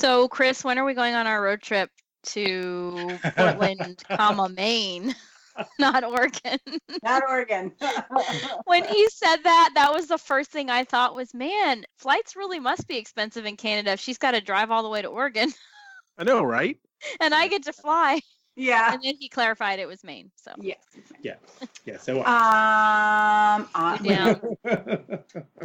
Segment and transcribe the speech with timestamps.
[0.00, 1.90] So, Chris, when are we going on our road trip
[2.22, 5.14] to Portland, comma Maine,
[5.78, 6.58] not Oregon?
[7.02, 7.70] Not Oregon.
[8.64, 12.58] when he said that, that was the first thing I thought was, man, flights really
[12.58, 15.52] must be expensive in Canada if she's got to drive all the way to Oregon
[16.16, 16.78] I know, right?
[17.20, 18.20] and I get to fly.
[18.56, 18.94] yeah.
[18.94, 20.30] And then he clarified it was Maine.
[20.34, 20.78] So Yes.
[21.20, 21.34] Yeah.
[21.84, 21.98] Yeah.
[21.98, 22.20] So.
[22.20, 24.34] Um, uh, Yeah.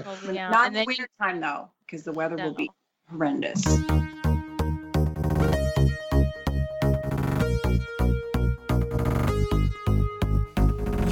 [0.03, 3.17] totally not in then winter time though, because the weather will be No.
[3.17, 3.63] horrendous.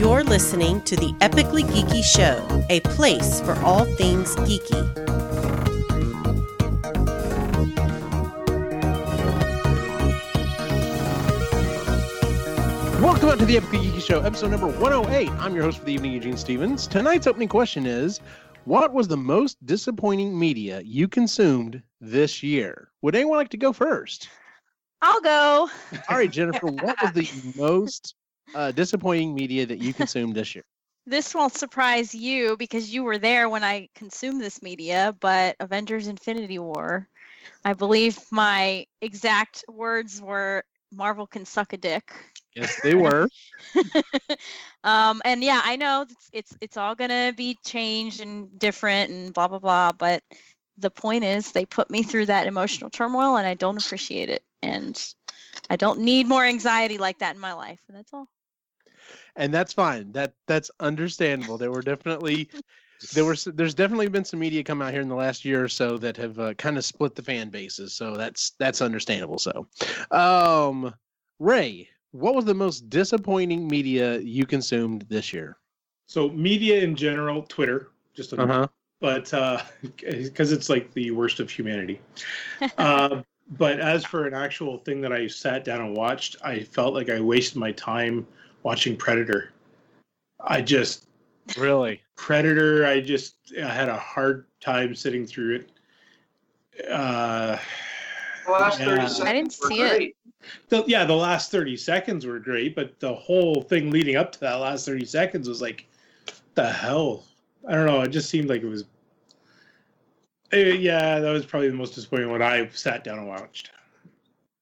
[0.04, 4.84] You're listening to the Epically Geeky Show, a place for all things geeky.
[13.02, 15.30] Welcome out to the Epically Geeky Show, episode number 108.
[15.40, 16.86] I'm your host for the evening, Eugene Stevens.
[16.86, 18.20] Tonight's opening question is
[18.66, 22.90] What was the most disappointing media you consumed this year?
[23.04, 24.28] Would anyone like to go first?
[25.02, 25.70] I'll go.
[26.10, 28.16] All right, Jennifer, what was the most
[28.54, 30.64] uh, disappointing media that you consumed this year?
[31.06, 36.08] This won't surprise you because you were there when I consumed this media, but Avengers
[36.08, 37.10] Infinity War.
[37.66, 42.10] I believe my exact words were Marvel can suck a dick.
[42.56, 43.28] Yes, they were.
[44.84, 49.34] um, and yeah, I know it's, it's it's all gonna be changed and different and
[49.34, 50.24] blah blah blah, but
[50.78, 54.44] the point is they put me through that emotional turmoil and I don't appreciate it.
[54.62, 54.96] And
[55.70, 57.82] I don't need more anxiety like that in my life.
[57.88, 58.28] And that's all.
[59.36, 60.12] and that's fine.
[60.14, 61.58] That that's understandable.
[61.58, 62.50] There were definitely
[63.12, 65.70] there were there's definitely been some media come out here in the last year or
[65.70, 67.94] so that have uh, kind of split the fan bases.
[67.94, 69.38] So that's that's understandable.
[69.40, 69.68] So,
[70.12, 70.94] um,
[71.40, 75.58] Ray, what was the most disappointing media you consumed this year?
[76.08, 78.68] So media in general, Twitter, just a Uh huh.
[79.00, 79.32] but
[80.02, 82.00] because it's like the worst of humanity.
[82.78, 86.94] uh, but as for an actual thing that I sat down and watched, I felt
[86.94, 88.26] like I wasted my time
[88.64, 89.52] watching Predator.
[90.40, 91.08] I just
[91.58, 92.02] Really?
[92.16, 92.86] Predator.
[92.86, 95.70] I just I had a hard time sitting through it.
[96.90, 97.58] Uh,
[98.46, 98.86] The last Yeah.
[98.86, 99.90] 30 I seconds didn't were see it.
[99.90, 100.16] great.
[100.70, 104.40] the, yeah, the last thirty seconds were great, but the whole thing leading up to
[104.42, 105.86] that last thirty seconds was like,
[106.56, 107.24] the hell.
[107.68, 108.02] I don't know.
[108.02, 108.84] It just seemed like it was.
[110.54, 113.72] Eh, yeah, that was probably the most disappointing one I sat down and watched.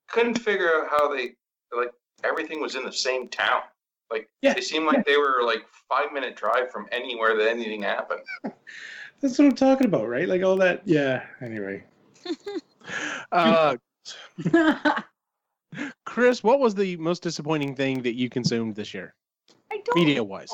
[0.07, 1.35] Couldn't figure out how they
[1.75, 1.91] like
[2.24, 3.62] everything was in the same town.
[4.09, 4.53] Like Yeah.
[4.53, 8.22] they seemed like they were like five minute drive from anywhere that anything happened.
[9.22, 10.28] That's what I'm talking about, right?
[10.28, 10.81] Like all that.
[10.85, 11.24] Yeah.
[11.41, 11.84] Anyway,
[13.31, 13.75] Uh,
[16.06, 19.13] Chris, what was the most disappointing thing that you consumed this year,
[19.72, 20.50] I don't media wise?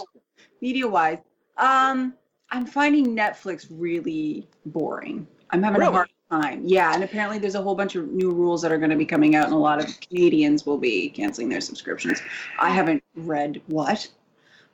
[0.61, 1.19] media wise.
[1.57, 2.13] Um,
[2.52, 5.28] I'm finding Netflix really boring.
[5.52, 5.91] I'm having Really?
[5.91, 6.62] a hard time.
[6.66, 9.06] Yeah, and apparently there's a whole bunch of new rules that are going to be
[9.06, 12.22] coming out, and a lot of Canadians will be canceling their subscriptions.
[12.59, 14.08] I haven't read what,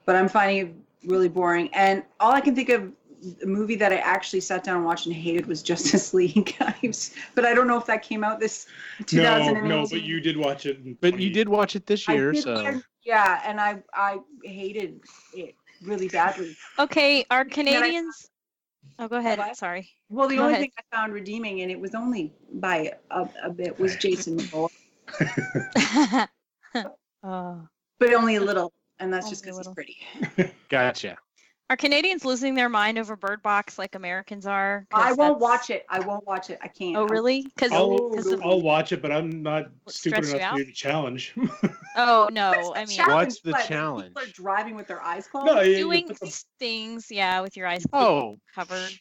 [0.05, 0.73] but I'm finding it
[1.09, 1.69] really boring.
[1.73, 2.91] And all I can think of
[3.39, 7.15] the movie that I actually sat down and watched and hated was Justice League, guys.
[7.35, 8.65] But I don't know if that came out this
[8.99, 9.67] no, 2018.
[9.69, 10.99] no, but you did watch it.
[11.01, 14.19] But you did watch it this I year, did so learn- yeah, and I I
[14.43, 15.01] hated
[15.35, 16.55] it really badly.
[16.79, 18.29] Okay, are Canadians?
[18.99, 19.39] Oh, go ahead.
[19.39, 19.55] What?
[19.57, 19.89] Sorry.
[20.09, 20.63] Well, the Go only ahead.
[20.63, 24.69] thing I found redeeming, and it was only by a, a bit, was Jason Momoa,
[27.23, 27.67] oh.
[27.99, 30.53] but only a little, and that's just Only a because he's pretty.
[30.69, 31.17] gotcha.
[31.69, 34.85] Are Canadians losing their mind over Bird Box like Americans are?
[34.93, 35.85] I won't that's- watch it.
[35.89, 36.59] I won't watch it.
[36.61, 36.97] I can't.
[36.97, 37.43] Oh, really?
[37.43, 41.33] Because I'll, of I'll watch it, but I'm not stupid enough to do the challenge.
[41.95, 43.27] oh no, I mean challenge?
[43.27, 44.07] What's the What, challenge?
[44.09, 45.47] People are driving with their eyes closed.
[45.47, 48.91] no, you- you doing put things, yeah, with your eyes Oh, covered.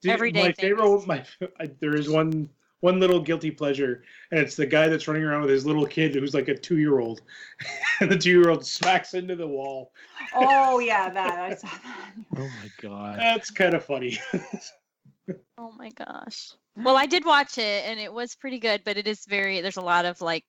[0.00, 0.58] Dude, everyday my things.
[0.58, 1.24] favorite my
[1.60, 2.48] I, there is one
[2.80, 6.14] one little guilty pleasure and it's the guy that's running around with his little kid
[6.14, 7.22] who's like a two-year-old
[8.00, 9.92] and the two-year-old smacks into the wall
[10.34, 12.12] Oh yeah, that I saw that.
[12.36, 13.18] oh my god.
[13.18, 14.18] that's kind of funny
[15.58, 16.52] Oh my gosh.
[16.74, 19.76] Well, I did watch it and it was pretty good, but it is very there's
[19.76, 20.44] a lot of like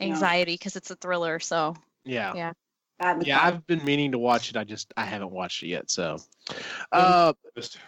[0.00, 1.38] anxiety because it's a thriller.
[1.38, 2.32] So Yeah.
[2.34, 2.52] Yeah.
[2.98, 3.40] Bad in the Yeah.
[3.40, 4.56] I've been meaning to watch it.
[4.56, 5.90] I just I haven't watched it yet.
[5.90, 6.16] So,
[6.90, 7.78] uh, Just-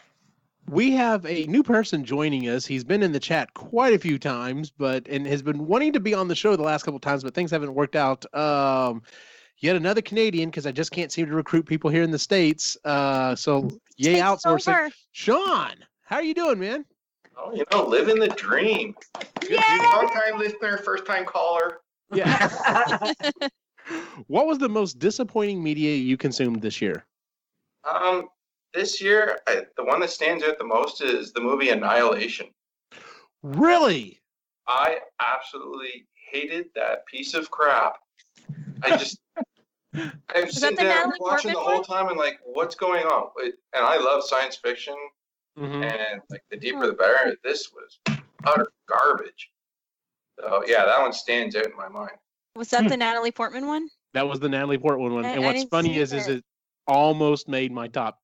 [0.68, 2.66] we have a new person joining us.
[2.66, 6.00] He's been in the chat quite a few times, but and has been wanting to
[6.00, 8.24] be on the show the last couple times, but things haven't worked out.
[8.34, 9.02] Um,
[9.58, 12.76] yet another Canadian because I just can't seem to recruit people here in the states.
[12.84, 14.68] Uh, so yay Takes outsourcing.
[14.68, 14.90] over.
[15.12, 15.74] Sean,
[16.04, 16.84] how are you doing, man?
[17.38, 18.94] Oh, you know, living the dream.
[19.48, 19.58] Yay!
[19.78, 21.80] Long time listener, first time caller.
[22.12, 22.48] Yeah.
[24.26, 27.04] what was the most disappointing media you consumed this year?
[27.84, 28.28] Um,
[28.76, 32.46] this year, I, the one that stands out the most is the movie Annihilation.
[33.42, 34.20] Really?
[34.68, 37.96] I absolutely hated that piece of crap.
[38.82, 39.18] I just,
[39.94, 41.84] I'm sitting there Natalie watching the whole one?
[41.84, 43.30] time and like, what's going on?
[43.38, 44.94] It- And I love science fiction,
[45.58, 45.82] Mhm.
[45.82, 47.34] and like the deeper the better.
[47.42, 49.50] This was utter garbage.
[50.38, 52.12] So yeah, that one stands out in my mind.
[52.56, 53.88] Was that the Natalie Portman one?
[54.12, 55.24] That was the Natalie Portman one.
[55.24, 56.36] I- and what's funny is, is it.
[56.38, 56.44] it
[56.86, 58.18] almost made my top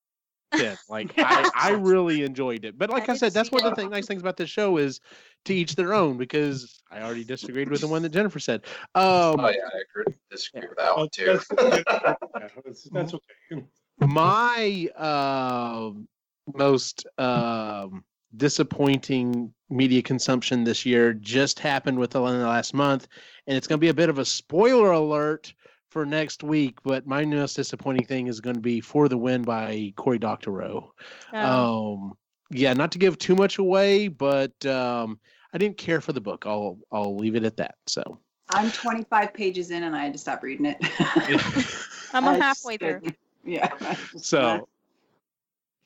[0.52, 0.76] ten.
[0.88, 2.76] Like I, I really enjoyed it.
[2.78, 4.76] But like I, I said, that's one of the thing, nice things about this show
[4.76, 5.00] is
[5.46, 6.16] to each their own.
[6.18, 8.64] Because I already disagreed with the one that Jennifer said.
[8.94, 11.40] Um, Oh yeah, I agree, disagree with that one too.
[11.48, 11.48] that's,
[12.64, 13.64] that's, that's okay.
[14.00, 16.08] my um
[16.56, 18.04] most um,
[18.36, 23.08] disappointing media consumption this year just happened within the last month,
[23.46, 25.52] and it's going to be a bit of a spoiler alert
[25.92, 26.78] for next week.
[26.82, 30.92] But my most disappointing thing is going to be "For the Win" by Cory Doctorow.
[31.34, 31.94] Oh.
[31.94, 32.12] Um,
[32.50, 35.18] yeah, not to give too much away, but um,
[35.54, 36.44] I didn't care for the book.
[36.46, 37.76] I'll I'll leave it at that.
[37.86, 38.18] So
[38.50, 40.78] I'm 25 pages in and I had to stop reading it.
[42.12, 43.00] I'm I halfway just through.
[43.00, 43.16] couldn't.
[43.44, 43.74] Yeah.
[44.16, 44.68] So,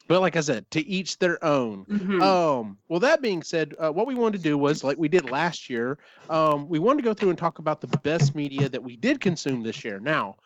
[0.08, 1.84] but like I said, to each their own.
[1.86, 2.22] Mhm.
[2.22, 5.28] Um, well, that being said, uh, what we wanted to do was like we did
[5.30, 5.98] last year.
[6.30, 9.20] Um, we wanted to go through and talk about the best media that we did
[9.20, 9.98] consume this year.
[10.00, 10.36] Now,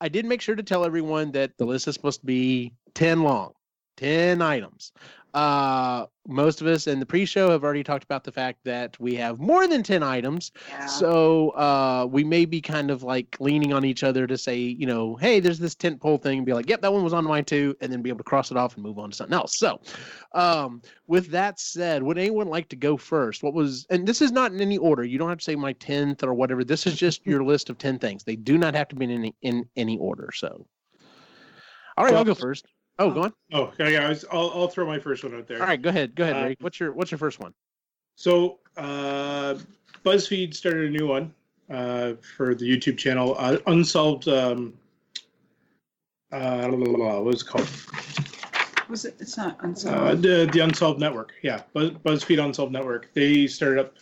[0.00, 3.22] I did make sure to tell everyone that the list is supposed to be 10
[3.22, 3.52] long,
[3.96, 4.92] 10 items.
[5.38, 9.14] Uh, most of us in the pre-show have already talked about the fact that we
[9.14, 10.50] have more than 10 items.
[10.68, 10.86] Yeah.
[10.86, 14.84] So uh, we may be kind of like leaning on each other to say, you
[14.84, 17.24] know, hey, there's this tent pole thing, and be like, yep, that one was on
[17.24, 19.32] mine too, and then be able to cross it off and move on to something
[19.32, 19.56] else.
[19.56, 19.80] So,
[20.32, 23.44] um, with that said, would anyone like to go first?
[23.44, 25.04] What was, and this is not in any order.
[25.04, 26.64] You don't have to say my tenth or whatever.
[26.64, 28.24] This is just your list of ten things.
[28.24, 30.30] They do not have to be in any in any order.
[30.34, 30.66] So,
[31.96, 32.66] all right, I'll go first.
[33.00, 33.32] Oh, go on.
[33.52, 34.06] Oh, yeah, yeah.
[34.06, 35.60] I was, I'll, I'll throw my first one out there.
[35.60, 36.14] All right, go ahead.
[36.16, 36.56] Go ahead, Uh, Ray.
[36.60, 37.54] What's your What's your first one?
[38.16, 39.56] So, uh,
[40.04, 41.32] BuzzFeed started a new one
[41.70, 44.26] uh, for the YouTube channel, uh, Unsolved.
[44.28, 44.74] Um,
[46.32, 47.68] uh, what was it called?
[48.88, 49.14] Was it?
[49.20, 50.22] It's not Uh, unsolved.
[50.22, 51.34] the, the Unsolved Network.
[51.42, 53.08] Yeah, Buzz, BuzzFeed Unsolved Network.
[53.14, 53.94] They started up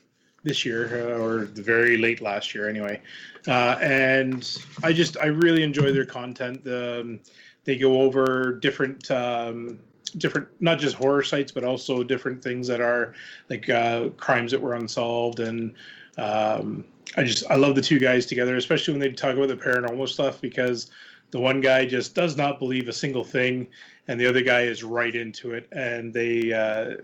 [0.42, 3.02] this year, uh, or the very late last year, anyway.
[3.48, 6.66] Uh, and I just, I really enjoy their content.
[6.66, 7.20] Um,
[7.66, 9.10] they go over different.
[9.10, 9.78] Um,
[10.18, 13.12] different not just horror sites but also different things that are
[13.50, 15.74] like uh, crimes that were unsolved and
[16.16, 16.84] um,
[17.16, 20.08] i just i love the two guys together especially when they talk about the paranormal
[20.08, 20.90] stuff because
[21.32, 23.66] the one guy just does not believe a single thing
[24.08, 26.94] and the other guy is right into it and they uh,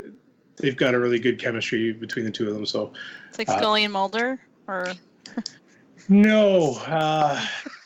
[0.56, 2.92] they've got a really good chemistry between the two of them so
[3.28, 4.92] It's like uh, Scully and Mulder, or
[6.08, 7.44] no uh,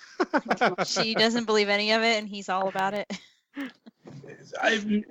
[0.87, 3.11] she doesn't believe any of it, and he's all about it.
[4.61, 5.03] I,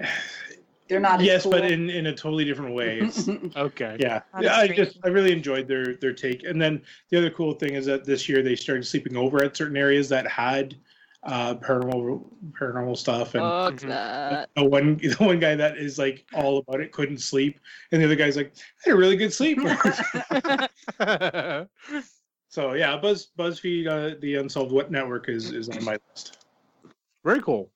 [0.88, 1.20] They're not.
[1.22, 1.52] yes cool.
[1.54, 3.02] but in in a totally different way
[3.56, 3.98] Okay.
[4.00, 7.54] yeah, yeah i just i really enjoyed their their take and then the other cool
[7.54, 10.76] thing is that this year they started sleeping over at certain areas that had
[11.24, 12.24] uh paranormal
[12.60, 13.88] paranormal stuff and Fuck Mhm.
[13.88, 14.50] that.
[14.56, 17.60] the one the one guy that is like all about it couldn't sleep
[17.92, 19.58] and the other guy's like i had a really good sleep
[22.56, 26.38] so yeah buzz buzzfeed uh, the unsolved what network is is on my list
[27.26, 27.70] Very cool.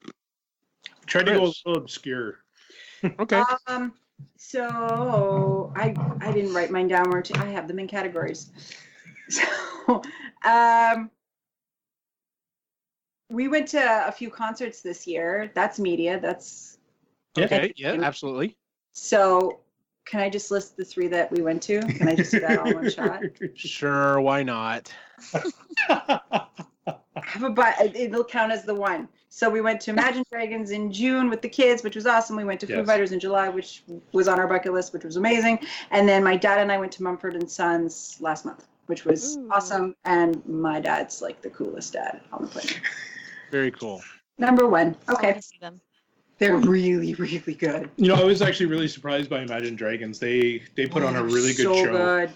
[1.06, 2.40] tried to go a little obscure
[3.20, 3.44] Okay.
[3.68, 3.94] Um.
[4.38, 7.10] So I I didn't write mine down.
[7.10, 8.52] Where to, I have them in categories.
[9.30, 10.02] So,
[10.44, 11.12] um,
[13.30, 15.52] we went to a few concerts this year.
[15.54, 16.20] That's media.
[16.20, 16.80] That's
[17.38, 17.72] Okay.
[17.76, 18.00] Yeah.
[18.02, 18.58] Absolutely.
[18.92, 19.60] so.
[20.10, 21.82] Can I just list the three that we went to?
[21.82, 23.22] Can I just do that all in one shot?
[23.54, 24.20] Sure.
[24.20, 24.92] Why not?
[25.36, 25.44] I
[27.22, 29.08] have a but it'll count as the one.
[29.30, 32.36] So we went to Imagine Dragons in June with the kids, which was awesome.
[32.36, 32.88] We went to Foo Yes.
[32.88, 35.60] Fighters in July, which was on our bucket list, which was amazing.
[35.92, 39.38] And then my dad and I went to Mumford and Sons last month, which was
[39.38, 39.48] Ooh.
[39.52, 39.96] awesome.
[40.06, 42.80] And my dad's like the coolest dad on the planet.
[43.52, 44.02] Very cool.
[44.40, 44.96] Number one.
[45.08, 45.80] I Okay, wanna see them.
[46.40, 47.90] They're really, really good.
[47.98, 50.18] You know, I was actually really surprised by Imagine Dragons.
[50.20, 52.32] They they put on a really good so show, Good.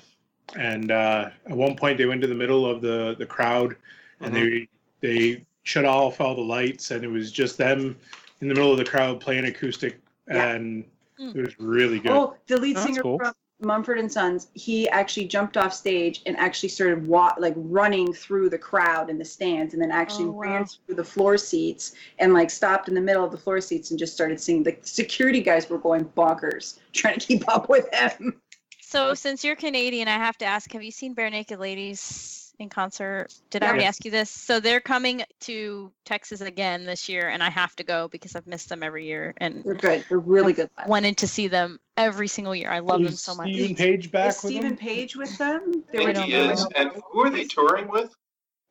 [0.56, 3.76] and uh, at one point they went to the middle of the the crowd,
[4.20, 4.68] and they
[5.00, 7.96] they shut off all the lights, and it was just them
[8.42, 10.50] in the middle of the crowd playing acoustic, Yeah.
[10.50, 10.86] and
[11.20, 11.36] Mm.
[11.36, 12.12] it was really good.
[12.12, 13.20] Oh, the lead Oh, singer cool.
[13.20, 18.14] from Mumford and Sons, he actually jumped off stage and actually started wa- like running
[18.14, 20.42] through the crowd in the stands, and then actually Oh, wow.
[20.42, 23.92] ran through the floor seats and like stopped in the middle of the floor seats
[23.92, 24.64] and just started singing.
[24.64, 28.42] The security guys were going bonkers trying to keep up with him.
[28.82, 33.27] So since you're Canadian, I have to ask: Have you seen Barenaked Ladies in concert.
[33.51, 34.29] Did I already ask you this?
[34.29, 38.48] So they're coming to Texas again this year, and I have to go because I've
[38.48, 40.03] missed them every year and They're good.
[40.10, 40.70] They're really good.
[40.77, 40.88] live.
[40.88, 42.72] wanted to see them every single year.
[42.72, 43.50] I love them so much.
[43.53, 44.77] Steven Page back Is with Steven them?
[44.77, 45.84] Page with them?
[45.93, 46.65] I think he is.
[46.75, 48.13] And who are they touring with?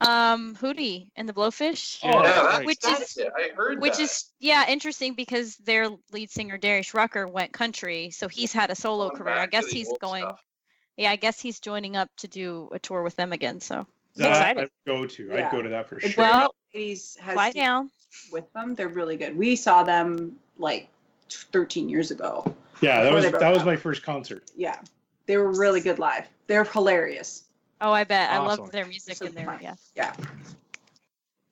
[0.00, 2.00] Um, Hootie and the Blowfish.
[2.02, 2.66] Oh, yeah, that's that's, right.
[2.66, 3.32] Which that's is- it.
[3.36, 4.02] I heard Which that.
[4.02, 8.74] is yeah interesting because their lead singer Darius Rucker went country, so he's had a
[8.74, 9.34] solo Going career.
[9.36, 10.24] I guess he's going.
[10.24, 10.42] stuff.
[10.96, 13.60] Yeah, I guess he's joining up to do a tour with them again.
[13.60, 14.62] So I'm That excited.
[14.64, 15.26] I'd go to.
[15.26, 15.46] Yeah.
[15.46, 16.12] I'd go to that for sure.
[16.16, 17.90] Well, Ladies has fly down.
[18.30, 18.74] with them.
[18.74, 19.36] They're really good.
[19.36, 20.88] We saw them like
[21.30, 22.54] 13 years ago.
[22.80, 23.66] yeah, that was they broke that was up.
[23.66, 24.50] my first concert.
[24.56, 24.78] Yeah,
[25.26, 26.28] they were really good live.
[26.46, 27.44] They're hilarious.
[27.80, 28.30] Oh, I bet.
[28.30, 29.58] I love their music So and their fun.
[29.62, 29.74] yeah.
[29.96, 30.14] Yeah.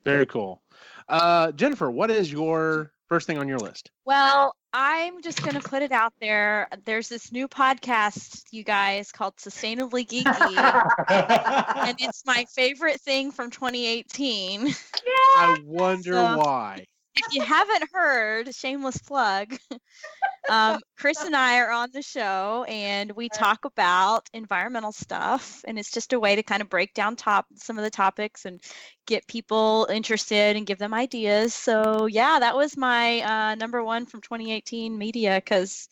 [0.05, 0.61] Very cool.
[1.09, 3.91] Uh, Jennifer, what is your first thing on your list?
[4.05, 6.67] Well, I'm just gonna put it out there.
[6.85, 10.25] There's this new podcast, you guys, called Sustainably Geeky,
[11.87, 14.67] and it's my favorite thing from 2018.
[14.67, 14.73] Yeah.
[15.05, 16.85] I wonder So- why.
[17.15, 19.57] If you haven't heard, shameless plug,
[20.49, 25.63] um, Chris and I are on the show and we talk about environmental stuff.
[25.67, 28.45] And it's just a way to kind of break down top some of the topics
[28.45, 28.61] and
[29.05, 31.53] get people interested and give them ideas.
[31.53, 35.89] So yeah, that was my uh, number one from 2018 media because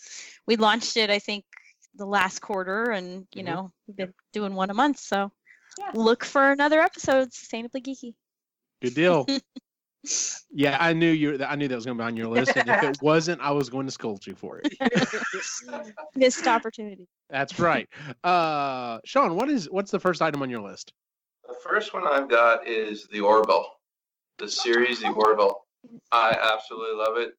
[0.47, 1.45] we launched it, I think,
[1.95, 3.45] the last quarter, and you Mhm.
[3.45, 4.99] know we've been doing one a month.
[4.99, 5.31] So
[5.77, 5.91] Yeah.
[5.93, 8.13] look for another episode, sustainably geeky.
[8.81, 9.25] Good deal.
[10.51, 11.43] yeah, I knew you.
[11.43, 13.51] I knew that was going to be on your list, and if it wasn't, I
[13.51, 14.73] was going to scold you for it.
[16.15, 17.07] Missed opportunity.
[17.29, 17.87] That's right.
[18.23, 20.93] Uh, Sean, what is what's the first item on your list?
[21.47, 23.67] The first one I've got is The Orville,
[24.37, 25.65] the series The Orville.
[26.11, 27.33] I absolutely love it.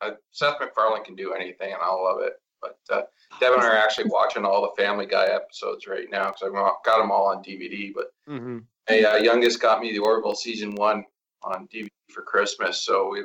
[0.00, 2.34] Uh, Seth MacFarlane can do anything, and I'll love it.
[2.60, 3.02] But uh,
[3.40, 6.52] Devin and I are actually watching all the Family Guy episodes right now because I've
[6.84, 7.92] got them all on DVD.
[7.94, 8.58] But Mm-hmm.
[8.90, 11.04] my uh, youngest got me The Orville season one
[11.42, 13.24] on DVD for Christmas, so we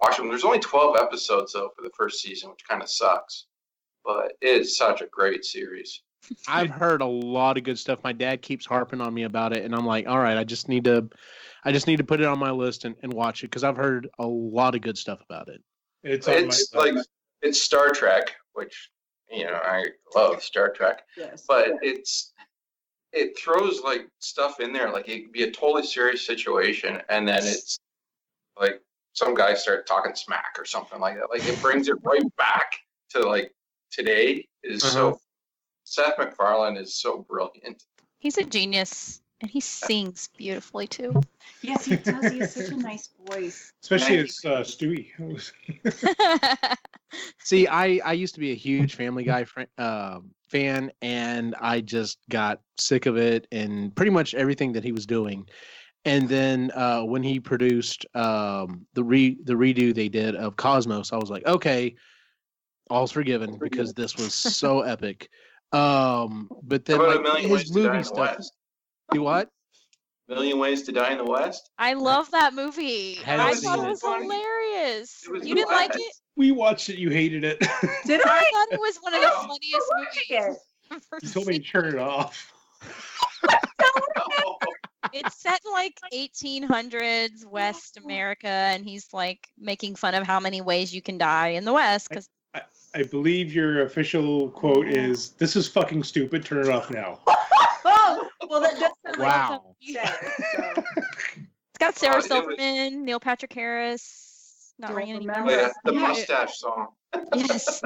[0.00, 0.28] watched them.
[0.28, 3.46] There's only 12 episodes though for the first season, which kind of sucks.
[4.04, 6.02] But it is such a great series.
[6.48, 8.02] I've heard a lot of good stuff.
[8.04, 10.68] My dad keeps harping on me about it, and I'm like, all right, I just
[10.68, 11.08] need to,
[11.64, 13.76] I just need to put it on my list and, and watch it because I've
[13.76, 15.60] heard a lot of good stuff about it.
[16.02, 16.94] It's It's like
[17.42, 18.90] it's Star Trek, which
[19.30, 21.02] you know I love Star Trek.
[21.16, 21.44] Yes.
[21.48, 22.32] but it's
[23.16, 27.26] it throws like stuff in there like it could be a totally serious situation and
[27.26, 27.78] then it's
[28.60, 28.80] like
[29.14, 32.76] some guy start talking smack or something like that like it brings it right back
[33.08, 33.50] to like
[33.90, 34.92] today is Uh-huh.
[34.92, 35.20] so
[35.84, 37.82] seth macfarlane is so brilliant
[38.18, 41.20] He's a genius and he sings beautifully too.
[41.62, 42.30] yes, he does.
[42.32, 43.72] He has such a nice voice.
[43.82, 45.52] especially Thank as uh, Stewie.
[47.44, 51.80] See, I I used to be a huge Family Guy fr- uh, fan, and I
[51.80, 55.46] just got sick of it and pretty much everything that he was doing.
[56.04, 61.12] And then uh, when he produced um, the re the redo they did of Cosmos,
[61.12, 61.94] I was like, okay,
[62.90, 65.28] all's forgiven because this was so epic.
[65.72, 68.46] Um, but then How about like, his ways to die movie in the stuff.
[69.08, 69.48] West Do what?
[70.28, 73.14] million ways to die in the west I love that movie.
[73.14, 73.88] Haven't I thought it it.
[73.88, 75.22] was hilarious.
[75.24, 76.12] It was You didn't like it?
[76.36, 76.98] we watched it.
[76.98, 77.58] You hated it.
[78.06, 78.50] Did I I?
[78.52, 80.24] thought it was one of the Oh, funniest movies.
[80.28, 80.58] Yes.
[80.90, 82.52] I've you told me to turn it off.
[85.12, 90.60] It's set in like 1800s West America, and he's like making fun of how many
[90.60, 92.08] ways you can die in the West.
[92.08, 92.28] Because
[92.94, 96.44] I believe your official quote is, "This is fucking stupid.
[96.44, 97.20] Turn it off now."
[97.84, 99.48] Oh, well, that does sound like Wow.
[99.48, 100.82] something you so.
[101.36, 104.72] it's got Sarah it was- Silverman, Neil Patrick Harris.
[104.78, 105.50] Not ringing any bells.
[105.50, 106.88] yeah, the mustache song
[107.34, 107.80] Yes.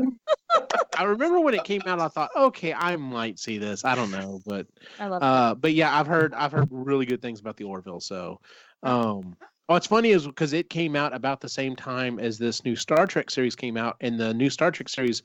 [0.98, 3.84] I remember when it came out, I thought, okay, I might see this.
[3.84, 4.66] I don't know, but
[4.98, 8.00] I love uh, but yeah, I've heard I've heard really good things about the Orville.
[8.00, 8.40] So,
[8.82, 9.36] um,
[9.70, 13.06] what's funny is because it came out about the same time as this new Star
[13.06, 15.22] Trek series came out, and the new Star Trek series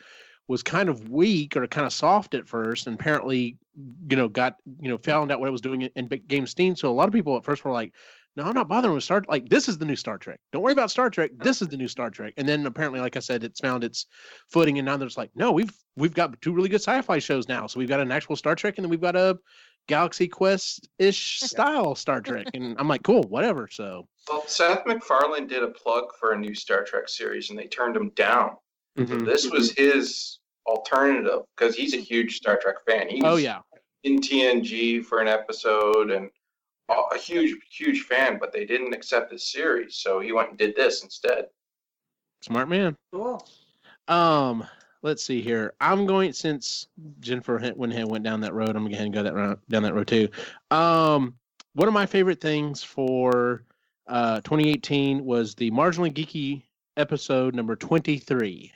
[0.48, 3.58] was kind of weak or kind of soft at first, and apparently,
[4.10, 6.76] you know, got you know found out what it was doing and became steam.
[6.76, 7.94] So a lot of people at first were like.
[8.38, 9.24] No, I'm not bothering with Star.
[9.30, 10.42] Like this is the new Star Trek.
[10.52, 11.32] Don't worry about Star Trek.
[11.38, 12.34] This is the new Star Trek.
[12.36, 14.08] And then apparently, like I said, it's found its
[14.50, 17.66] footing, and now there's like, no, we've we've got two really good sci-fi shows now.
[17.66, 19.40] So we've got an actual Star Trek, and then we've got a
[19.88, 22.48] Galaxy Quest ish style Star Trek.
[22.54, 23.68] And I'm like, cool, whatever.
[23.72, 27.68] So well seth macfarlane did a plug for a new star trek series and they
[27.68, 28.56] turned him down
[28.98, 29.26] So mhm.
[29.26, 33.10] this was his alternative because he's a huge Star Trek fan.
[33.10, 33.60] He was oh yeah,
[34.04, 36.30] in TNG for an episode and
[36.90, 40.58] a a huge, huge fan, but they didn't accept his series, so he went and
[40.58, 41.46] did this instead.
[42.42, 42.96] smart man.
[43.14, 43.46] Cool.
[44.08, 44.66] Um,
[45.06, 45.74] let's see here.
[45.80, 46.88] I'm going since
[47.20, 48.70] Jennifer went went ahead and went down that road.
[48.70, 50.28] I'm going to go go that route, down that road too.
[50.72, 51.36] Um,
[51.74, 53.64] one of my favorite things for
[54.08, 56.64] uh, 2018 was the marginally geeky
[56.98, 58.72] episode number 23.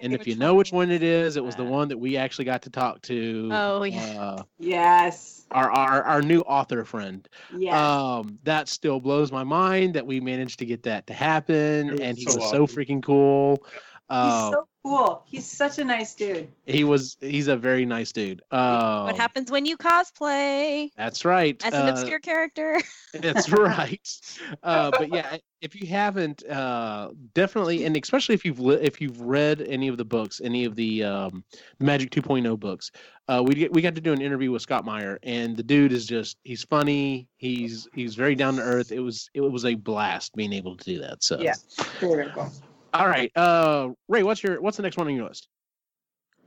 [0.00, 1.98] And if Which you know which one one it is, it was the one that
[1.98, 3.48] we actually got to talk to.
[3.52, 4.20] Oh, yeah.
[4.20, 5.46] Uh, yes.
[5.50, 7.28] our, our our new author friend.
[7.56, 7.74] Yes.
[7.74, 12.16] Um, that still blows my mind that we managed to get that to happen, and
[12.16, 13.64] he so was so freaking cool.
[14.10, 15.22] He's Uh, so cool.
[15.26, 16.48] He's such a nice dude.
[16.64, 18.40] he was he's a very nice dude.
[18.50, 21.62] Um, what happens when you cosplay That's right.
[21.62, 22.80] as an uh, obscure character?
[23.12, 24.00] That's right.
[24.62, 29.20] Uh, but yeah, if you haven't, uh, definitely, and especially if you've li- if you've
[29.20, 31.44] read any of the books, any of the um,
[31.80, 32.90] Magic 2.0 books,
[33.28, 35.92] uh, we get, we got to do an interview with Scott Meyer, and the dude
[35.92, 37.28] is just he's funny.
[37.36, 38.90] He's he's very down to earth.
[38.90, 41.22] It was it was a blast being able to do that.
[41.22, 41.54] So Yeah.
[42.00, 42.50] Very, very cool.
[42.94, 45.48] All right, uh, Ray, what's your what's the next one on your list?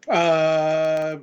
[0.08, 1.18] Uh,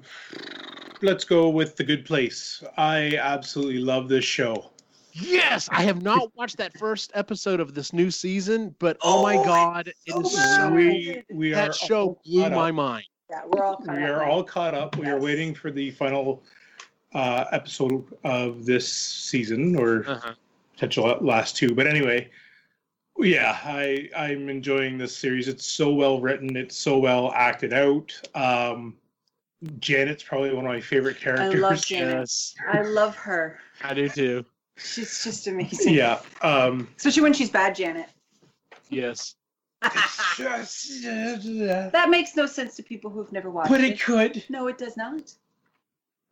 [1.03, 2.63] let's go with the Good Place.
[2.77, 4.71] I absolutely love this show.
[5.13, 9.37] Yes, I have not watched that first episode of this new season, but oh, my
[9.37, 12.75] Oh, god, it so is so We we are that show all blew my up.
[12.75, 13.05] mind.
[13.31, 14.97] Yeah, we're all caught We up are all caught up.
[14.97, 16.43] We are waiting for the final
[17.15, 20.35] uh, episode of this season or Uh-huh.
[20.75, 21.75] potential last two.
[21.75, 22.31] But anyway,
[23.19, 25.49] yeah, I I'm enjoying this series.
[25.49, 26.57] It's so well written.
[26.57, 28.13] It's so well acted out.
[28.35, 28.97] Um,
[29.81, 31.55] Janet's probably one of my favorite characters.
[31.55, 32.15] I love Janet.
[32.21, 33.59] Yes, I love her.
[33.83, 34.45] I do too.
[34.77, 35.95] She's just amazing.
[35.95, 36.21] Yeah.
[36.43, 38.07] Um, Especially when she's bad, Janet.
[38.91, 39.35] Yes.
[39.81, 39.93] but
[41.93, 44.01] that makes no sense to people who've never watched it it.
[44.01, 44.45] could.
[44.49, 45.33] No, it does not.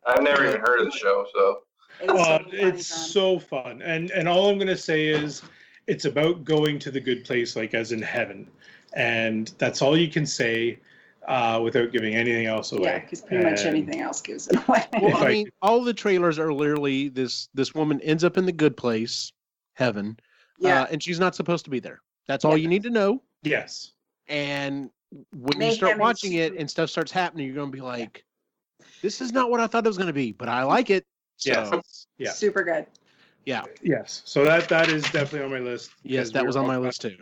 [0.05, 1.63] I've never even heard of the show, so
[2.01, 2.97] It's Uh, so funny, it's John.
[3.09, 5.41] so fun, and and all I'm gonna say is,
[5.87, 8.47] it's about going to the good place, like as in heaven,
[8.93, 10.79] and that's all you can say,
[11.27, 12.83] uh, without giving anything else away.
[12.83, 14.85] Yeah, because pretty much anything else gives it away.
[15.01, 18.45] Well, I I mean, all the trailers are literally this this woman ends up in
[18.45, 19.31] the good place,
[19.75, 20.17] heaven,
[20.59, 20.83] yeah.
[20.83, 22.01] uh, and she's not supposed to be there.
[22.27, 22.63] That's all Yeah.
[22.63, 23.23] you need to know.
[23.43, 23.93] Yes.
[24.27, 24.89] And
[25.33, 28.25] when you start watching it and stuff starts happening, you're going to be like,
[29.01, 31.05] "This is not what I thought it was going to be," but I like it.
[31.37, 32.07] So, Yes.
[32.17, 32.31] Yeah.
[32.31, 32.87] Super good.
[33.47, 34.21] Yeah, Yes.
[34.25, 35.91] So that that is definitely on my list.
[36.03, 37.15] yes, that we're was on my list too.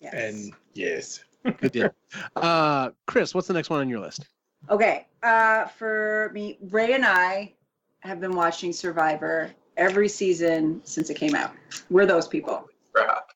[0.00, 0.12] Yes.
[0.14, 1.20] And yes.
[1.60, 1.90] Good deal.
[2.36, 4.26] Uh, Chris, what's the next one on your list?
[4.70, 5.06] Okay.
[5.22, 7.52] Uh, for me, Ray and I
[8.00, 11.52] have been watching Survivor every season since it came out.
[11.90, 12.68] We're those people.
[12.92, 13.30] crap.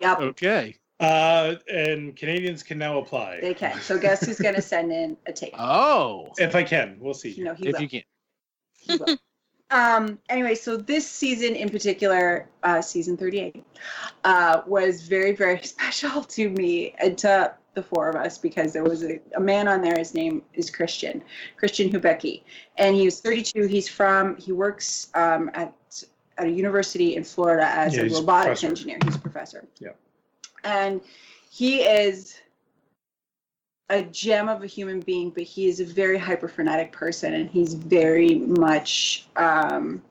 [0.00, 0.74] Yep, Okay.
[1.00, 3.40] Uh, and Canadians can now apply.
[3.40, 3.78] they can.
[3.80, 5.54] So guess who's going to send in a tape?
[5.58, 7.30] Oh, If I can, we'll see.
[7.30, 7.82] You know, he if will.
[7.82, 8.02] you can.
[8.80, 9.16] He will.
[9.70, 10.18] Um.
[10.28, 13.64] Anyway, so this season in particular, uh, season thirty-eight,
[14.24, 18.82] uh, was very very special to me and to the four of us because there
[18.82, 19.96] was a, a man on there.
[19.98, 21.22] His name is Christian,
[21.56, 22.42] Christian Hubicki,
[22.76, 23.66] and he was thirty-two.
[23.66, 24.36] He's from.
[24.36, 25.74] He works um, at
[26.38, 28.98] at a university in Florida as Yeah, a robotics engineer.
[29.04, 29.66] He's a professor.
[29.78, 29.90] Yeah.
[30.64, 31.00] And
[31.50, 32.37] he is
[33.90, 37.48] a gem of a human being, but he is a very hyper frenetic person and
[37.48, 40.02] he's very much um,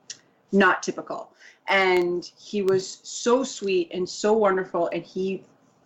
[0.52, 1.32] not typical.
[1.68, 5.44] And he was so sweet and so wonderful, and he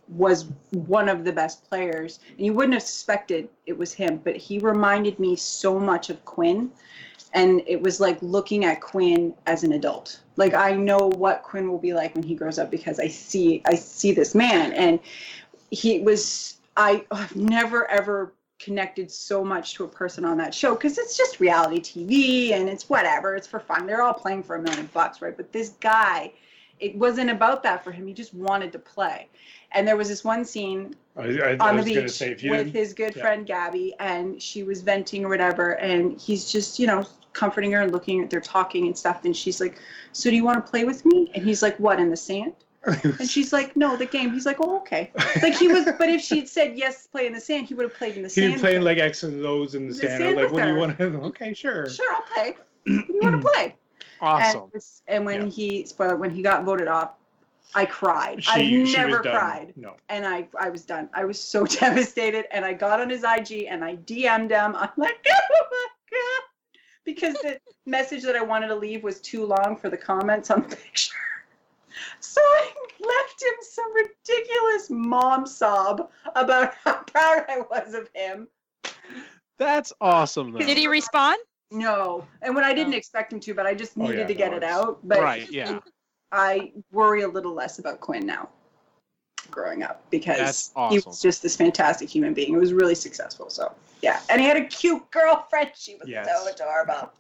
[0.10, 2.20] was one of the best players.
[2.38, 6.24] And you wouldn't have suspected it was him, but he reminded me so much of
[6.26, 6.72] Quinn.
[7.34, 10.20] And it was like looking at Quinn as an adult.
[10.36, 13.62] Like I know what Quinn will be like when he grows up because I see
[13.66, 15.00] I see this man and
[15.70, 20.76] he was I, I've never ever connected so much to a person on that show
[20.76, 23.36] because it's just reality TV and it's whatever.
[23.36, 23.88] It's for fun.
[23.88, 25.36] They're all playing for a million bucks, right?
[25.36, 26.32] But this guy,
[26.80, 28.06] it wasn't about that for him.
[28.08, 29.28] He just wanted to play.
[29.72, 33.16] And there was this one scene I, I, on the beach say with his good
[33.16, 33.22] yeah.
[33.22, 37.82] friend Gabby, and she was venting or whatever, and he's just, you know, comforting her
[37.82, 39.80] and looking at, they're talking and stuff, and she's like,
[40.12, 42.54] "So do you want to play with me?" And he's like, "What in the sand?"
[42.84, 46.22] And she's like, "No, the game." He's like, "Oh, okay." Like he was, but if
[46.22, 48.54] she'd said yes, play in the sand, he would have played in the he sand.
[48.54, 50.24] did playing like X and O's in the The sand.
[50.24, 51.10] Sand like, with what do you want to?
[51.12, 51.18] Do?
[51.26, 51.88] Okay, sure.
[51.90, 52.56] Sure, I'll play.
[52.88, 53.76] You want to play?
[54.20, 54.72] Awesome.
[54.74, 55.50] And, and when Yeah.
[55.52, 57.12] he spoiler, when he got voted off,
[57.76, 58.44] I cried.
[58.44, 59.74] She, I've never cried.
[59.76, 59.96] No.
[60.10, 61.08] and I I was done.
[61.14, 64.76] I was so devastated, and I got on his IG and I DM'd him.
[64.76, 69.46] I'm like, oh my god, because the message that I wanted to leave was too
[69.46, 71.14] long for the comments on the picture.
[72.20, 78.48] So I left him some ridiculous mom sob about how proud I was of him.
[79.58, 80.52] That's awesome.
[80.52, 80.60] Though.
[80.60, 81.38] Did he respond?
[81.72, 82.98] No, and when I didn't Oh.
[82.98, 85.00] expect him to, but I just Oh, needed yeah, to get no, it out.
[85.08, 85.50] But right?
[85.50, 85.80] Yeah.
[86.32, 88.50] I worry a little less about Quinn now.
[89.50, 92.54] growing up because That's he was just this fantastic human being.
[92.54, 93.50] It was really successful.
[93.50, 95.72] So yeah, and he had a cute girlfriend.
[95.76, 96.26] She was Yes.
[96.26, 97.12] so adorable.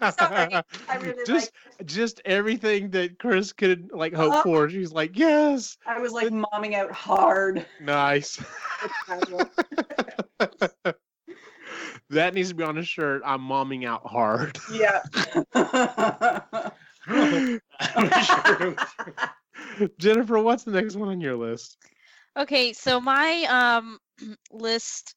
[0.00, 1.52] Sorry, I really just
[1.84, 4.42] just everything that Chris could like hope Uh-huh.
[4.42, 4.68] for.
[4.68, 7.66] She's like, yes, I was like momming out hard.
[7.80, 8.40] nice.
[12.10, 13.22] that needs to be on a shirt.
[13.24, 14.58] I'm momming out hard.
[14.72, 15.00] yeah.
[19.98, 21.76] Jennifer, what's the next one on your list?
[22.38, 23.98] Okay, so my um
[24.52, 25.14] list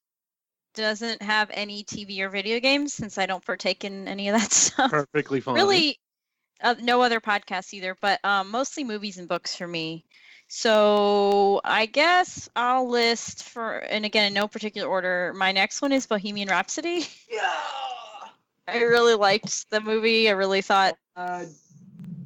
[0.76, 4.52] doesn't have any TV or video games since I don't partake in any of that
[4.52, 4.92] stuff.
[4.92, 5.56] Perfectly fine.
[5.56, 6.00] Really,
[6.62, 10.06] uh, no other podcasts either, but um, mostly movies and books for me.
[10.48, 15.34] So I guess I'll list for, and again in no particular order.
[15.36, 17.08] My next one is Bohemian Rhapsody.
[17.30, 17.52] yeah.
[18.68, 20.28] I really liked the movie.
[20.30, 21.46] I really thought Uh,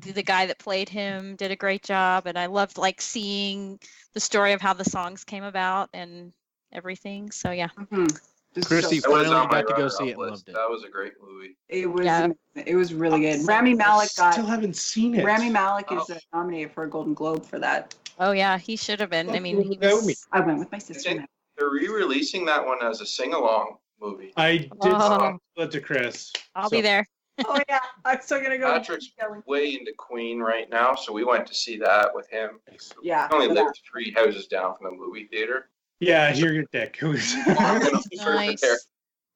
[0.02, 3.80] the the guy that played him did a great job, and I loved like seeing
[4.14, 6.34] the story of how the songs came about and
[6.72, 7.32] everything.
[7.32, 7.70] So yeah.
[7.78, 8.20] mhm.
[8.60, 10.32] Just Christy, so- Finally got to go see it and list.
[10.32, 10.56] loved it.
[10.56, 11.56] That was a great movie.
[11.68, 12.28] it was Yeah.
[12.66, 13.48] it was really good.
[13.48, 14.34] Rami Malek got.
[14.34, 15.26] Still haven't seen it.
[15.26, 16.14] Rami Malek is Oh.
[16.14, 17.96] uh, nominated for a Golden Globe for that.
[18.20, 19.30] Oh yeah, he should have been.
[19.30, 20.14] I mean, he was, me.
[20.32, 21.10] I went with my sister.
[21.10, 21.26] think-
[21.58, 24.32] They're re-releasing that one as a sing-along movie.
[24.38, 25.38] I did Oh.
[25.54, 26.32] split to Chris.
[26.56, 27.06] I'll so- be there.
[27.46, 28.72] oh yeah, I'm still gonna go.
[28.74, 29.10] Patrick's
[29.46, 32.60] way into Queen right now, so we went to see that with him.
[33.02, 33.28] Yeah.
[33.32, 35.70] I only for lived three houses down from the movie theater.
[36.00, 36.98] Yeah, here you're your dick.
[37.02, 38.62] It was- Walking over Nice.
[38.62, 38.78] there.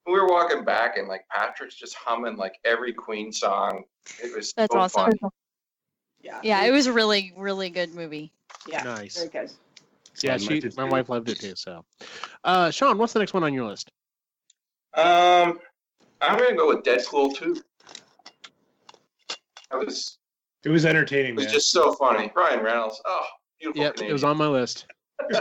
[0.06, 3.84] We were walking back, and like Patrick's just humming like every Queen song.
[4.22, 5.04] It was That's so awesome.
[5.04, 5.18] funny.
[5.22, 5.30] that.
[6.20, 6.40] Yeah.
[6.42, 8.32] Yeah, it was a really, really good movie.
[8.66, 8.82] Yeah.
[8.82, 9.16] Nice.
[9.16, 9.50] Very good.
[10.22, 11.54] Yeah, she, my wife loved it too.
[11.56, 11.84] So,
[12.44, 13.90] uh, Sean, what's the next one on your list?
[14.94, 15.58] Um,
[16.20, 17.56] I'm gonna go with Deadpool too.
[19.70, 20.18] That was
[20.64, 21.54] It was entertaining, it was man.
[21.54, 22.30] just so funny.
[22.36, 23.02] Ryan Reynolds.
[23.04, 23.26] Oh,
[23.58, 23.82] beautiful.
[23.82, 24.10] Yep, Canadian.
[24.10, 24.86] it was on my list.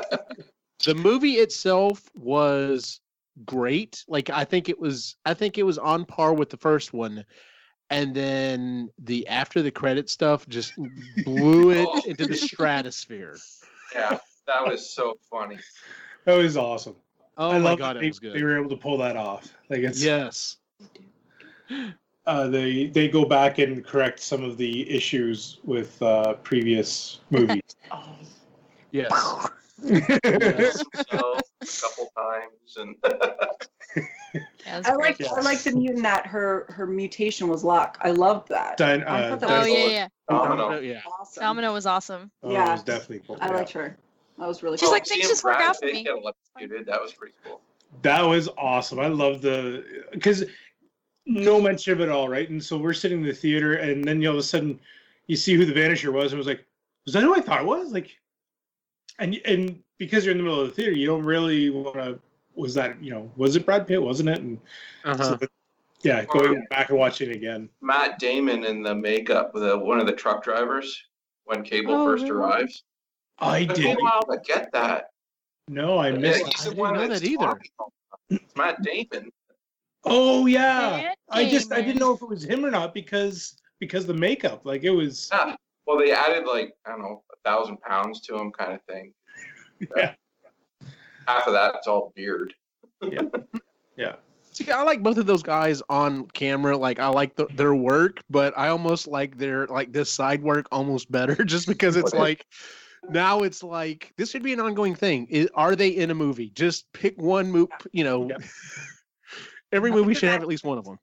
[0.85, 2.99] the movie itself was
[3.45, 4.03] great.
[4.07, 7.25] Like I think it was I think it was on par with the first one.
[7.89, 10.73] And then the after the credit stuff just
[11.25, 12.01] blew it Oh.
[12.07, 13.37] into the stratosphere.
[13.93, 15.59] Yeah, that was so funny.
[16.25, 16.95] that was awesome.
[17.37, 19.15] Oh I my love god, that it they, was They were able to pull that
[19.17, 19.53] off.
[19.69, 20.57] Like it's Yes.
[22.25, 27.61] uh, they they go back and correct some of the issues with uh, previous movies.
[27.91, 28.15] Oh.
[28.91, 29.11] Yes.
[29.83, 32.95] Himself a couple times, and
[34.65, 35.19] Yeah, it was I great.
[35.19, 37.97] like I like the mutant that her her mutation was luck.
[38.01, 38.77] I loved that.
[38.77, 40.07] Din- uh, thought that Oh was yeah, yeah.
[40.29, 40.69] Domino.
[40.69, 41.01] Oh, yeah.
[41.19, 41.41] awesome.
[41.41, 42.31] Domino was awesome.
[42.41, 42.69] oh, Yeah.
[42.69, 43.37] it was definitely cool.
[43.41, 43.53] I yeah.
[43.57, 43.97] liked her.
[44.39, 44.93] That was really She's cool.
[44.93, 46.03] like, things just work out for me.
[46.03, 47.61] that was pretty cool.
[48.01, 48.99] That was awesome.
[48.99, 50.43] I love the because
[51.27, 52.49] no mention of it all, right?
[52.49, 54.79] And so we're sitting in the theater, and then all of a sudden
[55.27, 56.65] you see who the Vanisher was, and it was like,
[57.05, 57.91] was that who I thought it was?
[57.91, 58.09] Like,
[59.19, 62.19] and and because you're in the middle of the theater, you don't really want to.
[62.55, 63.31] Was that you know?
[63.35, 64.01] Was it Brad Pitt?
[64.01, 64.39] Wasn't it?
[64.39, 64.59] And
[65.03, 65.37] Uh-huh.
[65.39, 65.47] so,
[66.03, 67.69] yeah, going back and watching it again.
[67.81, 71.03] Matt Damon in the makeup with one of the truck drivers
[71.45, 72.35] when Cable Oh, first really?
[72.35, 72.83] arrives.
[73.39, 75.05] I took did a to get that.
[75.67, 76.45] no, I Yeah, missed.
[76.45, 77.45] he's I the didn't one know that either.
[77.45, 77.93] talking all
[78.29, 78.45] the time.
[78.45, 79.31] It's Matt Damon.
[80.05, 83.61] Oh yeah, Matt I just I didn't know if it was him or not because
[83.79, 85.29] because the makeup, like it was.
[85.31, 85.55] Yeah.
[85.85, 89.13] Well, they added like I don't know a thousand pounds to him, kind of thing.
[89.97, 90.13] Yeah.
[91.27, 92.53] Half of that it's all beard.
[93.01, 93.21] Yeah.
[93.97, 94.15] Yeah.
[94.51, 96.75] See, I like both of those guys on camera.
[96.75, 100.67] Like I like the, their work, but I almost like their like this side work
[100.71, 102.45] almost better, just because it's like
[103.09, 105.27] now it's like this should be an ongoing thing.
[105.31, 106.49] I are they in a movie?
[106.51, 107.69] Just pick one move.
[107.91, 108.41] You know, Yep.
[109.73, 110.97] every movie should have at least one of them.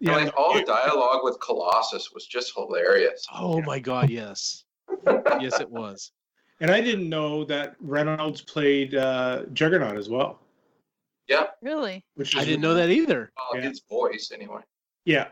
[0.00, 3.26] Yeah, like all the dialogue with Colossus was just hilarious.
[3.34, 3.64] Oh Yeah.
[3.66, 4.64] my god, yes,
[5.40, 6.12] yes, it was.
[6.60, 10.40] and I didn't know that Reynolds played uh, Juggernaut as well.
[11.28, 12.04] Yeah, Really?
[12.16, 13.32] Which I didn't know that either.
[13.36, 13.68] well, Yeah.
[13.68, 14.62] his voice anyway.
[15.04, 15.28] Yeah,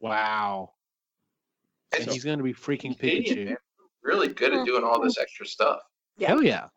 [0.00, 0.72] Wow,
[1.92, 3.44] and It's he's gonna be freaking Canadian, Pikachu.
[3.46, 3.56] man.
[4.02, 5.80] Really good at doing all this extra stuff.
[6.16, 6.28] Yeah.
[6.28, 6.68] Hell yeah,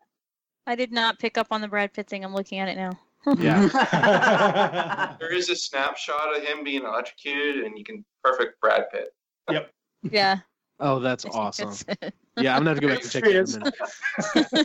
[0.66, 2.24] I did not pick up on the Brad Pitt thing.
[2.24, 2.90] I'm looking at it now.
[3.38, 5.16] yeah.
[5.20, 9.10] There is a snapshot of him being electrocuted, and you can perfect Brad Pitt.
[9.50, 9.70] Yep.
[10.10, 10.38] Yeah.
[10.82, 11.74] Oh, that's awesome.
[12.36, 14.64] Yeah, I'm gonna have to go back and check that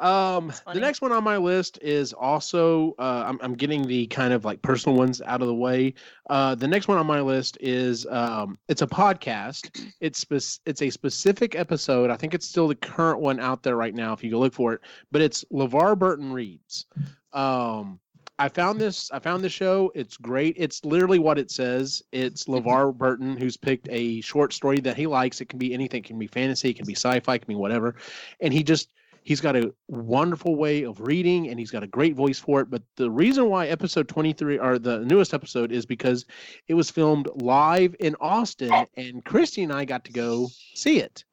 [0.00, 4.32] Um, the next one on my list is also uh, I'm, I'm getting the kind
[4.32, 5.92] of like personal ones out of the way.
[6.30, 9.70] Uh, the next one on my list is um, it's a podcast.
[10.00, 12.10] It's spec- it's a specific episode.
[12.10, 14.54] I think it's still the current one out there right now if you go look
[14.54, 14.80] for it.
[15.12, 16.86] But it's LeVar Burton reads.
[17.34, 18.00] Um,
[18.40, 19.10] I found this.
[19.10, 19.92] I found the show.
[19.94, 20.54] It's great.
[20.56, 22.02] It's literally what it says.
[22.10, 22.66] It's mm-hmm.
[22.66, 25.42] LeVar Burton who's picked a short story that he likes.
[25.42, 25.98] It can be anything.
[25.98, 26.70] It can be fantasy.
[26.70, 27.34] It can be sci-fi.
[27.34, 27.96] It can be whatever.
[28.40, 32.16] And he just he's got a wonderful way of reading, and he's got a great
[32.16, 32.70] voice for it.
[32.70, 36.24] But the reason why episode twenty three or the newest episode is because
[36.66, 41.24] it was filmed live in Austin, and Christy and I got to go see it,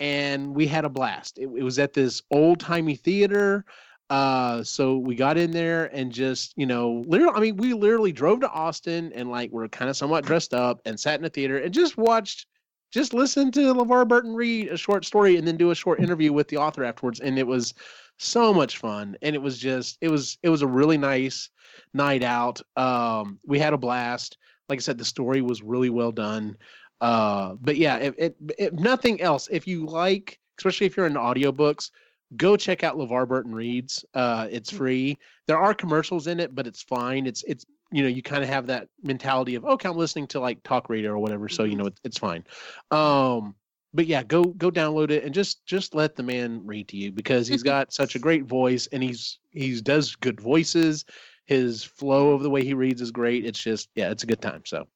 [0.00, 1.38] and we had a blast.
[1.38, 3.64] It, it was at this old timey theater.
[4.12, 8.12] Uh, so we got in there and just, you know, literally, I mean, we literally
[8.12, 11.30] drove to Austin and like we're kind of somewhat dressed up and sat in a
[11.30, 12.46] theater and just watched,
[12.90, 16.30] just listened to LeVar Burton read a short story and then do a short interview
[16.30, 17.20] with the author afterwards.
[17.20, 17.72] And it was
[18.18, 19.16] so much fun.
[19.22, 21.48] And it was just, it was, it was a really nice
[21.94, 22.60] night out.
[22.76, 24.36] Um, we had a blast.
[24.68, 26.58] Like I said, the story was really well done.
[27.00, 31.14] Uh, but yeah, if, if, if nothing else, if you like, especially if you're in
[31.14, 31.90] audiobooks,
[32.36, 34.04] go check out LeVar Burton Reads.
[34.14, 35.18] Uh, it's free.
[35.46, 37.26] There are commercials in it, but it's fine.
[37.26, 40.40] It's it's you know you kind of have that mentality of okay, I'm listening to
[40.40, 42.44] like talk radio or whatever, so you know it, it's fine.
[42.90, 43.54] Um,
[43.94, 47.12] but yeah, go go download it and just just let the man read to you
[47.12, 51.04] because he's got such a great voice and he's he's does good voices.
[51.44, 53.44] His flow of the way he reads is great.
[53.44, 54.62] It's just yeah, it's a good time.
[54.64, 54.86] So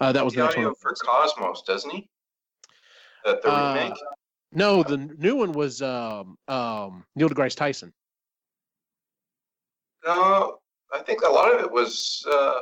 [0.00, 0.74] uh, that was the the next audio one.
[0.80, 2.08] for Cosmos, doesn't he?
[3.24, 3.98] The, the Uh, remake.
[4.52, 7.92] No, the new one was um um Neil deGrasse Tyson.
[10.04, 10.58] No,
[10.92, 12.60] I think a lot of it was uh,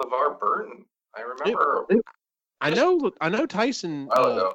[0.00, 0.84] LeVar Burton.
[1.16, 1.86] I remember.
[2.60, 4.52] I know I know Tyson uh,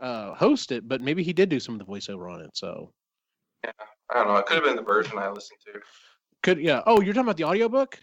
[0.00, 2.50] uh host it, but maybe he did do some of the voiceover on it.
[2.54, 2.92] So
[3.64, 3.70] Yeah,
[4.10, 4.36] I don't know.
[4.36, 5.80] It could have been the version I listened to.
[6.42, 6.82] could yeah.
[6.86, 7.98] Oh, you're talking about the audiobook?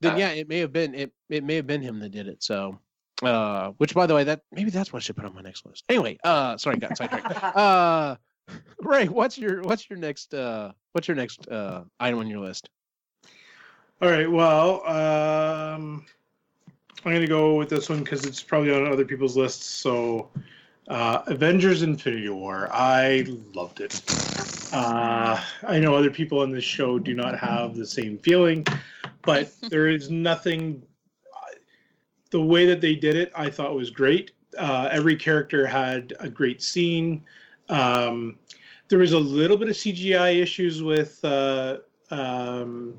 [0.00, 2.42] Then yeah, it may have been it it may have been him that did it.
[2.42, 2.78] So
[3.22, 5.64] uh which by the way, that maybe that's what I should put on my next
[5.64, 5.84] list.
[5.88, 7.56] Anyway, uh sorry, got sidetracked.
[7.56, 8.16] uh
[8.80, 12.68] Ray, what's your what's your next uh what's your next uh item on your list?
[14.02, 14.28] All right.
[14.28, 16.04] Well, um,
[17.04, 19.64] I'm gonna go with this one because it's probably on other people's lists.
[19.64, 20.28] So,
[20.88, 22.68] uh, Avengers: Infinity War.
[22.72, 24.02] I loved it.
[24.72, 28.66] Uh, I know other people on this show do not have the same feeling,
[29.22, 30.82] but there is nothing.
[32.32, 34.32] The way that they did it, I thought was great.
[34.58, 37.22] Uh, every character had a great scene.
[37.68, 38.38] Um,
[38.88, 41.78] there was a little bit of CGI issues with uh,
[42.10, 42.98] um,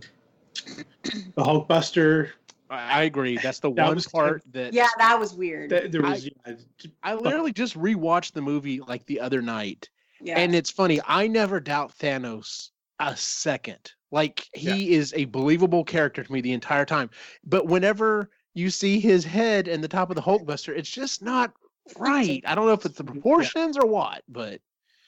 [0.66, 2.30] the Hulkbuster.
[2.70, 3.38] I, I agree.
[3.38, 5.70] That's the That one was part that yeah, that was weird.
[5.72, 6.56] Th- There was yeah,
[7.04, 9.90] I literally just rewatched the movie like the other night.
[10.22, 10.40] yeah.
[10.40, 12.70] And it's funny, I never doubt Thanos
[13.00, 13.92] a second.
[14.12, 17.10] Like he is a believable character to me the entire time.
[17.44, 21.54] But whenever you see his head and the top of the Hulkbuster, it's just not
[21.98, 22.44] right.
[22.46, 24.62] I don't know if it's the proportions or what, but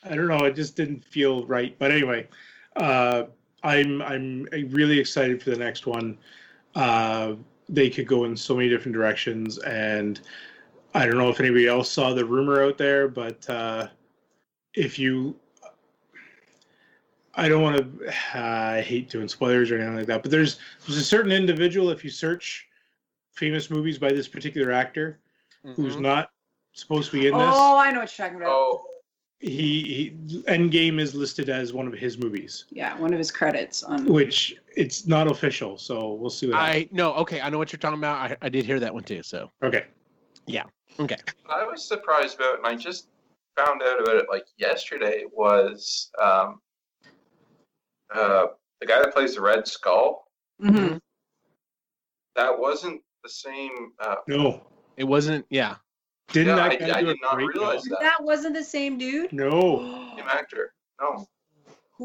[0.03, 0.45] I don't know.
[0.45, 1.77] It just didn't feel right.
[1.79, 2.27] But anyway,
[2.75, 3.23] uh,
[3.63, 6.17] I'm I'm really excited for the next one.
[6.75, 7.33] Uh,
[7.67, 10.19] they could go in so many different directions, and
[10.93, 13.87] I don't know if anybody else saw the rumor out there, but uh,
[14.75, 15.35] if you,
[17.33, 18.13] I don't want to.
[18.39, 20.21] I hate doing spoilers or anything like that.
[20.21, 22.67] But there's there's a certain individual if you search
[23.35, 25.19] famous movies by this particular actor
[25.75, 26.01] who's Mhm.
[26.01, 26.31] not
[26.73, 28.51] supposed to be in this oh, I know what you're talking about.
[28.51, 28.85] Oh,
[29.39, 30.09] he, he
[30.47, 34.05] Endgame is listed as one of his movies, Yeah, one of his credits on.
[34.05, 36.85] which it's not official, so we'll see what happens.
[36.91, 38.31] I no, okay, I know what you're talking about.
[38.31, 39.23] I, I did hear that one too.
[39.23, 39.85] So Okay.
[40.47, 40.63] Yeah.
[40.99, 41.17] Okay.
[41.49, 43.07] I was surprised about, and I just
[43.57, 45.25] found out about it like yesterday.
[45.31, 46.61] Was um,
[48.13, 48.47] uh,
[48.79, 50.27] the guy that plays the Red Skull?
[50.61, 50.97] Mm-hmm.
[52.35, 53.91] That wasn't the same.
[53.99, 54.67] Uh, No.
[54.97, 55.75] It wasn't yeah.
[56.31, 57.99] Didn't yeah, that I, guy I do did not realize that.
[58.01, 59.33] That wasn't the same dude.
[59.33, 60.13] No.
[60.15, 60.73] Same actor.
[61.01, 61.25] No.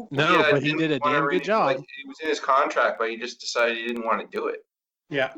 [0.09, 1.65] No, Yeah, but he didn't a damn renew- good job.
[1.67, 4.47] Like, it was in his contract, but he just decided he didn't want to do
[4.47, 4.65] it.
[5.09, 5.33] Yeah.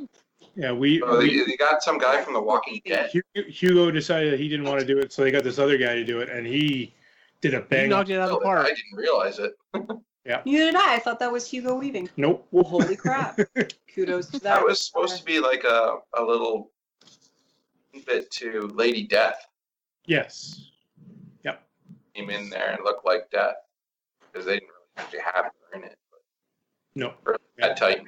[0.55, 3.09] Yeah, we, So we they got some guy from The Walking Dead.
[3.33, 5.95] Hugo decided that he didn't want to do it, so they got this other guy
[5.95, 6.93] to do it, and he
[7.41, 7.65] did a bang.
[7.69, 7.89] He bang.
[7.89, 8.65] knocked it out of the park.
[8.65, 9.53] I didn't realize it.
[10.25, 10.95] Neither did I.
[10.95, 12.09] I thought that was Hugo Weaving.
[12.17, 12.47] Nope.
[12.51, 13.39] Well, holy crap!
[13.93, 14.43] Kudos to that.
[14.43, 16.71] That was supposed to be like a, a little
[18.05, 19.47] bit to Lady Death.
[20.05, 20.71] Yes.
[21.43, 21.61] Yep.
[22.15, 23.55] Came in there and looked like Death
[24.31, 25.97] because they didn't really actually have her in it.
[26.95, 27.13] No.
[27.25, 28.05] But that Titan.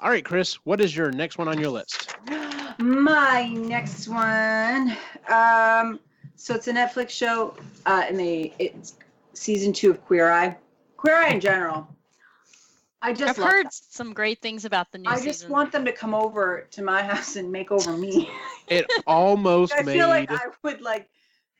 [0.00, 2.16] All right, Chris, what is your next one on your list?
[2.78, 4.96] My next one.
[5.32, 6.00] Um,
[6.36, 7.54] so it's a Netflix show,
[7.86, 8.94] uh, and they it's
[9.32, 10.56] season two of Queer Eye.
[10.96, 11.88] Queer Eye in general.
[13.02, 13.74] I just I've heard that.
[13.74, 15.32] some great things about the new I season.
[15.32, 18.30] just want them to come over to my house and make over me.
[18.68, 21.10] It almost I made feel like I would like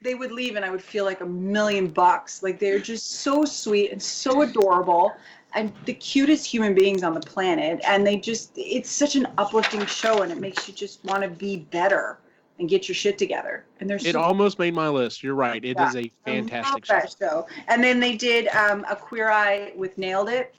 [0.00, 2.42] they would leave and I would feel like a million bucks.
[2.42, 5.12] Like they're just so sweet and so adorable.
[5.54, 9.84] and the cutest human beings on the planet, and they just it's such an uplifting
[9.84, 12.18] show, and it makes you just want to be better
[12.58, 13.64] and get your shit together.
[13.80, 15.22] And there's It almost made my list.
[15.22, 15.64] You're right.
[15.64, 15.88] It Yeah.
[15.88, 16.94] is a fantastic show.
[16.94, 17.46] that show.
[17.68, 20.54] And then they did um, a Queer Eye with Nailed It.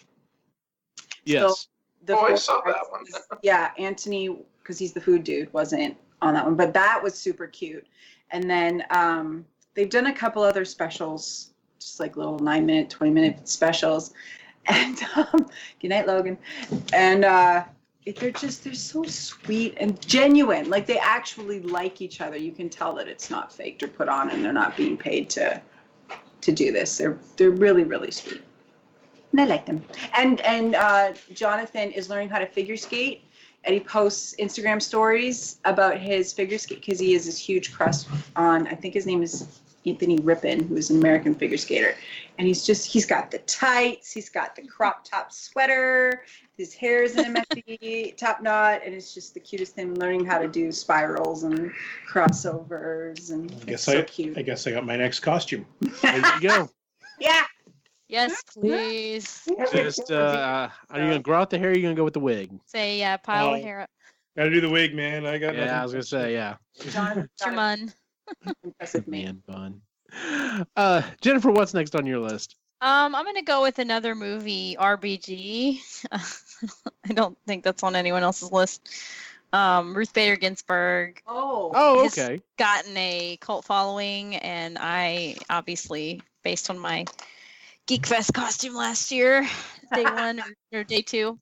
[1.24, 1.68] Yes.
[2.06, 3.02] The Oh, I saw that one.
[3.02, 7.16] was- yeah, Anthony, because he's the food dude, wasn't on that one, but that was
[7.16, 7.88] super cute.
[8.32, 13.12] And then um, they've done a couple other specials, just like little nine minute, 20
[13.14, 14.14] minute specials.
[14.68, 15.48] And um,
[15.80, 16.40] good night, Logan.
[16.92, 17.75] And uh, it,
[18.06, 20.70] they're just, they're so sweet and genuine.
[20.70, 22.38] Like they actually like each other.
[22.38, 25.30] You can tell that it's not faked or put on and they're not being paid
[25.32, 25.62] to
[26.42, 26.98] to do this.
[26.98, 28.42] They're they're really, really sweet.
[29.32, 29.84] And I like them.
[30.16, 33.24] And and uh, Jonathan is learning how to figure skate,
[33.64, 38.04] and he posts Instagram stories about his figure skate because he has this huge crush
[38.36, 38.68] on.
[38.68, 41.96] I think his name is Anthony Rippon, who is an American figure skater,
[42.38, 46.24] and he's just he's got the tights, he's got the crop top sweater,
[46.58, 49.96] his hair is in a messy top knot, and it's just the cutest thing.
[49.96, 51.72] Learning how to do spirals and
[52.12, 54.38] crossovers, and I it's guess so I, cute.
[54.38, 55.66] I guess I got my next costume.
[56.02, 56.70] There you go.
[57.20, 57.44] yeah.
[58.08, 59.48] Yes, please.
[59.72, 61.70] Just uh, are you gonna grow out the hair?
[61.70, 62.52] Or are you gonna go with the wig?
[62.66, 63.54] Say yeah, pile Oh.
[63.56, 63.90] of hair up.
[64.38, 65.26] Gotta do the wig, man.
[65.26, 65.56] I got.
[65.56, 66.56] Yeah, nothing I was gonna say yeah.
[66.92, 67.92] John, It's your mun.
[68.64, 69.26] Impressive me.
[69.26, 69.82] Man bun.
[70.76, 72.56] Uh, Jennifer, what's next on your list?
[72.82, 75.80] Um, I'm gonna go with another movie, RBG.
[77.10, 78.90] I don't think that's on anyone else's list.
[79.54, 81.72] Um, Ruth Bader Ginsburg Oh.
[81.74, 82.42] Oh, His- okay.
[82.58, 87.06] gotten a cult following, and I obviously, based on my
[87.88, 89.48] Geek Fest costume last year,
[89.94, 91.40] day one or, or day two,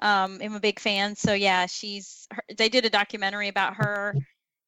[0.00, 1.14] um, I'm a big fan.
[1.14, 2.26] So yeah, she's.
[2.32, 4.14] Her, they did a documentary about her,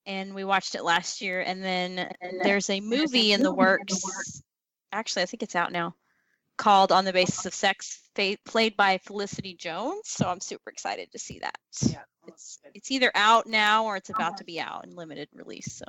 [0.07, 1.41] and we watched it last year.
[1.41, 2.11] And then
[2.43, 4.43] there's a movie in the works.
[4.93, 5.95] Actually, I think it's out now,
[6.57, 8.01] called "On the Basis of Sex,"
[8.45, 10.03] played by Felicity Jones.
[10.05, 11.59] So I'm super excited to see that.
[11.83, 12.03] Yeah.
[12.27, 15.73] It's it's either out now or it's about to be out in limited release.
[15.73, 15.85] So,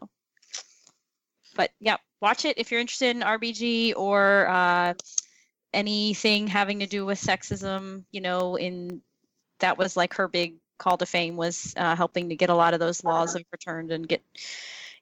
[1.55, 4.93] but yeah, watch it if you're interested in RBG or uh,
[5.73, 8.05] anything having to do with sexism.
[8.11, 9.01] You know, in
[9.59, 12.73] that was like her big call to fame was uh, helping to get a lot
[12.73, 14.23] of those laws overturned and get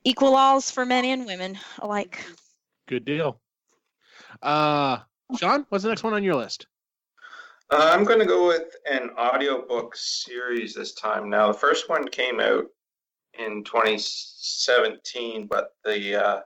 [0.04, 2.24] equal laws for men and women alike.
[2.88, 3.39] Good deal.
[4.42, 5.00] Uh,
[5.38, 6.68] Sean, what's the next one on your list?
[7.72, 11.30] Uh, I'm going to go with an audiobook series this time.
[11.30, 12.65] Now, the first one came out
[13.38, 16.39] in 2017, but the uh,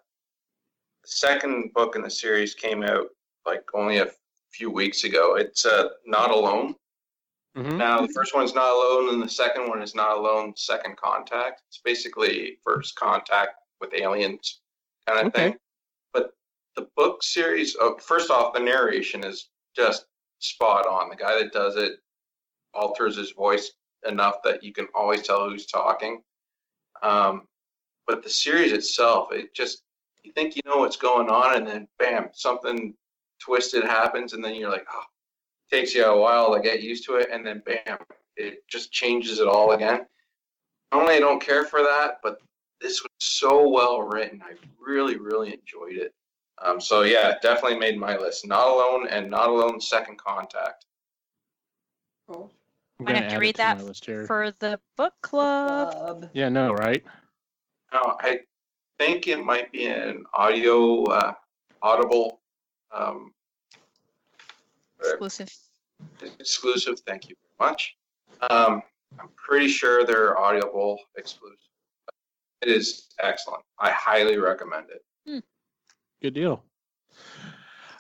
[1.06, 3.08] second book in the series came out
[3.48, 4.12] like only a
[4.52, 5.36] few weeks ago.
[5.36, 6.76] It's uh, Not Alone.
[7.56, 7.78] Mhm.
[7.78, 11.62] Now, the first one's Not Alone, and the second one is Not Alone Second Contact.
[11.68, 14.62] It's basically first contact with aliens
[15.06, 15.52] kind of Okay.
[15.52, 15.60] thing.
[16.14, 16.34] But
[16.76, 20.08] the book series, oh, first off, the narration is just
[20.40, 21.10] spot on.
[21.10, 22.00] The guy that does it
[22.74, 23.72] alters his voice
[24.06, 26.24] enough that you can always tell who's talking.
[27.04, 27.48] Um,
[28.08, 29.84] but the series itself, it just,
[30.24, 32.98] you think you know what's going on, and then bam, something
[33.40, 35.04] twisted happens, and then you're like, oh,
[35.74, 37.98] takes you a while to get used to it, and then bam,
[38.38, 40.06] it just changes it all again.
[40.92, 42.38] Normally, I don't care for that, but
[42.80, 44.42] this was so well written.
[44.44, 46.14] I really, really enjoyed it.
[46.62, 48.46] Um, so yeah, definitely made my list.
[48.46, 49.82] Not alone and not alone.
[49.82, 50.86] Second contact.
[52.28, 52.52] Cool.
[53.00, 54.06] I'm Might gonna have to read to that list.
[54.06, 55.94] For the book club.
[55.94, 56.30] Club.
[56.34, 57.04] Yeah, no, right?
[57.92, 58.42] Now, I
[59.00, 61.34] think it might be an audio, uh,
[61.82, 62.40] audible,
[62.92, 63.34] um,
[65.00, 65.52] Exclusive.
[66.40, 67.00] Exclusive.
[67.08, 67.96] Thank you very much.
[68.50, 68.82] Um,
[69.20, 71.58] I'm pretty sure they're audible exclusive.
[72.62, 73.64] It is excellent.
[73.80, 75.44] I highly recommend it.
[76.22, 76.64] Good deal.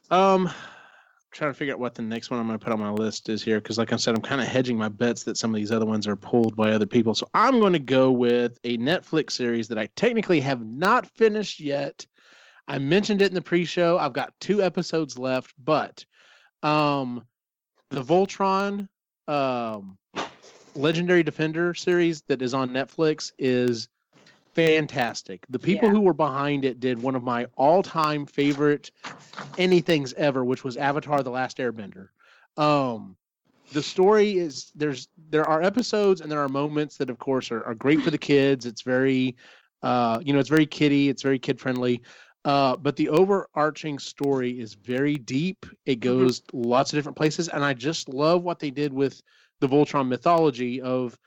[0.10, 0.50] Um,
[1.32, 3.28] trying to figure out what the next one I'm going to put on my list
[3.28, 5.58] is here because, like I said, I'm kind of hedging my bets that some of
[5.58, 7.14] these other ones are pulled by other people.
[7.16, 11.60] So I'm going to go with a Netflix series that I technically have not finished
[11.60, 12.06] yet.
[12.68, 13.98] I mentioned it in the pre-show.
[13.98, 16.06] I've got two episodes left, but
[16.62, 17.26] um,
[17.94, 18.88] the Voltron
[19.28, 19.98] um,
[20.76, 23.88] Legendary Defender series that is on Netflix is
[24.56, 25.46] fantastic.
[25.50, 25.94] The people Yeah.
[25.94, 28.92] who were behind it did one of my all-time favorite
[29.58, 32.10] anythings ever, which was Avatar: The Last Airbender.
[32.58, 33.16] Um,
[33.72, 37.64] the story is there's there are episodes and there are moments that, of course, are,
[37.64, 38.66] are great for the kids.
[38.66, 39.36] It's very,
[39.84, 41.10] uh, you know, it's very kiddie.
[41.10, 42.02] It's very kid friendly.
[42.46, 45.66] Uh, but the overarching story is very deep.
[45.86, 49.22] It goes lots of different places, and I just love what they did with
[49.62, 51.18] the Voltron mythology of,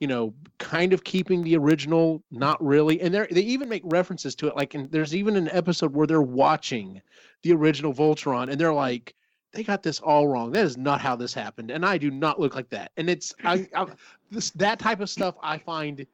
[0.00, 3.00] you know, kind of keeping the original, not really.
[3.00, 4.56] And they they even make references to it.
[4.56, 7.00] Like, in, there's even an episode where they're watching
[7.42, 9.14] the original Voltron, and they're like,
[9.52, 10.52] they got this all wrong.
[10.52, 12.92] That is not how this happened, and I do not look like that.
[12.98, 13.86] And it's I, I
[14.30, 16.06] this that type of stuff I find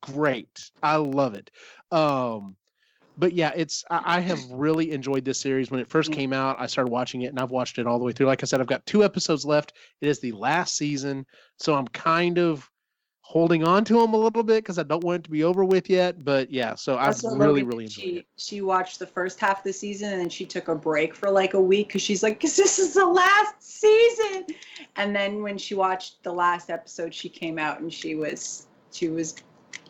[0.00, 0.70] great.
[0.82, 1.50] I love it.
[1.90, 2.56] Um,
[3.18, 5.70] but yeah, it's I, I have really enjoyed this series.
[5.70, 8.04] When it first came out, I started watching it, and I've watched it all the
[8.04, 8.26] way through.
[8.26, 9.74] Like I said, I've got two episodes left.
[10.00, 11.26] It is the last season,
[11.58, 12.70] so I'm kind of
[13.28, 15.62] holding on to them a little bit because I don't want it to be over
[15.62, 16.24] with yet.
[16.24, 18.26] But yeah, so I've really, Logan really enjoyed she, it.
[18.38, 21.30] She watched the first half of the season and then she took a break for
[21.30, 24.46] like a week because she's like, 'Cause this is the last season.
[24.96, 29.08] And then when she watched the last episode, she came out and she was she
[29.08, 29.34] was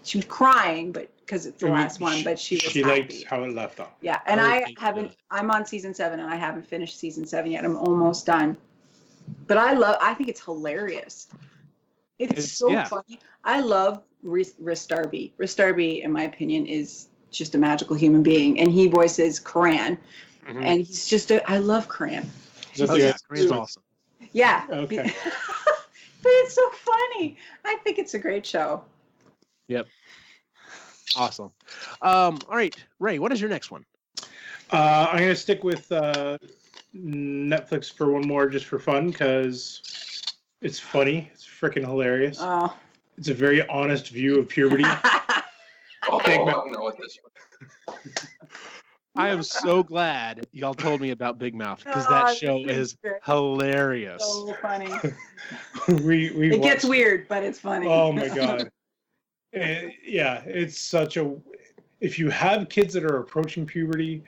[0.09, 1.73] she was crying, but because it's the Mhm.
[1.73, 3.01] last one, but she was she happy.
[3.03, 3.91] liked how it left off.
[4.01, 5.09] Yeah, and Oh, I haven't.
[5.09, 5.17] God.
[5.31, 7.65] I'm on season seven, and I haven't finished season seven yet.
[7.65, 8.57] I'm almost done.
[9.47, 9.97] But I love.
[10.01, 11.29] I think it's hilarious.
[12.19, 12.85] It's, It's- so yeah.
[12.85, 13.21] funny.
[13.45, 15.33] I love Rhys Rhys Darby.
[15.37, 19.99] Rhys Darby, in my opinion, is just a magical human being, and he voices Coran,
[20.49, 20.65] Mhm.
[20.65, 21.31] and he's just.
[21.31, 22.29] A, I love Coran.
[22.73, 23.83] Is that Oh, yeah, guy- Coran's awesome.
[24.33, 24.65] Yeah.
[24.71, 25.03] Okay.
[26.23, 27.37] but it's so funny.
[27.67, 28.83] I think it's a great show.
[31.17, 31.51] Awesome.
[32.03, 33.85] Um, all right, Ray, what is your next one?
[34.71, 36.37] Uh, I'm gonna stick with uh,
[36.95, 40.23] Netflix for one more, just for fun, because
[40.61, 41.31] it's funny.
[41.33, 42.39] It's freaking hilarious.
[42.41, 42.77] Oh.
[43.17, 44.85] It's a very honest view of puberty.
[46.11, 46.55] Oh, Big I Mouth.
[46.65, 47.19] don't know what this
[47.85, 47.99] one.
[49.15, 52.93] I am so glad y'all told me about Big Mouth because Oh, that show is
[52.93, 53.17] is great.
[53.25, 54.23] hilarious.
[54.23, 54.99] so funny.
[55.89, 57.89] we we It gets weird, but it's funny.
[57.89, 58.71] Oh my god.
[59.59, 61.35] Eh, yeah, it's such a.
[62.01, 64.23] If you have kids that are approaching puberty,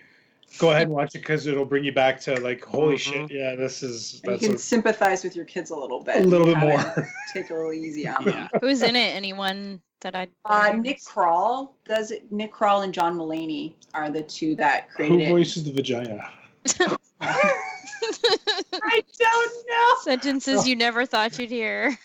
[0.58, 2.98] go ahead and watch it because it'll bring you back to like, holy Mhm.
[2.98, 6.16] shit, yeah, this is And you can a, sympathize with your kids a little bit.
[6.16, 7.08] a little bit more.
[7.32, 8.48] Take a little easy on them.
[8.60, 9.14] Who's in it?
[9.14, 10.26] Anyone that I?
[10.44, 12.30] Uh, Nick Kroll does it.
[12.32, 15.28] Nick Kroll and John Mulaney are the two that Who created it.
[15.30, 16.28] voices the vagina?
[17.20, 19.94] I don't know.
[20.02, 21.96] Sentences you never thought you'd hear.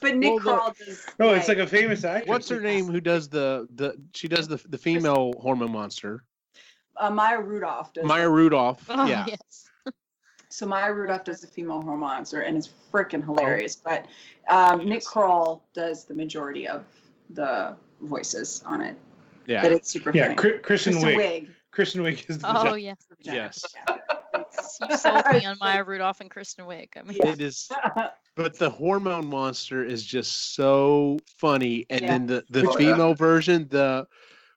[0.00, 1.06] But Nick Well, the- Kroll does.
[1.18, 2.28] No, it's like a famous actress.
[2.28, 2.86] What's her name?
[2.86, 3.96] Who does the the?
[4.12, 6.24] She does the the female hormone monster.
[6.96, 8.04] uh, Maya Rudolph does.
[8.04, 8.84] Maya Rudolph.
[8.88, 9.26] Oh, yeah.
[9.28, 9.68] yes.
[10.50, 13.34] So Maya Rudolph does the female hormone monster, and it's freaking Oh.
[13.34, 13.74] hilarious.
[13.74, 14.06] But
[14.48, 16.84] um, Nick Kroll does the majority of
[17.30, 18.96] the voices on it.
[19.46, 19.62] Yeah.
[19.62, 19.76] But Yeah.
[19.78, 20.36] it's super Yeah, funny.
[20.36, 21.16] Kri- Kristen Kristen Wiig.
[21.46, 21.48] Wiig.
[21.72, 22.78] Kristen Wiig is the Oh vagina.
[22.78, 23.06] yes.
[23.22, 23.64] Yes.
[24.88, 26.90] You sold me on Maya Rudolph and Kristen Wiig.
[26.96, 27.30] I mean, Yeah.
[27.30, 27.68] It is.
[28.36, 32.08] But the hormone monster is just so funny, and Yeah.
[32.08, 32.90] then the the Oh, yeah.
[32.90, 34.08] female version, the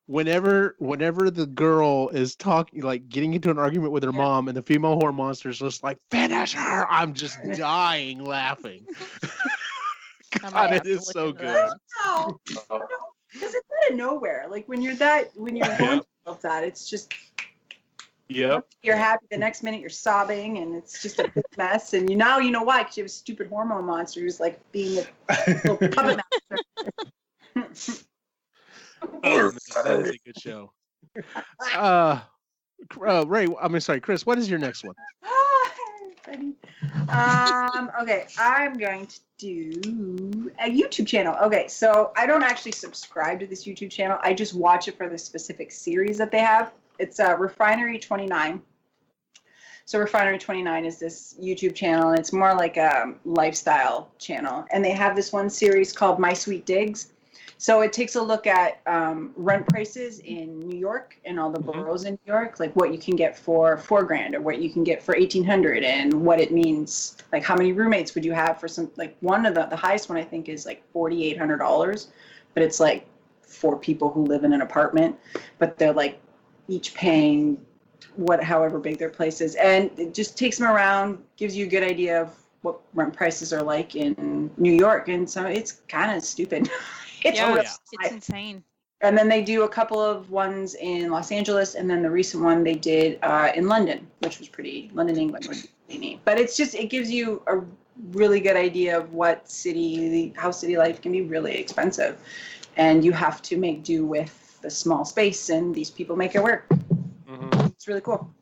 [0.07, 4.17] whenever whenever the girl is talking like getting into an argument with her Yeah.
[4.17, 8.87] mom, and the female hormone monster is just like finish her, I'm just dying laughing.
[10.43, 11.47] I God, have it to is look so good.
[11.47, 11.71] that.
[12.05, 14.45] No, because it's out of nowhere.
[14.49, 17.13] Like when you're that, when you're going through that, it's just
[18.29, 18.67] Yep.
[18.83, 19.25] you're happy.
[19.31, 21.93] The next minute you're sobbing, and it's just a big mess.
[21.93, 22.83] And you now you know why?
[22.83, 26.19] Because you have a stupid hormone monster who's like being a little puppet
[27.55, 28.03] master.
[29.23, 29.51] Oh,
[29.83, 30.71] that is a good show.
[31.73, 32.19] Uh,
[33.05, 34.25] uh, Ray, I mean, sorry, Chris.
[34.25, 34.95] What is your next one?
[37.09, 41.35] Um, okay, I'm going to do a YouTube channel.
[41.41, 44.17] Okay, so I don't actually subscribe to this YouTube channel.
[44.21, 46.73] I just watch it for the specific series that they have.
[46.99, 48.61] It's uh, Refinery 29.
[49.85, 54.65] So Refinery 29 is this YouTube channel, and it's more like a lifestyle channel.
[54.71, 57.13] And they have this one series called My Sweet Digs.
[57.59, 61.59] So it takes a look at um, rent prices in New York and all the
[61.59, 61.73] Mhm.
[61.73, 64.69] boroughs in New York, like what you can get for four grand or what you
[64.69, 67.17] can get for eighteen hundred, and what it means.
[67.31, 68.91] Like how many roommates would you have for some?
[68.95, 72.09] Like one of the the highest one I think is like forty eight hundred dollars,
[72.53, 73.07] but it's like
[73.41, 75.15] four people who live in an apartment,
[75.57, 76.19] but they're like
[76.67, 77.57] each paying
[78.17, 81.69] what however big their place is, and it just takes them around, gives you a
[81.69, 86.15] good idea of what rent prices are like in New York, and so it's kind
[86.15, 86.69] of stupid.
[87.23, 88.63] it's Yeah, real it's, insane.
[89.01, 92.43] and then they do a couple of ones in Los Angeles, and then the recent
[92.43, 96.19] one they did uh, in London, which was pretty London, England was pretty neat.
[96.25, 97.61] But it's just it gives you a
[98.11, 102.19] really good idea of what city, how city life can be really expensive,
[102.75, 106.43] and you have to make do with the small space, and these people make it
[106.43, 106.67] work.
[107.27, 107.71] Mhm.
[107.71, 108.33] It's really cool.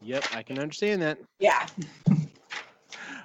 [0.00, 1.18] Yep, I can understand that.
[1.38, 1.66] Yeah.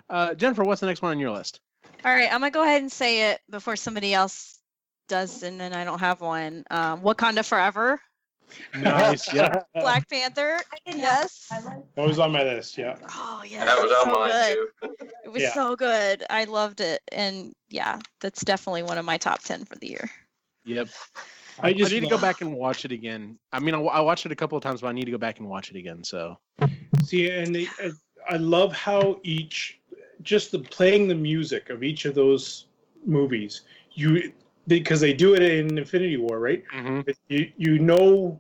[0.10, 1.60] Uh, Jennifer, what's the next one on your list?
[2.06, 4.60] All right, I'm gonna go ahead and say it before somebody else
[5.08, 6.64] does, and then I don't have one.
[6.70, 8.00] Um, Wakanda Forever,
[8.76, 9.34] Nice.
[9.34, 9.68] Yep.
[9.74, 10.60] Black Panther.
[10.86, 11.48] Yes.
[11.96, 12.96] That was on my list, yeah.
[13.10, 13.66] Oh yeah.
[13.66, 14.56] that was it's on so mine good.
[15.00, 15.08] too.
[15.26, 15.54] It was Yeah.
[15.54, 16.24] so good.
[16.30, 20.10] I loved it, and yeah, that's definitely one of my top ten for the year.
[20.66, 20.88] Yep.
[21.60, 23.38] I I just need to go back and watch it again.
[23.52, 25.18] I mean, I, I watched it a couple of times, but I need to go
[25.18, 26.04] back and watch it again.
[26.04, 26.38] So
[27.04, 27.90] see, and they, uh,
[28.30, 29.80] I love how each
[30.22, 32.66] just the playing the music of each of those
[33.06, 33.62] movies
[33.94, 34.32] you
[34.68, 36.64] because they do it in Infinity War, right?
[36.74, 37.16] Mhm.
[37.30, 38.40] You you know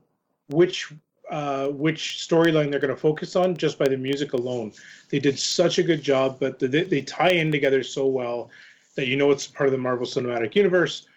[0.49, 0.91] which
[1.29, 4.71] uh, which storyline they're going to focus on just by the music alone.
[5.09, 8.49] They did such a good job, but they, they tie in together so well
[8.95, 11.07] that you know it's part of the Marvel Cinematic Universe.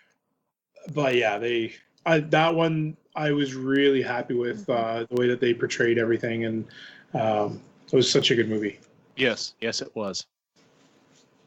[0.94, 1.74] But yeah, they
[2.06, 6.44] I, that one I was really happy with uh, the way that they portrayed everything,
[6.44, 6.64] and
[7.14, 8.80] um, it was such a good movie.
[9.16, 10.26] Yes, yes, it was.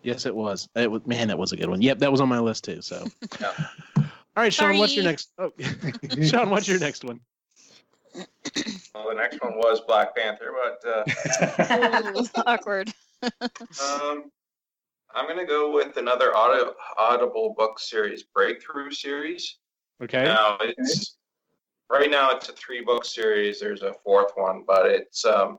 [0.04, 0.68] Yes, it was.
[0.76, 1.06] It was.
[1.06, 1.82] Man, that was a good one.
[1.82, 2.82] Yep, that was on my list too.
[2.82, 3.08] So,
[3.42, 3.54] Yeah.
[3.98, 4.04] all
[4.36, 5.32] right, Sean, what's your next?
[5.38, 5.52] Oh,
[6.24, 7.20] Sean, what's your next one?
[8.96, 12.94] Well, the next one was Black Panther, but uh, Awkward.
[13.24, 14.26] um,
[15.16, 19.58] I'm gonna go with another audio, Audible book series, Breakthrough series.
[20.02, 20.26] Okay.
[20.26, 21.18] Now it's
[21.90, 23.60] right now it's a three book series.
[23.60, 25.58] There's a fourth one, but it's um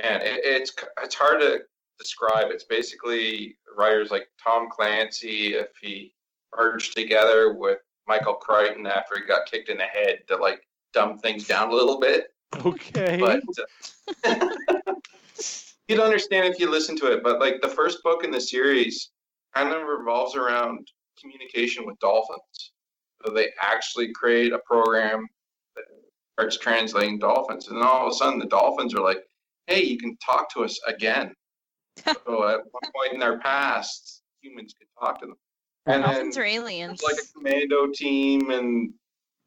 [0.00, 1.60] man, it, it's it's hard to
[1.98, 2.50] describe.
[2.50, 6.14] It's basically writers like Tom Clancy if he
[6.56, 10.60] merged together with Michael Crichton after he got kicked in the head to like
[10.92, 12.28] dumb things down a little bit.
[12.64, 13.18] Okay.
[13.20, 13.42] But
[14.24, 14.50] uh,
[15.88, 17.22] you'd understand if you listen to it.
[17.22, 19.10] But like the first book in the series
[19.54, 20.88] kind of revolves around
[21.20, 22.72] communication with dolphins.
[23.24, 25.26] So they actually create a program
[25.74, 25.84] that
[26.34, 29.24] starts translating dolphins, and then all of a sudden the dolphins are like,
[29.66, 31.34] "Hey, you can talk to us again."
[32.06, 35.36] So at one point in their past, humans could talk to them,
[35.86, 37.00] and then are aliens.
[37.00, 38.92] it's like a commando team and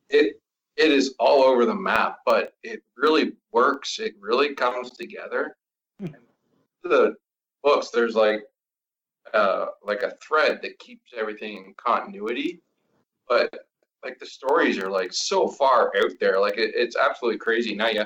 [0.10, 0.42] it
[0.78, 4.00] it is all over the map but it really works.
[4.00, 5.58] It really comes together.
[6.00, 6.06] Hmm.
[6.06, 6.16] and
[6.84, 7.16] the
[7.64, 8.44] books there's like
[9.34, 12.62] uh like a thread that keeps everything in continuity
[13.28, 13.54] but
[14.04, 16.40] like the stories are like so far out there.
[16.40, 17.76] Like it, it's absolutely crazy.
[17.76, 18.04] Now you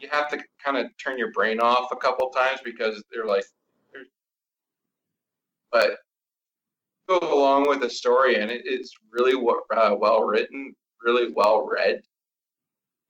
[0.00, 3.44] you have to kind of turn your brain off a couple times because they're like
[5.72, 5.98] but
[7.08, 9.34] go along with the story and it, it's really
[9.76, 12.00] uh, well written really well read.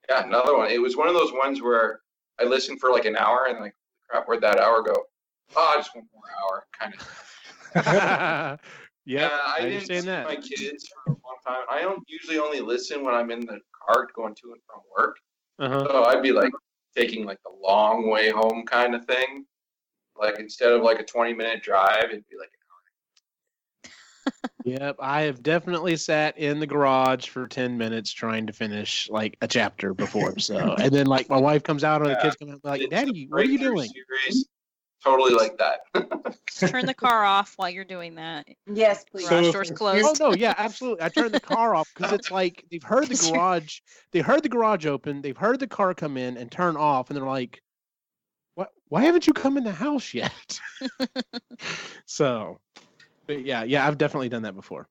[0.09, 0.71] Yeah another one.
[0.71, 2.01] It was one of those ones where
[2.41, 3.75] i listened for like an hour and like
[4.09, 4.95] crap where'd that hour go?
[5.57, 7.01] Oh i just want more hour kind of
[7.87, 8.57] yeah,
[9.05, 10.27] yeah I, i, didn't see that.
[10.27, 11.65] my kids for a long time.
[11.71, 15.17] I don't usually only listen when i'm in the car going to and from work.
[15.59, 15.87] Uh-huh.
[15.89, 16.53] so i'd be like
[16.97, 19.45] taking like the long way home kind of thing
[20.21, 23.93] like instead of like a 20 minute drive it'd be like an hour.
[24.65, 29.39] Yep, I have definitely sat in the garage for ten minutes trying to finish like
[29.41, 30.39] a chapter before.
[30.39, 32.91] So, and then like my wife comes out or the kids come out like, It's
[32.91, 34.47] "Daddy, what are you doing?" series,
[35.03, 35.81] totally like that
[36.59, 38.47] Turn the car off while you're doing that.
[38.67, 39.29] Yes, please.
[39.29, 40.21] So- Garage door's closed.
[40.21, 41.03] Oh no, yeah, absolutely.
[41.05, 43.79] I turned the car off because it's like they've heard the garage,
[44.13, 47.17] they heard the garage open, they've heard the car come in and turn off, and
[47.17, 47.61] they're like, "What?
[48.89, 50.61] Why haven't you come in the house yet?"
[52.07, 52.59] so,
[53.27, 54.89] but yeah, yeah, I've definitely done that before.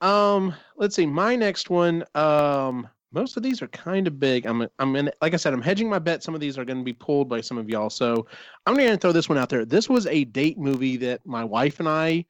[0.00, 2.04] Um, let's see, my next one.
[2.14, 4.44] Um, most of these are kind of big.
[4.44, 6.24] I'm, I'm in, like I said, I'm hedging my bet.
[6.24, 7.88] Some of these are going to be pulled by some of y'all.
[7.88, 8.26] So
[8.66, 9.64] I'm going to throw this one out there.
[9.64, 12.26] This was a date movie that my wife and I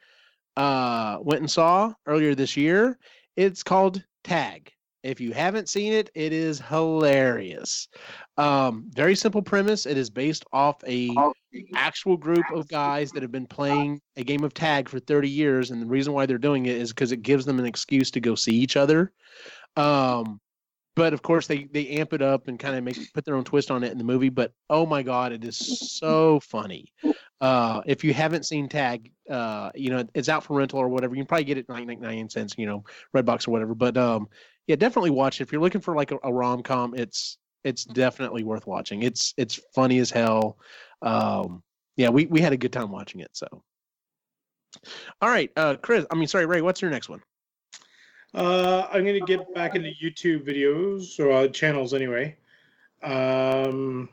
[0.56, 2.98] uh, went and saw earlier this year.
[3.34, 4.72] It's called Tag.
[5.04, 7.88] If you haven't seen it, it is hilarious.
[8.38, 9.84] Um, very simple premise.
[9.84, 11.14] It is based off a
[11.74, 15.70] actual group of guys that have been playing a game of tag for 30 years,
[15.70, 18.20] and the reason why they're doing it is because it gives them an excuse to
[18.20, 19.12] go see each other.
[19.76, 20.40] Um,
[20.96, 23.44] but of course, they they amp it up and kind of make put their own
[23.44, 24.28] twist on it in the movie.
[24.28, 26.92] But oh my god, it is so funny.
[27.40, 31.14] Uh, if you haven't seen Tag, uh, you know it's out for rental or whatever.
[31.14, 32.84] You can probably get it 99 cents, you know,
[33.14, 33.74] Redbox or whatever.
[33.74, 34.28] But um,
[34.66, 36.94] yeah, definitely watch it if you're looking for like a, a rom com.
[36.96, 39.02] It's it's definitely worth watching.
[39.02, 40.58] It's it's funny as hell.
[41.02, 41.62] Um,
[41.96, 43.30] yeah, we we had a good time watching it.
[43.32, 43.46] So,
[45.20, 46.06] all right, uh, Chris.
[46.10, 46.62] I mean, sorry, Ray.
[46.62, 47.22] What's your next one?
[48.34, 52.36] Uh, I'm gonna get back into YouTube videos or uh, channels anyway.
[53.02, 54.08] Um,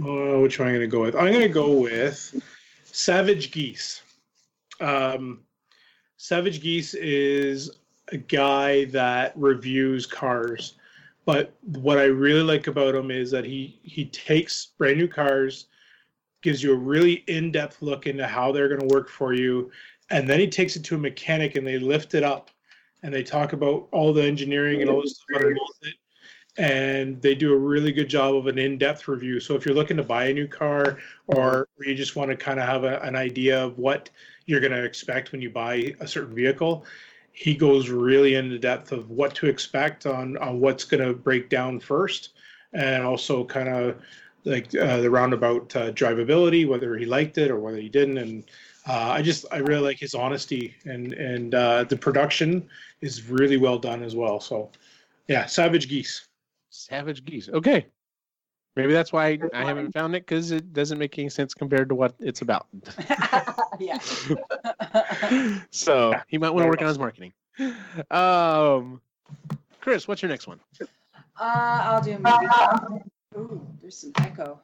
[0.00, 1.14] uh, which one am I gonna go with?
[1.14, 2.34] I'm gonna go with
[2.84, 4.02] Savage Geese.
[4.80, 5.40] Um,
[6.16, 7.70] Savage Geese is
[8.08, 10.74] a guy that reviews cars,
[11.24, 15.66] but what I really like about him is that he he takes brand new cars,
[16.42, 19.70] gives you a really in-depth look into how they're going to work for you,
[20.10, 22.50] and then he takes it to a mechanic and they lift it up
[23.02, 25.94] and they talk about all the engineering and all this stuff underneath it
[26.58, 29.40] and they do a really good job of an in-depth review.
[29.40, 32.60] So if you're looking to buy a new car or you just want to kind
[32.60, 34.10] of have a, an idea of what
[34.44, 36.84] you're going to expect when you buy a certain vehicle
[37.32, 41.48] he goes really into depth of what to expect on, on what's going to break
[41.48, 42.30] down first
[42.72, 43.96] and also kind of
[44.44, 48.44] like uh, the roundabout uh, drivability, whether he liked it or whether he didn't, and
[48.88, 52.68] uh, I just I really like his honesty and and uh, the production
[53.00, 54.40] is really well done as well.
[54.40, 54.70] So
[55.28, 56.26] yeah, Savage Geese.
[56.70, 57.48] Savage Geese.
[57.48, 57.86] Okay.
[58.74, 61.94] Maybe that's why I haven't found it because it doesn't make any sense compared to
[61.94, 62.66] what it's about.
[63.78, 63.98] yeah.
[65.70, 67.32] so he might want to work on his marketing.
[68.10, 69.02] Um,
[69.80, 70.58] Chris, what's your next one?
[70.80, 70.86] Uh,
[71.38, 72.46] I'll do movie.
[73.36, 74.60] Ooh, there's some echo.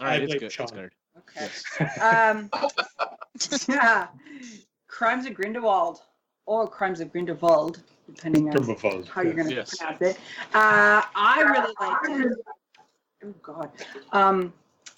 [0.00, 0.52] All right, I it's blame good.
[0.58, 0.92] It's good.
[1.18, 2.00] Okay.
[2.00, 2.50] Um,
[3.68, 4.08] yeah.
[4.86, 6.02] Crimes of Grindelwald
[6.46, 9.76] or Crimes of Grindelwald, depending on Grimmelfeld, how you're going to Yes.
[9.76, 10.18] pronounce it.
[10.54, 12.38] Uh, I really liked it.
[13.24, 13.70] Oh God.
[14.12, 14.52] Um,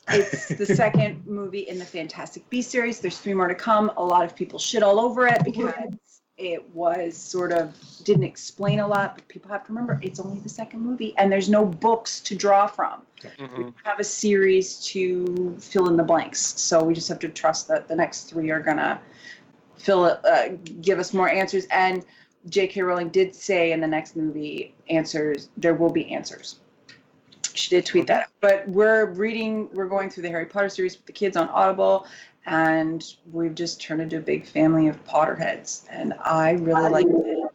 [0.08, 3.00] it's the second movie in the Fantastic Beast series.
[3.00, 3.90] There's three more to come.
[3.96, 5.74] A lot of people shit all over it because
[6.38, 9.16] it was sort of didn't explain a lot.
[9.16, 12.34] But people have to remember it's only the second movie, and there's no books to
[12.34, 13.02] draw from.
[13.22, 13.74] We Mhm.
[13.84, 16.40] have a series to fill in the blanks.
[16.60, 19.00] So we just have to trust that the next three are gonna
[19.76, 20.48] fill it, uh,
[20.80, 21.66] give us more answers.
[21.70, 22.04] And
[22.48, 22.82] J.K.
[22.82, 26.58] Rowling did say in the next movie, answers there will be answers.
[27.54, 28.30] She did tweet that.
[28.40, 32.06] But we're reading, we're going through the Harry Potter series with the kids on Audible,
[32.46, 37.48] and we've just turned into a big family of Potterheads, and I really liked it.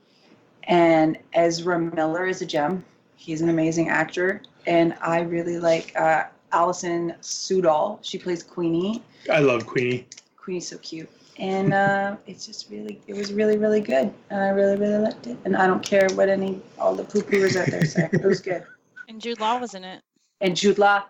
[0.64, 2.84] And Ezra Miller is a gem.
[3.16, 8.00] He's an amazing actor, and I really like uh, Alison Sudol.
[8.02, 9.02] She plays Queenie.
[9.32, 10.08] I love Queenie.
[10.38, 14.50] Queenie's so cute, and uh, it's just really, it was really, really good, and I
[14.50, 15.38] really, really liked it.
[15.46, 18.10] And I don't care what any all the poo poos out there say.
[18.14, 18.64] It was good.
[19.08, 20.02] And Jude Law was in it.
[20.42, 21.04] And Jude Law,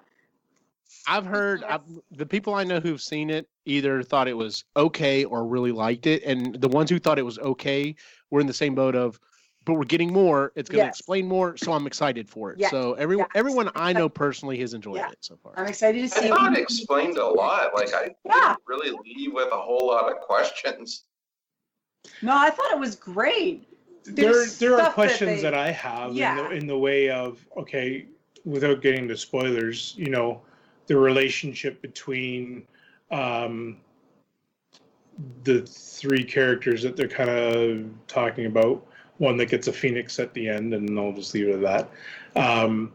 [1.08, 1.82] I've heard I've,
[2.12, 6.08] the people I know who've seen it either thought it was okay or really liked
[6.08, 7.95] it, and the ones who thought it was okay
[8.30, 9.20] were in the same boat of,
[9.66, 10.54] but we're getting more.
[10.56, 11.00] It's going to Yes.
[11.00, 12.60] explain more, so I'm excited for it.
[12.60, 13.39] Yes, So everyone, yes.
[13.39, 15.10] everyone I know personally has enjoyed Yeah.
[15.12, 15.54] it so far.
[15.58, 16.30] I'm excited to I see.
[16.30, 17.74] thought it explained a lot.
[17.74, 18.56] Like I Yeah.
[18.56, 21.04] didn't really leave with a whole lot of questions.
[22.22, 23.66] No, I thought it was great.
[24.16, 26.32] There there are stuff that questions they- that, I have Yeah.
[26.32, 28.05] in, the, in the way of okay,
[28.45, 30.41] without getting to spoilers, you know,
[30.88, 32.64] the relationship between
[33.12, 33.78] um,
[35.43, 38.86] the three characters that they're kind of talking about.
[39.18, 41.89] One that gets a phoenix at the end, and I'll just leave it at that.
[42.39, 42.93] Um,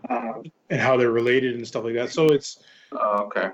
[0.71, 2.11] and how they're related and stuff like that.
[2.13, 2.61] So it's
[2.93, 3.51] Oh, okay.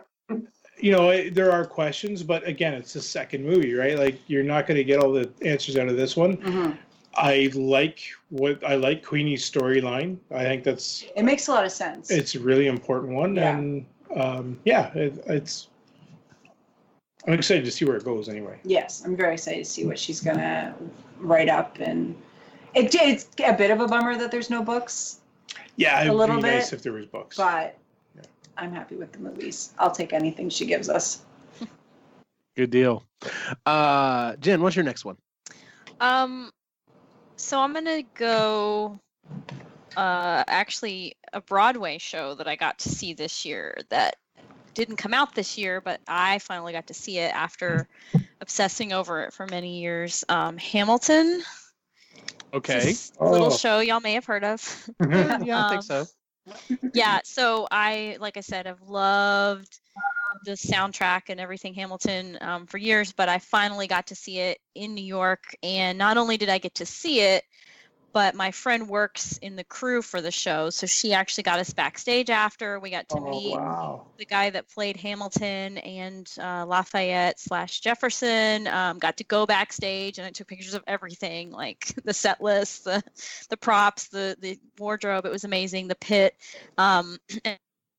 [0.79, 3.99] you know, it, there are questions, but again, it's the second movie, right?
[3.99, 6.37] Like you're not going to get all the answers out of this one.
[6.37, 6.77] Mhm.
[7.15, 8.01] I like
[8.31, 10.19] what I like Queenie's storyline.
[10.31, 12.11] I think that's It makes a lot of sense.
[12.11, 13.57] it's a really important one, Yeah.
[13.59, 13.87] and
[14.17, 15.69] um, yeah, it, it's.
[17.27, 18.29] I'm excited to see where it goes.
[18.29, 20.75] Anyway, yes, I'm very excited to see what she's gonna
[21.19, 22.17] write up, and
[22.75, 25.21] it, it's a bit of a bummer that there's no books,
[25.77, 27.37] yeah, it'd little be nice bit, if there was books.
[27.37, 27.77] but
[28.17, 28.23] Yeah.
[28.57, 29.73] I'm happy with the movies.
[29.79, 31.23] I'll take anything she gives us.
[32.57, 33.05] Good deal.
[33.67, 35.17] Uh, Jen, what's your next one?
[36.01, 36.51] Um,
[37.39, 39.01] so I'm gonna go.
[39.97, 44.17] Uh, actually, a Broadway show that I got to see this year that
[44.75, 47.89] didn't come out this year, but I finally got to see it after
[48.41, 50.25] obsessing over it for many years.
[50.29, 51.43] Um, Hamilton.
[52.51, 52.85] It's Okay.
[52.85, 53.57] this little Oh.
[53.57, 54.91] show y'all may have heard of.
[55.01, 56.07] yeah, I Um, think so.
[56.95, 59.79] yeah so i like i said i've loved
[60.45, 64.59] the soundtrack and everything hamilton um, for years but i finally got to see it
[64.75, 67.45] in new york and not only did i get to see it
[68.13, 71.73] but my friend works in the crew for the show so she actually got us
[71.73, 74.07] backstage after we got to oh meet wow!
[74.19, 78.67] the guy that played Hamilton and uh, Lafayette slash Jefferson.
[78.67, 82.85] Um, got to go backstage and I took pictures of everything, like the set list,
[82.85, 83.03] the
[83.49, 85.25] the props, the the wardrobe.
[85.25, 85.89] It was amazing.
[85.89, 86.35] The pit,
[86.77, 87.59] um, and,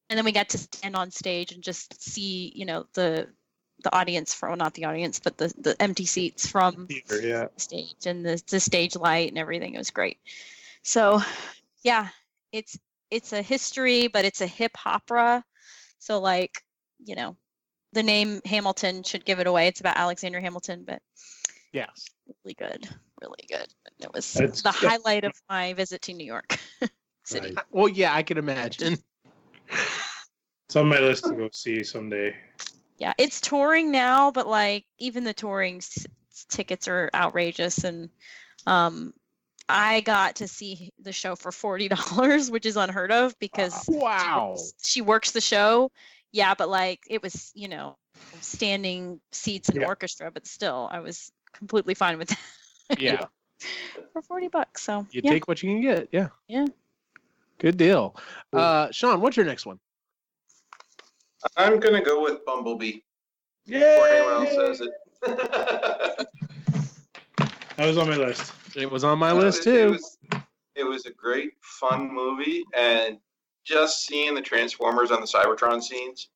[0.10, 3.28] and then we got to stand on stage and just see, you know, the
[3.84, 7.45] the audience from well, not the audience, but the the empty seats from Theater, yeah.
[7.53, 9.74] the stage and the, the stage light and everything.
[9.74, 10.18] It was great.
[10.84, 11.22] So,
[11.84, 12.10] yeah,
[12.51, 12.78] it's
[13.12, 15.43] it's a history, but it's a hip opera.
[15.99, 16.64] So, like,
[17.03, 17.36] you know,
[17.93, 19.68] the name Hamilton should give it away.
[19.68, 21.01] It's about Alexander Hamilton, but
[21.72, 22.05] Yes.
[22.43, 22.89] really good,
[23.22, 23.68] really good.
[23.86, 26.57] And It was That's- the highlight of my visit to New York
[27.24, 27.53] City.
[27.55, 27.66] Right.
[27.72, 28.97] Well, yeah, I can imagine.
[30.70, 32.36] It's on my list to go see someday.
[32.99, 36.05] Yeah, it's touring now, but like even the touring s-
[36.47, 38.11] tickets are outrageous and
[38.67, 39.11] um
[39.67, 44.49] I got to see the show for $40, which is unheard of because she Wow.
[44.51, 45.89] works- she works the show.
[46.32, 47.97] Yeah, but like it was, you know,
[48.41, 49.88] standing seats and Yeah.
[49.88, 52.28] orchestra, but still I was completely fine with
[52.89, 53.26] that Yeah.
[54.13, 54.84] for 40 bucks.
[54.84, 55.32] So, You yeah.
[55.32, 56.09] take what you can get.
[56.11, 56.28] Yeah.
[56.47, 56.67] Yeah.
[57.57, 58.15] Good deal.
[58.53, 59.80] Uh, Sean, what's your next one?
[61.58, 63.00] I'm gonna go with Bumblebee
[63.66, 64.92] before anyone else Yeah, says it.
[67.78, 68.52] that was on my list.
[68.76, 69.92] It was on my list it- It too.
[69.92, 70.18] was,
[70.76, 73.18] it was a great, fun movie, and
[73.66, 76.30] just seeing the Transformers on the Cybertron scenes,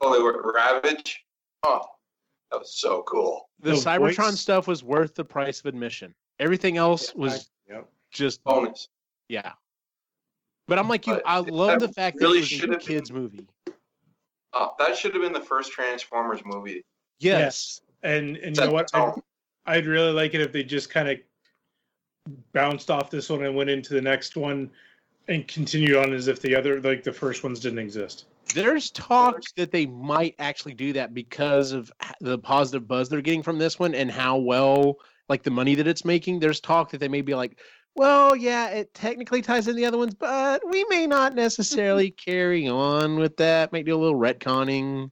[0.00, 1.24] oh, they were Ravage.
[1.62, 1.82] Oh,
[2.50, 3.48] that was so cool.
[3.60, 6.14] The the Cybertron voice- stuff was worth the price of admission.
[6.38, 7.88] Everything else was Yep.
[8.10, 8.88] just Bonus.
[9.28, 9.52] yeah.
[10.66, 11.14] But I'm like you.
[11.14, 13.46] But I love the fact really that it was a have been- kids movie.
[14.52, 16.84] Oh, that should have been the first Transformers movie.
[17.18, 17.80] Yes.
[18.02, 18.90] And and you know what?
[18.94, 19.14] I'd.
[19.66, 21.18] I'd really like it if they just kind of
[22.52, 24.70] bounced off this one and went into the next one
[25.28, 28.24] and continued on as if the other like the first ones didn't exist.
[28.54, 33.42] There's talk that they might actually do that because of the positive buzz they're getting
[33.42, 34.96] from this one and how well,
[35.28, 36.40] like the money that it's making.
[36.40, 37.58] There's talk that they may be like,
[37.96, 42.68] well, yeah, it technically ties in the other ones, but we may not necessarily carry
[42.68, 43.72] on with that.
[43.72, 45.10] Might do a little retconning.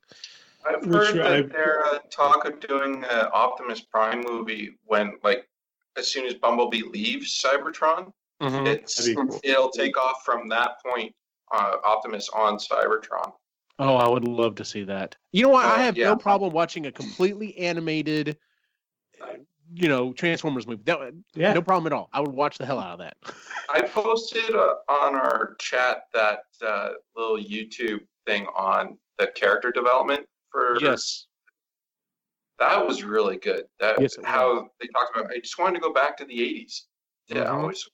[0.66, 5.12] I've Which heard that I've- they're uh, talk of doing an Optimus Prime movie when,
[5.22, 5.48] like,
[5.96, 8.12] as soon as Bumblebee leaves Cybertron,
[8.42, 8.66] Mhm.
[8.68, 9.40] it's cool.
[9.42, 11.14] it'll take off from that point.
[11.50, 13.32] Uh, Optimus on Cybertron.
[13.78, 15.16] Oh, I would love to see that.
[15.32, 15.64] You know what?
[15.64, 16.06] I Oh, have yeah.
[16.08, 18.36] no problem watching a completely animated,
[19.22, 19.26] uh,
[19.74, 20.82] you know, Transformers movie.
[20.84, 21.52] That, Yeah.
[21.52, 22.08] No problem at all.
[22.12, 23.16] I would watch the hell out of that.
[23.70, 30.26] I posted uh, on our chat that uh, little YouTube thing on the character development
[30.50, 31.26] for yes.
[32.58, 33.64] that was really good.
[33.80, 35.30] That Yes, it how they talked about.
[35.30, 36.82] I just wanted to go back to the '80s.
[37.28, 37.54] Yeah, Mhm.
[37.54, 37.88] always.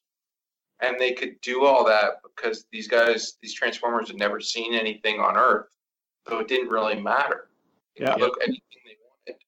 [0.81, 5.19] And they could do all that because these guys, these Transformers, had never seen anything
[5.19, 5.67] on Earth,
[6.29, 7.49] so it didn't really matter.
[7.97, 8.25] They could Yeah.
[8.25, 8.97] look anything they
[9.27, 9.43] wanted.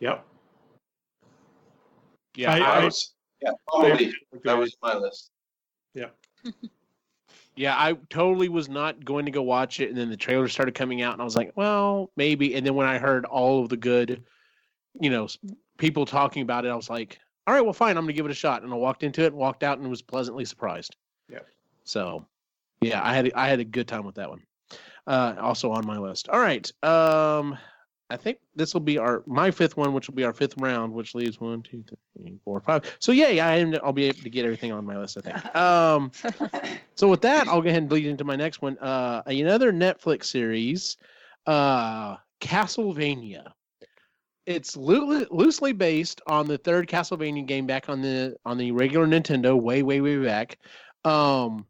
[0.00, 0.26] Yep.
[2.36, 2.52] Yeah.
[2.52, 4.12] I- I I, was, yeah, Bumblebee.
[4.44, 5.30] That was my list.
[5.94, 6.08] yeah,
[7.56, 10.74] yeah, I totally was not going to go watch it, and then the trailer started
[10.74, 12.54] coming out, and I was like, well, maybe.
[12.54, 14.24] And then when I heard all of the good,
[15.00, 15.28] you know,
[15.78, 18.32] people talking about it, I was like, all right, well, fine, I'm gonna give it
[18.32, 18.62] a shot.
[18.62, 20.96] And I walked into it, walked out, and was pleasantly surprised.
[21.30, 21.40] Yeah.
[21.84, 22.26] So,
[22.80, 24.42] yeah, I had I had a good time with that one.
[25.06, 26.28] Uh, also on my list.
[26.30, 26.70] All right.
[26.82, 27.58] Um,
[28.10, 30.92] I think this will be our my fifth one, which will be our fifth round,
[30.92, 31.82] which leaves one, two,
[32.16, 32.96] three, four, five.
[32.98, 35.18] So yeah, yeah, I, I'll be able to get everything on my list.
[35.18, 35.56] I think.
[35.64, 36.10] Um,
[36.94, 38.76] so with that, I'll go ahead and lead into my next one.
[38.78, 40.96] Uh, another Netflix series,
[41.46, 43.52] uh, Castlevania.
[44.46, 49.06] It's loo- loosely based on the third Castlevania game back on the on the regular
[49.06, 50.58] Nintendo, way way way back.
[51.04, 51.66] Um,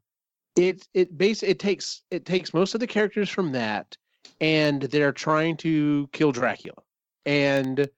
[0.57, 3.97] it it base it takes it takes most of the characters from that,
[4.41, 6.83] and they're trying to kill Dracula,
[7.27, 7.89] and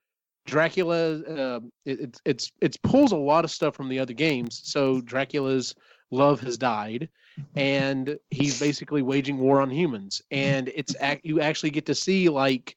[0.46, 4.60] Dracula uh, it, it's it's it's pulls a lot of stuff from the other games.
[4.64, 5.74] So Dracula's
[6.10, 7.08] love has died,
[7.54, 12.76] and he's basically waging war on humans, and it's you actually get to see like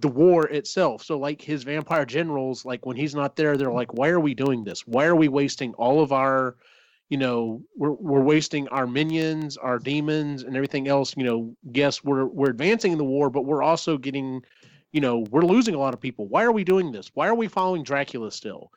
[0.00, 1.02] the war itself.
[1.02, 4.34] So like his vampire generals, like when he's not there, they're like, why are we
[4.34, 4.86] doing this?
[4.86, 6.56] Why are we wasting all of our,
[7.08, 11.14] you know, we're we're wasting our minions, our demons, and everything else.
[11.16, 14.42] You know, yes, we're we're advancing in the war, but we're also getting,
[14.92, 16.28] you know, we're losing a lot of people.
[16.28, 17.10] Why are we doing this?
[17.14, 18.70] Why are we following Dracula still?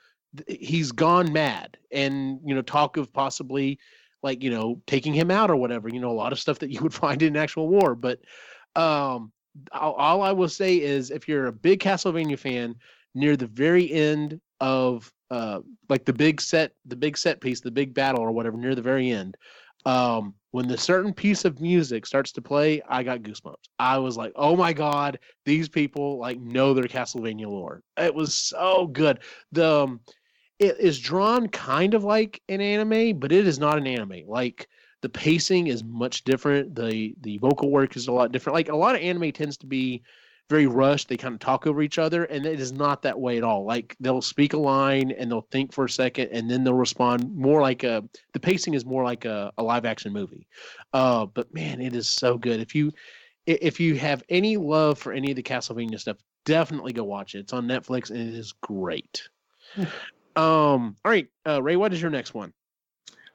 [0.48, 3.80] He's gone mad, and you know, talk of possibly
[4.24, 5.90] like you know taking him out or whatever.
[5.90, 8.20] You know, a lot of stuff that you would find in actual war, but
[8.76, 9.34] um
[9.74, 12.76] all, all I will say is if you're a big Castlevania fan,
[13.14, 15.60] near the very end of uh
[15.90, 18.82] like the big set the big set piece, the big battle or whatever, near the
[18.82, 19.36] very end,
[19.86, 23.70] um, when the certain piece of music starts to play, I got goosebumps.
[23.80, 27.82] I was like, oh my god, these people like know their Castlevania lore.
[27.98, 29.20] It was so good.
[29.52, 30.02] The um,
[30.60, 34.28] it is drawn kind of like an anime, but it is not an anime.
[34.28, 34.68] Like
[35.02, 36.76] the pacing is much different.
[36.76, 38.56] The the vocal work is a lot different.
[38.56, 40.04] Like a lot of anime tends to be
[40.52, 41.10] very rushed.
[41.10, 43.66] They kind of talk over each other, and it is not that way at all.
[43.66, 47.36] Like they'll speak a line and they'll think for a second, and then they'll respond
[47.36, 48.04] more like a.
[48.34, 50.46] The pacing is more like a, a live action movie.
[50.94, 52.60] Uh, but man, it is so good.
[52.60, 52.92] If you
[53.48, 57.40] if you have any love for any of the Castlevania stuff, definitely go watch it.
[57.40, 59.28] It's on Netflix and it is great.
[60.36, 60.96] um.
[61.04, 61.76] All right, uh, Ray.
[61.78, 62.54] What is your next one?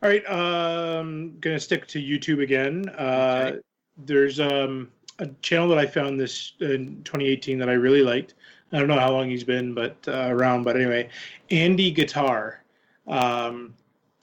[0.03, 2.89] All right, um, gonna stick to YouTube again.
[2.91, 3.61] Uh, Okay.
[4.05, 8.35] There's um, a channel that I found this in 2018 that I really liked.
[8.73, 10.65] I don't know how long he's been, but uh, around.
[10.65, 11.09] But anyway,
[11.51, 12.63] Andy Guitar.
[13.07, 13.75] Um,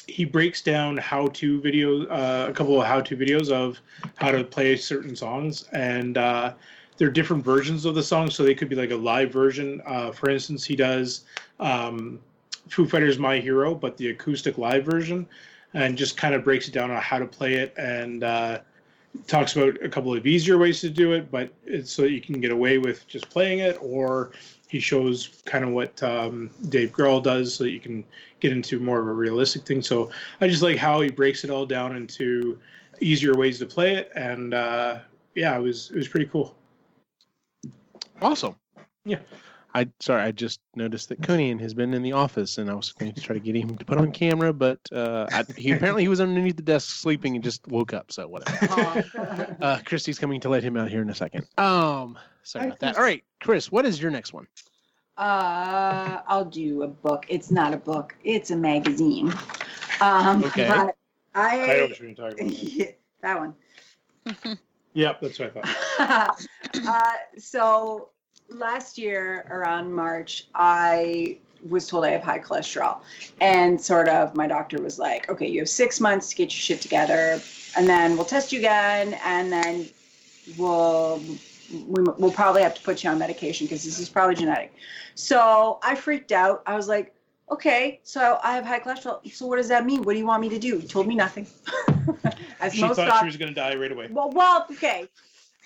[0.05, 3.79] he breaks down how-to videos, uh, a couple of how-to videos of
[4.15, 6.53] how to play certain songs, and uh,
[6.97, 8.29] there are different versions of the song.
[8.29, 9.81] So they could be like a live version.
[9.85, 11.23] Uh, for instance, he does
[11.61, 12.19] um,
[12.69, 15.25] Foo Fighters' "My Hero," but the acoustic live version
[15.73, 18.59] and just kind of breaks it down on how to play it and uh,
[19.27, 22.21] talks about a couple of easier ways to do it, but it's so that you
[22.21, 24.31] can get away with just playing it, or
[24.67, 28.03] he shows kind of what um, Dave Grohl does so that you can
[28.39, 29.81] get into more of a realistic thing.
[29.81, 30.09] So
[30.41, 32.59] I just like how he breaks it all down into
[32.99, 34.99] easier ways to play it, and uh,
[35.35, 36.55] yeah, it was it was pretty cool.
[38.21, 38.55] Awesome.
[39.05, 39.19] Yeah.
[39.75, 42.91] I sorry, I just noticed that Kunian has been in the office, and I was
[42.91, 46.03] going to try to get him to put on camera, but uh, I, he apparently
[46.03, 48.11] he was underneath the desk sleeping and just woke up.
[48.11, 49.03] So whatever.
[49.61, 51.45] Uh, Christy's coming to let him out here in a second.
[51.57, 52.97] Um, sorry about that.
[52.97, 54.45] All right, Chris, what is your next one?
[55.17, 57.25] Uh, I'll do a book.
[57.29, 58.15] It's not a book.
[58.23, 59.33] It's a magazine.
[60.01, 60.67] Um, Okay.
[60.67, 60.95] but
[61.35, 62.95] I know I, what you're talking about.
[63.21, 63.55] that one.
[64.93, 66.47] Yep, that's what I thought.
[66.87, 68.09] uh, so
[68.53, 71.37] last year around March, I
[71.69, 72.99] was told I have high cholesterol,
[73.39, 76.59] and sort of my doctor was like, "Okay, you have six months to get your
[76.59, 77.41] shit together,
[77.77, 79.87] and then we'll test you again, and then
[80.57, 81.19] we'll
[81.71, 84.73] we, we'll probably have to put you on medication because this is probably genetic."
[85.15, 86.63] So I freaked out.
[86.65, 87.13] I was like.
[87.51, 89.31] Okay, so I have high cholesterol.
[89.31, 90.01] So what does that mean?
[90.03, 90.77] What do you want me to do?
[90.77, 91.45] He told me nothing.
[92.61, 94.07] As She most thought doc- she was going to die right away.
[94.09, 95.09] well, well, okay.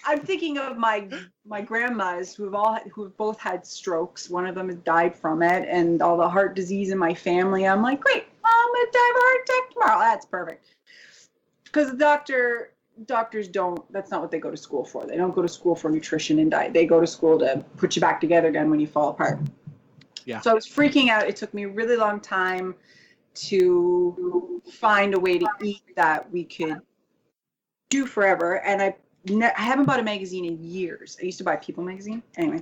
[0.07, 1.07] I'm thinking of my
[1.45, 4.29] my grandmas who have all who have both had strokes.
[4.29, 7.67] One of them has died from it, and all the heart disease in my family.
[7.67, 9.99] I'm like, great, I'm gonna die of a heart attack tomorrow.
[9.99, 10.65] That's perfect.
[11.65, 12.71] Because the doctor
[13.05, 13.91] doctors don't.
[13.91, 15.05] That's not what they go to school for.
[15.05, 16.73] They don't go to school for nutrition and diet.
[16.73, 19.39] They go to school to put you back together again when you fall apart.
[20.25, 20.39] Yeah.
[20.39, 21.27] So I was freaking out.
[21.27, 22.75] It took me a really long time
[23.35, 26.79] to find a way to eat that we could
[27.89, 28.59] do forever.
[28.61, 28.95] And I,
[29.29, 31.17] ne- I haven't bought a magazine in years.
[31.21, 32.21] I used to buy People magazine.
[32.37, 32.61] Anyway,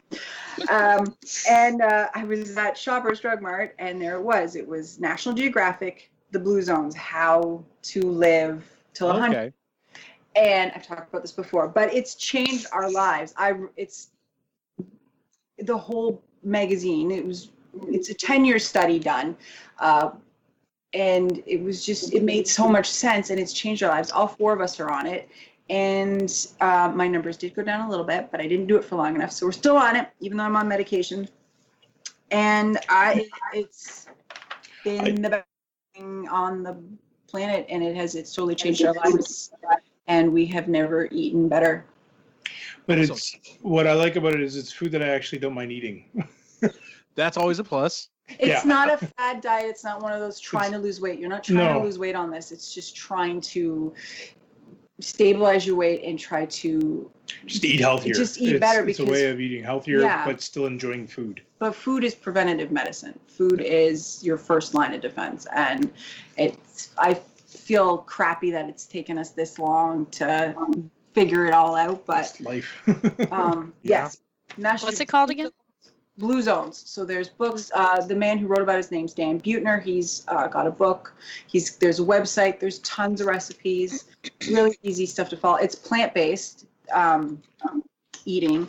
[0.70, 1.16] um,
[1.50, 4.56] and uh, I was at Shoppers Drug Mart, and there it was.
[4.56, 8.64] It was National Geographic, The Blue Zones, How to Live
[8.94, 9.54] Till 100 Okay.
[10.36, 13.34] and I've talked about this before, but it's changed our lives.
[13.38, 14.10] I it's
[15.60, 17.12] the whole magazine.
[17.12, 17.50] It was
[17.88, 19.36] it's a ten year study done,
[19.80, 20.12] uh,
[20.94, 24.12] and it was just it made so much sense, and it's changed our lives.
[24.12, 25.30] All four of us are on it,
[25.70, 28.84] and uh, my numbers did go down a little bit, but I didn't do it
[28.86, 31.28] for long enough, so we're still on it, even though I'm on medication.
[32.32, 34.08] And I it's
[34.84, 35.46] been the best
[35.96, 36.76] thing on the
[37.28, 39.52] planet, and it has it's totally changed our lives
[40.08, 41.86] and we have never eaten better.
[42.86, 43.16] But Awesome.
[43.16, 46.06] it's what I like about it is it's food that I actually don't mind eating.
[47.16, 48.10] That's always a plus.
[48.28, 48.62] It's Yeah.
[48.66, 49.70] not a fad diet.
[49.70, 51.20] It's not one of those trying to lose weight.
[51.20, 51.80] You're not trying No.
[51.80, 52.52] to lose weight on this.
[52.52, 53.94] It's just trying to
[55.00, 57.10] stabilize your weight and try to.
[57.46, 58.14] Just eat healthier.
[58.14, 60.26] Just eat it's, better It's a way of eating healthier, Yeah.
[60.26, 61.42] but still enjoying food.
[61.60, 63.18] But food is preventative medicine.
[63.28, 65.92] Food is your first line of defense, and
[66.38, 66.90] it's.
[66.98, 70.56] I feel crappy that it's taken us this long to
[71.14, 72.82] figure it all out, but It's life.
[73.32, 74.04] um, Yeah.
[74.04, 74.18] yes.
[74.58, 75.50] National What's it called again?
[76.18, 76.84] Blue Zones.
[76.86, 77.72] So there's books.
[77.74, 79.82] Uh, the man who wrote about his name's Dan Buettner.
[79.82, 81.14] He's uh, got a book.
[81.48, 82.60] He's there's a website.
[82.60, 84.06] There's tons of recipes.
[84.50, 85.58] Really easy stuff to follow.
[85.58, 87.42] It's plant based um,
[88.24, 88.68] eating,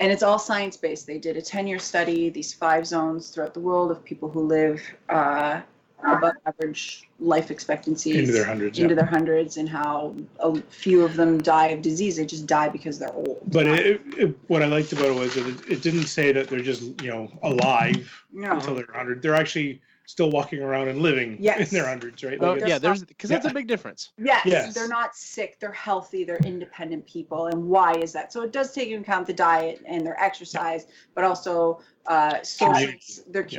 [0.00, 1.06] and it's all science based.
[1.06, 2.28] They did a 10 year study.
[2.28, 5.62] These five zones throughout the world of people who live uh,
[6.04, 8.78] above average life expectancies Into their hundreds.
[8.78, 9.00] into yeah.
[9.02, 12.16] their hundreds, and how a few of them die of disease.
[12.16, 13.40] They just die because they're old.
[13.46, 16.48] But it, it, what I liked about it was that it, it didn't say that
[16.48, 18.52] they're just you know alive no.
[18.52, 19.22] until they're 100.
[19.22, 21.72] They're actually still walking around and living Yes.
[21.72, 22.36] in their hundreds, right?
[22.40, 24.10] Oh, Like, it's- yeah, there's because that's a big difference.
[24.18, 24.74] Yes, Yes.
[24.74, 25.58] they're not sick.
[25.60, 26.24] They're healthy.
[26.24, 27.46] They're independent people.
[27.46, 28.32] And why is that?
[28.32, 32.74] So it does take into account the diet and their exercise, but also uh, social,
[32.74, 33.22] Community.
[33.28, 33.58] their Yeah.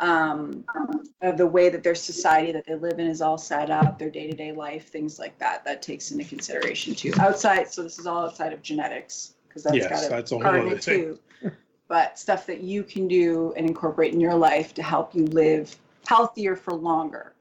[0.00, 3.70] Community, um, uh, the way that their society that they live in is all set
[3.70, 5.64] up, their day to day life, things like that.
[5.64, 7.12] That takes into consideration too.
[7.20, 10.34] Outside, so this is all outside of genetics because that's Yes, got a that's a
[10.36, 11.18] whole part of other it thing.
[11.42, 11.52] too.
[11.88, 15.76] But stuff that you can do and incorporate in your life to help you live
[16.06, 17.32] healthier for longer.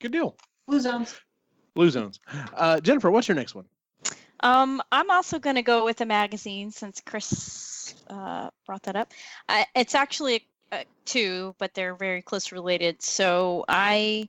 [0.00, 0.36] Good deal.
[0.66, 1.18] Blue zones.
[1.74, 2.20] Blue zones.
[2.54, 3.64] Uh, Jennifer, what's your next one?
[4.40, 9.12] Um, I'm also going to go with a magazine since Chris uh, brought that up.
[9.48, 13.02] I, it's actually uh, two, but they're very close related.
[13.02, 14.28] So I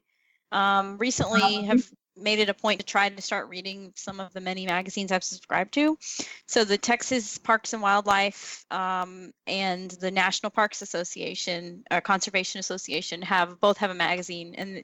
[0.52, 4.42] um, recently have made it a point to try to start reading some of the
[4.42, 5.98] many magazines I've subscribed to.
[6.46, 13.22] So the Texas Parks and Wildlife um, and the National Parks Association, uh, Conservation Association,
[13.22, 14.84] have both have a magazine, and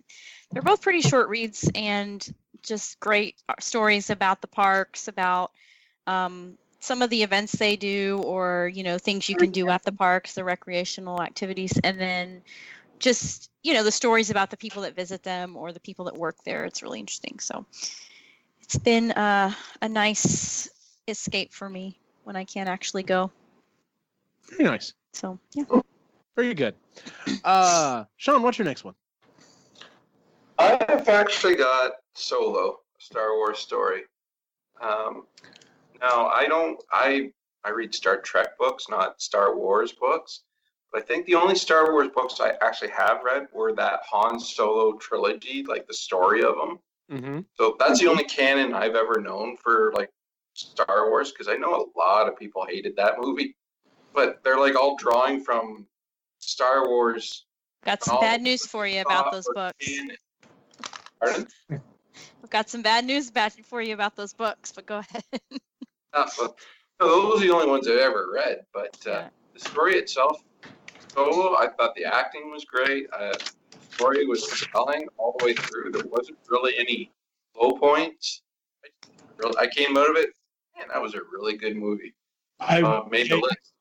[0.51, 2.28] they're both pretty short reads and
[2.64, 5.51] just great uh, stories about the parks, about
[6.08, 9.84] um, some of the events they do, or you know things you can do at
[9.84, 12.42] the parks, the recreational activities, and then
[13.00, 16.16] just you know the stories about the people that visit them or the people that
[16.16, 16.66] work there.
[16.66, 17.40] It's really interesting.
[17.40, 17.66] So
[18.62, 19.52] it's been uh,
[19.82, 20.70] a nice
[21.08, 23.32] escape for me when I can't actually go.
[24.50, 24.94] Very nice.
[25.14, 25.64] So yeah.
[26.36, 26.76] Very good.
[27.44, 28.94] Uh, Sean, what's your next one?
[30.60, 34.04] I've actually got Solo, Star Wars story.
[34.82, 35.26] Um,
[36.02, 36.82] now I don't.
[36.91, 37.32] I
[37.64, 40.41] I read Star Trek books, not Star Wars books.
[40.91, 44.39] But I think the only Star Wars books I actually have read were that Han
[44.39, 46.80] Solo trilogy, like the story of them.
[47.12, 47.39] Mm-hmm.
[47.56, 50.10] So that's the only canon I've ever known for like
[50.54, 53.56] Star Wars, because I know a lot of people hated that movie.
[54.14, 55.86] But they're like all drawing from
[56.39, 57.45] Star Wars.
[57.84, 59.86] Got some bad news for you about those books.
[59.86, 60.18] canon.
[61.20, 61.48] Pardon?
[61.70, 65.24] I've got some bad news about for you about those books, but go ahead.
[66.14, 66.55] Well,
[66.99, 68.66] no, those are the only ones I've ever read.
[68.74, 69.30] But uh, Yeah.
[69.53, 70.43] the story itself,
[71.14, 73.08] Solo, I thought the acting was great.
[73.14, 73.34] Uh,
[73.72, 75.91] the story was compelling all the way through.
[75.91, 77.12] There wasn't really any
[77.60, 78.41] low points.
[78.84, 78.89] I,
[79.38, 80.30] really, I came out of it,
[80.78, 82.14] man, that was a really good movie.
[82.60, 83.74] I Uh, made the list.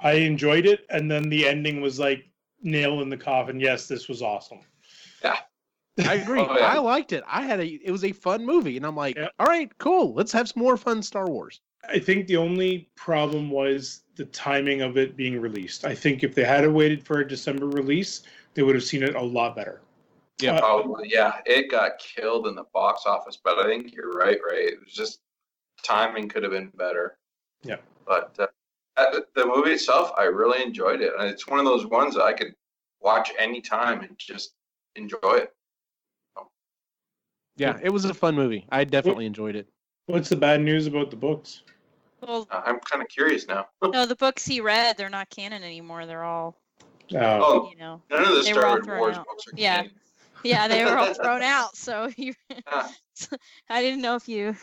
[0.00, 2.24] I enjoyed it, and then the ending was like
[2.62, 3.58] nail in the coffin.
[3.58, 4.60] Yes, this was awesome.
[5.24, 5.38] Yeah.
[5.98, 6.40] I agree.
[6.40, 6.66] Oh, yeah.
[6.66, 7.24] I liked it.
[7.26, 7.66] I had a.
[7.66, 9.28] It was a fun movie, and I'm like, Yeah.
[9.40, 10.14] all right, cool.
[10.14, 11.60] Let's have some more fun Star Wars.
[11.88, 15.84] I think the only problem was the timing of it being released.
[15.84, 18.22] I think if they had waited for a December release,
[18.54, 19.80] they would have seen it a lot better.
[20.40, 20.56] Yeah.
[20.56, 24.38] Uh, Oh yeah, it got killed in the box office, but I think you're right,
[24.44, 25.20] Right, It was just
[25.84, 27.18] timing could have been better.
[27.62, 27.76] Yeah.
[28.06, 28.36] But
[28.96, 32.24] uh, the movie itself, I really enjoyed it, and it's one of those ones that
[32.24, 32.54] I could
[33.00, 34.54] watch anytime and just
[34.96, 35.54] enjoy it.
[37.56, 38.66] Yeah, it was a fun movie.
[38.70, 39.68] I definitely enjoyed it.
[40.08, 41.64] What's the bad news about the books?
[42.22, 43.66] well, Uh, I'm kind of curious now.
[43.84, 46.06] no, the books he read, they're not canon anymore.
[46.06, 46.56] They're all,
[47.14, 49.26] Uh, Oh, you know, none of the They were all Star thrown Wars out.
[49.26, 49.82] books are Yeah.
[49.82, 50.00] canon.
[50.44, 51.76] yeah, they were all thrown out.
[51.76, 52.32] So you,
[52.66, 52.90] Ah.
[53.68, 54.56] I didn't know if you,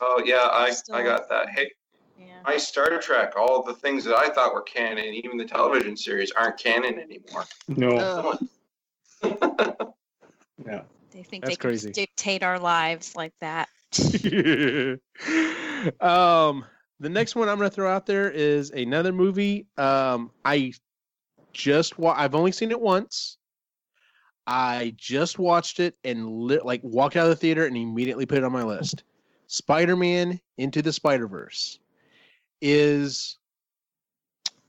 [0.00, 1.48] Oh yeah, I, I got that.
[1.50, 1.70] Hey,
[2.18, 2.40] yeah.
[2.44, 6.32] my Star Trek, all the things that I thought were canon, even the television series,
[6.32, 7.44] aren't canon anymore.
[7.68, 8.36] no,
[10.66, 10.82] yeah.
[11.12, 11.92] they think That's they can crazy.
[11.92, 13.68] dictate our lives like that.
[16.00, 16.64] um,
[17.00, 19.66] the next one I'm going to throw out there is another movie.
[19.76, 20.72] Um, I
[21.52, 23.38] just wa- I've only seen it once.
[24.46, 28.38] I just watched it and lit, like walked out of the theater and immediately put
[28.38, 29.02] it on my list.
[29.48, 31.78] Spider-Man Into the Spider-Verse
[32.60, 33.38] is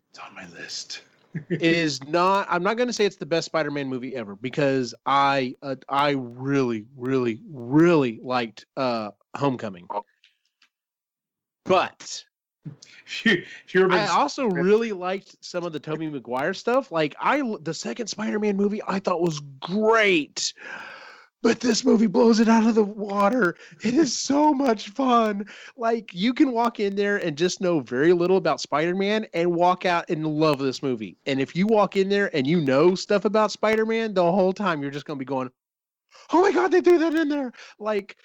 [0.10, 1.02] It's on my list.
[1.50, 4.96] It is not i'm not going to say it's the best spider-man movie ever because
[5.06, 9.88] i uh, i really really really liked uh homecoming.
[11.66, 12.24] But
[12.66, 16.92] If you, if big i also really liked some of the toby maguire stuff.
[16.92, 20.54] Like i the second spider-man movie i thought was great
[21.42, 23.56] but this movie blows it out of the water.
[23.84, 25.46] It is so much fun.
[25.76, 29.86] Like you can walk in there and just know very little about spider-man and walk
[29.86, 31.18] out and love this movie.
[31.26, 34.82] And if you walk in there and you know stuff about spider-man the whole time
[34.82, 35.52] you're just going to be going
[36.32, 37.52] oh my god they threw that in there!
[37.80, 38.18] Like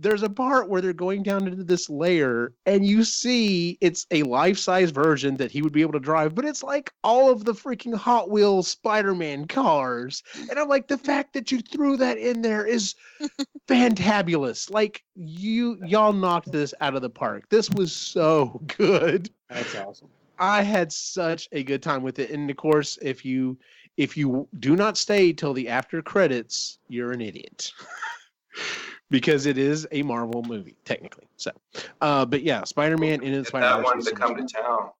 [0.00, 4.22] there's a part where they're going down into this layer and you see it's a
[4.24, 7.52] life-size version that he would be able to drive but it's like all of the
[7.52, 12.42] freaking hot wheels spider-man cars and i'm like the fact that you threw that in
[12.42, 12.94] there is
[13.68, 19.74] fantabulous like you y'all knocked this out of the park this was so good That's
[19.74, 20.08] awesome.
[20.38, 22.30] I had such a good time with it.
[22.30, 23.58] And of course, if you
[23.96, 27.72] if you do not stay till the after credits, you're an idiot.
[29.10, 31.26] because it is a Marvel movie, technically.
[31.36, 31.50] So
[32.00, 34.90] uh but yeah, Spider-Man into the Get Spider that one to come to town.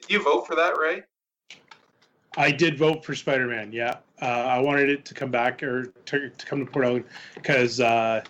[0.00, 1.02] Did you vote for that, Ray?
[2.36, 3.72] I did vote for Spider Man.
[3.72, 7.04] Yeah, uh, I wanted it to come back or to, to come to Port Elgin
[7.34, 8.22] because uh,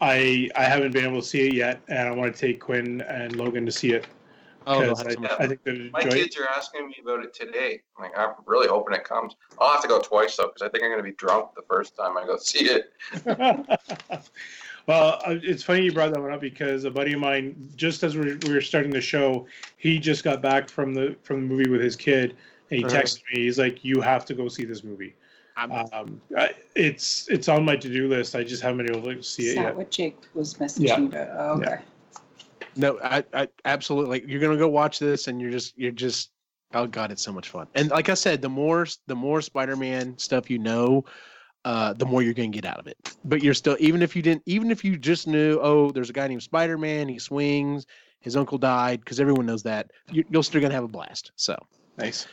[0.00, 3.02] I I haven't been able to see it yet, and I want to take Quinn
[3.02, 4.06] and Logan to see it.
[4.66, 5.44] Oh, they'll 'cause have so much I, fun.
[5.44, 6.22] I think My enjoy it.
[6.22, 7.80] kids are asking me about it today.
[7.98, 9.34] I'm like, I'm really hoping it comes.
[9.58, 11.62] I'll have to go twice though, because I think I'm going to be drunk the
[11.68, 12.92] first time I go see it.
[14.90, 18.02] well, uh, it's funny you brought that one up because a buddy of mine, just
[18.02, 21.54] as we we were starting the show, he just got back from the from the
[21.54, 22.36] movie with his kid,
[22.70, 22.96] and he Uh-huh.
[22.96, 23.42] texted me.
[23.42, 25.14] He's like, "You have to go see this movie."
[25.56, 26.20] Um,
[26.74, 28.34] it's it's on my to do list.
[28.34, 29.76] I just haven't been able to see Is it that yet.
[29.76, 30.96] what Jake was messaging Yeah.
[30.98, 31.28] about?
[31.38, 31.78] Oh, okay.
[32.74, 36.30] No, I, I absolutely like you're gonna go watch this and you're just you're just
[36.74, 37.68] oh god, it's so much fun.
[37.76, 41.04] And like I said, the more the more Spider-Man stuff you know,
[41.64, 42.96] uh, the more you're gonna get out of it.
[43.24, 46.12] But you're still even if you didn't even if you just knew, oh, there's a
[46.12, 47.86] guy named Spider-Man, he swings,
[48.20, 51.32] his uncle died, because everyone knows that, you, you're still gonna have a blast.
[51.36, 51.56] So
[51.98, 52.26] Nice.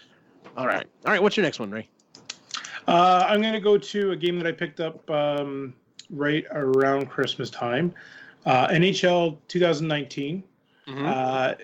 [0.55, 0.86] all right.
[1.05, 1.89] All right, what's your next one, Ray?
[2.88, 5.73] Uh, I'm going to go to a game that I picked up um,
[6.09, 7.93] right around Christmas time.
[8.45, 10.41] Uh, NHL 2019.
[10.88, 11.05] Mhm.
[11.05, 11.55] Uh,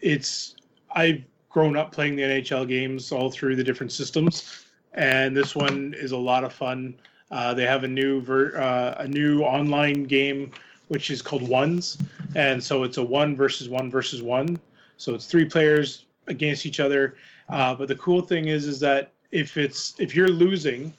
[0.00, 0.56] it's
[0.90, 4.64] I've grown up playing the NHL games all through the different systems,
[4.94, 6.96] and this one is a lot of fun.
[7.32, 10.52] Uh, they have a new ver- uh, a new online game
[10.88, 11.96] which is called Ones,
[12.36, 14.60] and so it's a one versus one versus one.
[14.98, 17.16] So it's three players against each other.
[17.48, 20.92] Uh, but the cool thing is, is that if it's if you're losing,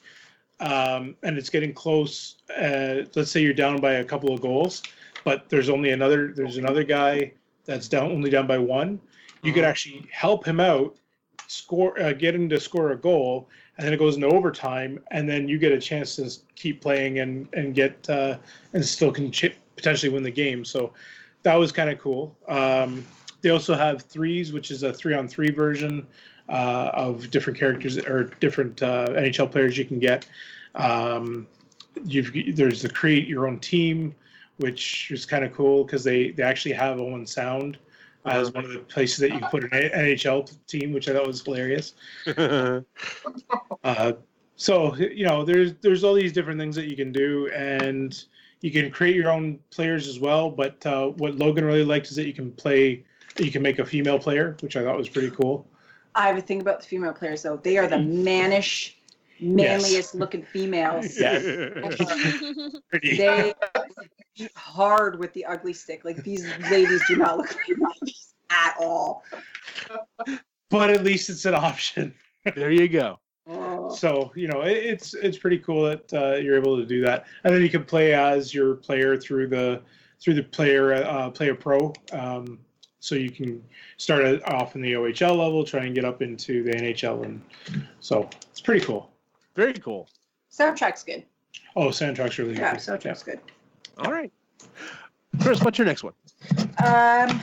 [0.58, 4.82] um, and it's getting close, uh, let's say you're down by a couple of goals,
[5.22, 7.32] but there's only another there's another guy
[7.64, 9.00] that's down only down by one.
[9.42, 9.68] You could Mhm.
[9.68, 10.96] actually help him out,
[11.46, 15.28] score, uh, get him to score a goal, and then it goes into overtime, and
[15.28, 18.38] then you get a chance to keep playing and and get uh,
[18.72, 20.64] and still can ch- potentially win the game.
[20.64, 20.92] So
[21.42, 22.36] that was kind of cool.
[22.48, 23.04] Um,
[23.42, 26.06] they also have threes, which is a three on three version
[26.48, 30.26] uh, of different characters or different uh, NHL players you can get.
[30.74, 31.46] Um,
[32.04, 34.14] you've there's the create your own team,
[34.58, 37.78] which is kind of cool because they they actually have Owen Sound
[38.24, 41.42] as one of the places that you put an NHL team, which I thought was
[41.42, 41.94] hilarious.
[43.82, 44.12] Uh,
[44.56, 48.24] so you know, there's there's all these different things that you can do, and
[48.62, 50.50] you can create your own players as well.
[50.50, 53.04] But uh, what Logan really liked is that you can play,
[53.38, 55.66] you can make a female player, which I thought was pretty cool.
[56.14, 57.58] I have a thing about the female players though.
[57.58, 57.98] They are the
[58.32, 58.96] mannish,
[59.40, 61.14] manliest looking females.
[62.90, 63.16] Pretty.
[63.16, 63.54] They
[64.36, 66.04] beat hard with the ugly stick.
[66.04, 69.22] Like these ladies do not look like ladies at all.
[70.70, 72.14] but at least it's an option.
[72.54, 73.18] there you go.
[73.46, 73.94] Oh.
[73.94, 77.26] So you know, it, it's it's pretty cool that uh, you're able to do that,
[77.44, 79.82] and then you can play as your player through the
[80.20, 81.92] through the player uh, player pro.
[82.12, 82.58] Um,
[83.00, 83.62] so you can
[83.98, 87.42] start off in the OHL level, try and get up into the NHL, and
[88.00, 89.10] so it's pretty cool.
[89.54, 90.08] Very cool.
[90.52, 91.24] Soundtrack's good.
[91.76, 92.80] Oh, soundtrack's really Yeah, good.
[92.80, 93.40] soundtrack's good.
[93.98, 94.32] All right.
[95.40, 96.12] Chris, what's your next one?
[96.84, 97.42] Um.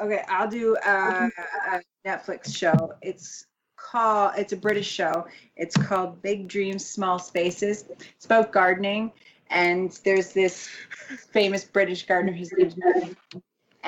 [0.00, 1.28] Okay, I'll do uh,
[1.72, 2.94] a Netflix show.
[3.02, 3.46] It's
[3.76, 4.32] called.
[4.38, 5.26] It's a British show.
[5.56, 7.84] It's called Big Dreams, Small Spaces.
[8.16, 9.10] It's about gardening,
[9.50, 10.68] and there's this
[11.32, 12.32] famous British gardener.
[12.32, 13.16] His name's Matthew,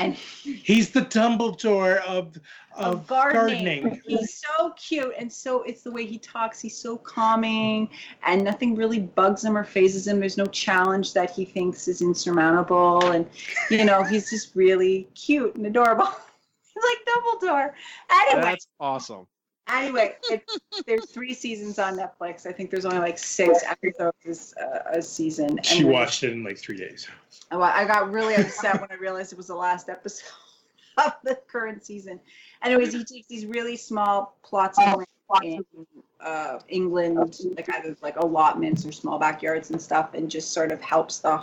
[0.00, 2.38] and He's the Dumbledore of
[2.76, 3.82] of, of gardening.
[3.82, 4.02] gardening.
[4.06, 6.60] He's so cute, and so it's the way he talks.
[6.60, 7.90] He's so calming,
[8.24, 10.20] and nothing really bugs him or phases him.
[10.20, 13.28] There's no challenge that he thinks is insurmountable, and
[13.70, 16.06] you know he's just really cute and adorable.
[16.74, 17.72] he's like Dumbledore.
[18.10, 19.26] Anyway, That's awesome.
[19.72, 20.44] Anyway, it,
[20.86, 22.46] there's three seasons on Netflix.
[22.46, 25.50] I think there's only like six episodes uh, a season.
[25.50, 27.08] and She watched it in like three days.
[27.50, 30.30] well, I got really upset when I realized it was the last episode
[30.98, 32.20] of the current season.
[32.62, 35.86] Anyways, he takes these really small plots of land in
[36.20, 40.72] uh, England, like kind of like allotments or small backyards and stuff, and just sort
[40.72, 41.42] of helps the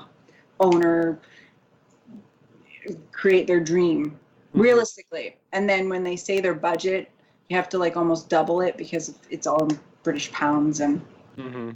[0.60, 1.20] owner
[3.12, 4.18] create their dream
[4.54, 5.38] realistically.
[5.52, 7.12] And then when they say their budget,
[7.50, 11.02] you have to like almost double it because it's all in British pounds and
[11.38, 11.72] Mm-hmm.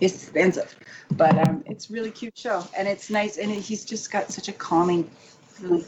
[0.00, 0.76] it's expensive,
[1.12, 4.48] but um, it's a really cute show, and it's nice, and he's just got such
[4.48, 5.10] a calming,
[5.62, 5.86] really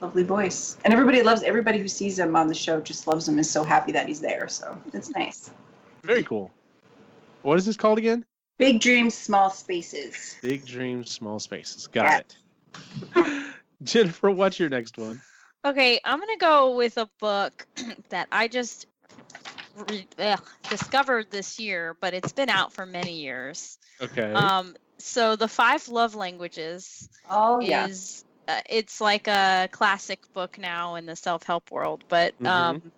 [0.00, 3.40] lovely voice, and everybody loves everybody who sees him on the show just loves him,
[3.40, 5.50] is so happy that he's there, so it's nice.
[6.04, 6.52] Very cool.
[7.42, 8.24] What is this called again?
[8.58, 10.36] Big dreams, small spaces.
[10.40, 11.88] Big dreams, small spaces.
[11.88, 12.20] Got
[13.14, 13.44] it.
[13.82, 15.20] Jennifer, what's your next one?
[15.66, 17.66] Okay, I'm gonna go with a book
[18.10, 18.86] that I just
[19.74, 23.78] re- ugh, discovered this year, but it's been out for many years.
[24.00, 24.34] Okay.
[24.34, 30.96] Um, so the Five Love Languages Oh is uh, it's like a classic book now
[30.96, 32.46] in the self-help world, but Mhm.
[32.46, 32.92] um,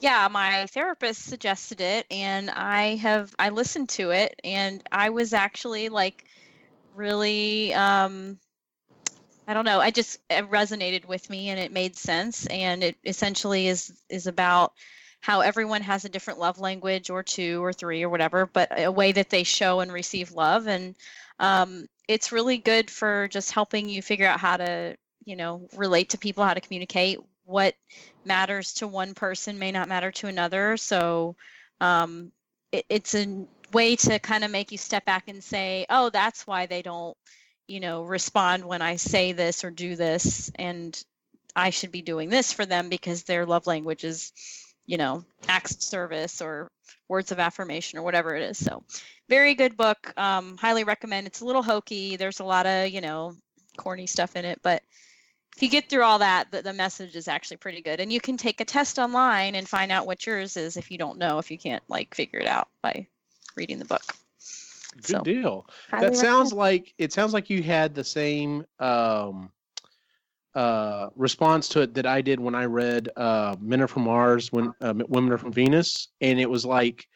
[0.00, 5.32] yeah, my therapist suggested it, and I have I listened to it, and I was
[5.34, 6.24] actually like
[6.94, 8.38] really um,
[9.46, 9.80] I don't know.
[9.80, 12.46] I just it resonated with me, and it made sense.
[12.46, 14.72] And it essentially is is about
[15.20, 18.90] how everyone has a different love language, or two, or three, or whatever, but a
[18.90, 20.66] way that they show and receive love.
[20.66, 20.96] And
[21.38, 26.10] um, it's really good for just helping you figure out how to, you know, relate
[26.10, 27.18] to people, how to communicate.
[27.44, 27.74] What
[28.24, 30.76] matters to one person may not matter to another.
[30.76, 31.36] So
[31.80, 32.32] um,
[32.72, 36.46] it, it's a way to kind of make you step back and say, oh, that's
[36.46, 37.16] why they don't
[37.70, 41.04] you know respond when i say this or do this and
[41.54, 44.32] i should be doing this for them because their love language is
[44.86, 46.68] you know acts of service or
[47.08, 48.58] words of affirmation or whatever it is.
[48.58, 48.82] So
[49.28, 50.12] very good book.
[50.16, 51.26] Um, highly recommend.
[51.26, 52.16] It's a little hokey.
[52.16, 53.34] There's a lot of you know
[53.76, 54.82] corny stuff in it but
[55.56, 58.00] if you get through all that the, the message is actually pretty good.
[58.00, 60.98] And you can take a test online and find out what yours is if you
[60.98, 63.06] don't know if you can't like figure it out by
[63.56, 64.02] reading the book
[64.96, 65.66] Good So, deal.
[66.00, 66.52] that sounds recommend.
[66.52, 69.50] like it sounds like you had the same um
[70.54, 74.50] uh response to it that I did when I read uh Men Are From Mars
[74.52, 77.06] when uh, Women Are From Venus and it was like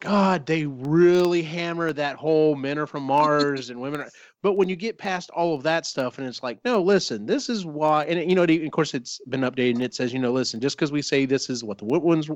[0.00, 4.10] god they really hammer that whole men are from Mars and women are
[4.44, 7.48] but when you get past all of that stuff and it's like no listen this
[7.48, 10.12] is why and it- you know it- of course it's been updated and it says
[10.12, 12.28] you know listen just because we say this is what the women's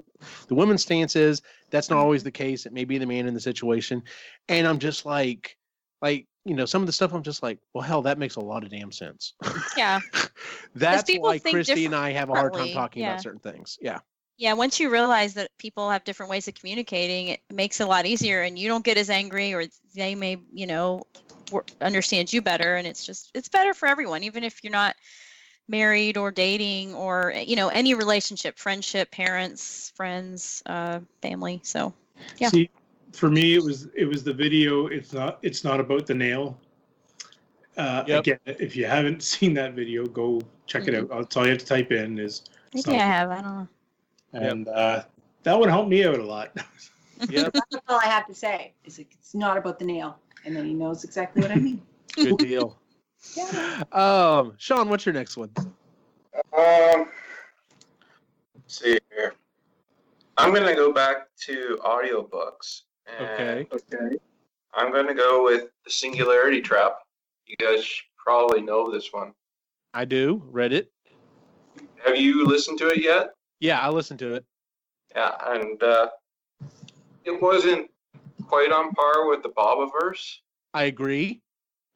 [0.49, 2.29] the women's stance is that's not always mm-hmm.
[2.29, 2.67] the case.
[2.67, 4.03] It may be the man in the situation.
[4.49, 5.57] And I'm just like
[6.01, 8.41] like you know some of the stuff i'm just like well hell that makes a
[8.41, 9.35] lot of damn sense.
[9.77, 10.01] Yeah.
[10.75, 13.11] that's why christy and i have a hard time talking yeah.
[13.11, 13.79] about certain things.
[13.81, 13.99] Yeah.
[14.41, 17.87] Yeah, once you realize that people have different ways of communicating, it makes it a
[17.89, 19.65] lot easier, and you don't get as angry, or
[19.97, 21.03] they may, you know,
[21.51, 24.97] wor- understand you better, and it's just it's better for everyone, even if you're not
[25.69, 31.61] married or dating or you know any relationship, friendship, parents, friends, uh, family.
[31.63, 31.93] So
[32.39, 32.49] Yeah.
[32.49, 32.71] See,
[33.13, 34.87] for me, it was it was the video.
[34.87, 36.59] It's not it's not about the nail.
[37.77, 38.21] Uh, Yep.
[38.21, 41.09] Again, if you haven't seen that video, go check it out.
[41.11, 42.43] That's all you have to type in is,
[42.75, 43.31] i So- I have.
[43.31, 43.69] I don't know.
[44.33, 45.05] and uh,
[45.45, 46.51] that would help me out a lot.
[47.31, 48.73] yep That's all I have to say.
[48.85, 51.81] Is like, it's not about the nail, and then he knows exactly what I mean.
[52.17, 52.81] good deal
[53.37, 53.83] Yeah.
[53.93, 55.51] um sean what's your next one
[56.57, 57.11] Um,
[58.55, 59.35] let's see here.
[60.37, 62.83] I'm gonna go back to audiobooks.
[63.19, 63.67] And Okay.
[63.73, 64.17] Okay.
[64.75, 66.99] I'm gonna go with the Singularity Trap.
[67.47, 67.85] You guys
[68.17, 69.33] probably know this one.
[69.95, 70.93] i do read it
[72.05, 73.31] Have you listened to it yet?
[73.61, 74.45] yeah i listened to it
[75.15, 76.09] Yeah, and uh,
[77.25, 77.91] it wasn't
[78.49, 80.37] quite on par with the Bobiverse,
[80.75, 81.41] i agree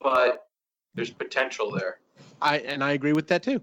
[0.01, 0.47] but
[0.95, 1.99] there's potential there.
[2.41, 3.61] i and i agree with that too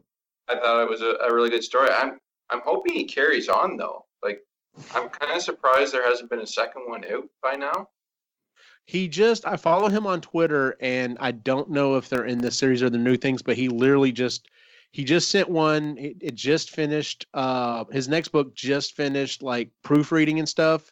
[0.51, 1.89] I thought it was a, a really good story.
[1.91, 2.17] I'm
[2.49, 4.05] I'm hoping he carries on though.
[4.23, 4.39] Like
[4.95, 7.87] I'm kind of surprised there hasn't been a second one out by now.
[8.85, 12.57] he just i follow him on twitter and i don't know if they're in this
[12.57, 14.47] series or the new things but he literally just
[14.91, 19.69] he just sent one it, it just finished uh his next book just finished like
[19.83, 20.91] proofreading and stuff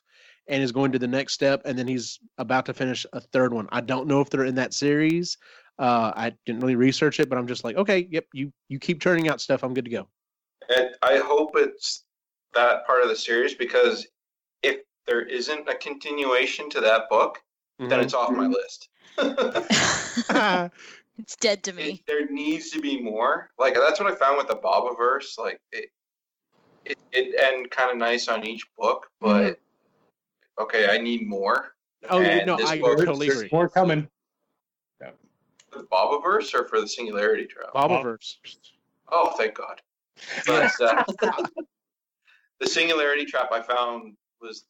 [0.50, 3.54] and is going to the next step and then he's about to finish a third
[3.54, 5.38] one i don't know if they're in that series
[5.80, 9.02] uh i didn't really research it but i'm just like okay yep you you keep
[9.02, 10.08] turning out stuff i'm good to go
[10.70, 12.04] And I hope it's
[12.54, 14.08] that part of the series because
[14.64, 17.40] if there isn't a continuation to that book,
[17.80, 18.90] then it's off my list.
[19.18, 20.72] Mhm.
[21.20, 22.04] it's dead to It- me.
[22.08, 23.50] there needs to be more.
[23.58, 25.38] Like that's what I found with the Bobiverse.
[25.38, 25.90] Like it,
[26.84, 29.60] it, it end kind of nice on each book, but
[30.60, 31.74] okay, I need more.
[32.10, 34.08] oh yeah, And no this i book- totally There's agree more coming.
[35.70, 37.74] For the Bobiverse or for the Singularity Trap?
[37.76, 38.38] Bobiverse.
[39.12, 39.82] Oh, thank God.
[40.46, 41.04] But uh,
[42.62, 44.64] the Singularity Trap I found was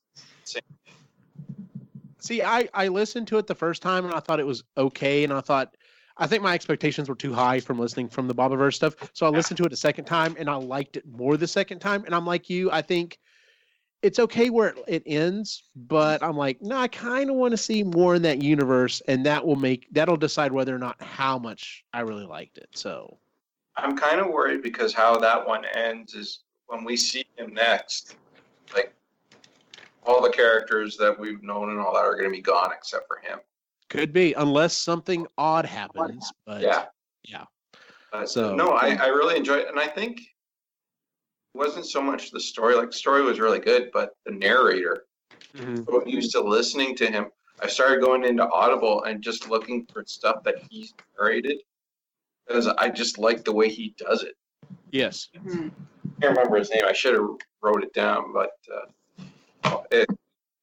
[2.19, 5.23] See, I I listened to it the first time and I thought it was okay,
[5.23, 5.75] and I thought
[6.17, 8.95] I think my expectations were too high from listening from the Bobiverse stuff.
[9.13, 11.77] So I listened to it a second time and I liked it more the second
[11.79, 12.03] time.
[12.05, 13.19] And I'm like you, I think
[14.01, 17.57] it's okay where it, it ends, but I'm like, no, I kind of want to
[17.57, 21.37] see more in that universe, and that will make that'll decide whether or not how
[21.39, 22.69] much I really liked it.
[22.75, 23.17] So
[23.75, 28.15] I'm kind of worried because how that one ends is when we see him next,
[28.75, 28.93] like
[30.05, 33.05] all the characters that we've known and all that are going to be gone except
[33.07, 33.39] for him.
[33.89, 36.31] could be unless something odd happens.
[36.45, 36.85] But yeah.
[37.23, 37.43] yeah.
[38.11, 39.67] But So- no, I, I really enjoy it.
[39.67, 40.21] And I think
[41.57, 45.05] wasn't so much the story, like the story was really good, but the narrator,
[45.55, 45.85] Mhm.
[45.85, 47.31] so I'm used to listening to him.
[47.59, 51.57] I started going into Audible and just looking for stuff that he's narrated
[52.45, 54.35] because I just like the way he does it.
[54.91, 55.71] yes, Mhm.
[55.71, 56.83] I can't remember his name.
[56.85, 57.27] I should have
[57.61, 60.07] wrote it down, but uh, it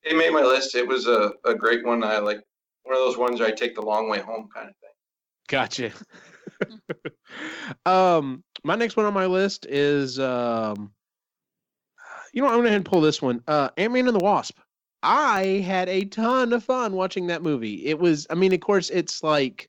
[0.03, 0.75] it made my list.
[0.75, 2.05] It was a, a great one.
[2.05, 2.41] I like
[2.85, 4.91] one of those ones I take the long way home kind of thing.
[5.49, 5.93] Gotcha.
[7.87, 10.93] um, my next one on my list is um,
[12.35, 13.43] you know, I'm gonna go ahead and pull this one.
[13.47, 14.59] Uh, Ant Man and the Wasp.
[15.03, 17.87] I had a ton of fun watching that movie.
[17.87, 19.69] It was, I mean, of course, it's like,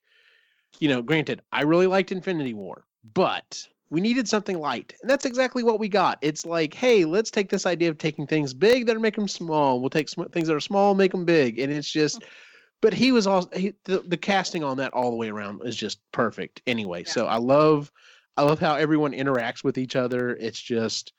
[0.80, 5.26] you know, granted, I really liked Infinity War, but we needed something light, and that's
[5.26, 6.18] exactly what we got.
[6.22, 9.80] It's like, hey, let's take this idea of taking things big that make them small.
[9.80, 12.24] We'll take sm- things that are small, make them big, and it's just.
[12.82, 15.76] But he was all he, the the casting on that all the way around is
[15.76, 16.62] just perfect.
[16.68, 17.12] Anyway, Yeah.
[17.12, 17.92] so I love,
[18.38, 20.36] I love how everyone interacts with each other.
[20.36, 21.14] It's just,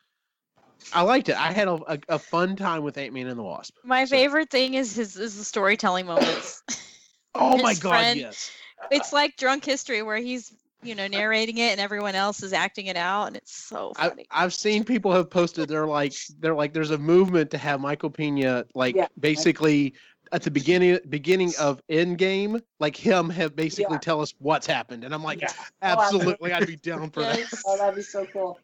[0.92, 1.36] I liked it.
[1.40, 3.74] I had a, a, a fun time with Ant Man and the Wasp.
[3.84, 6.62] My So- favorite thing is his is the storytelling moments.
[7.38, 8.50] Oh my god, friend- yes.
[8.90, 12.86] it's like drunk history where he's you know narrating it and everyone else is acting
[12.86, 14.24] it out and it's so I, funny.
[14.30, 15.68] I've seen people have posted.
[15.68, 19.08] They're like, they're like, there's a movement to have Michael Pena like Yeah.
[19.20, 19.92] basically
[20.32, 23.98] at the beginning beginning of Endgame, like him have basically Yeah.
[23.98, 25.52] tell us what's happened, and I'm like, Yeah.
[25.82, 27.40] absolutely, I'd be down for that.
[27.64, 28.58] Oh, that'd be so cool.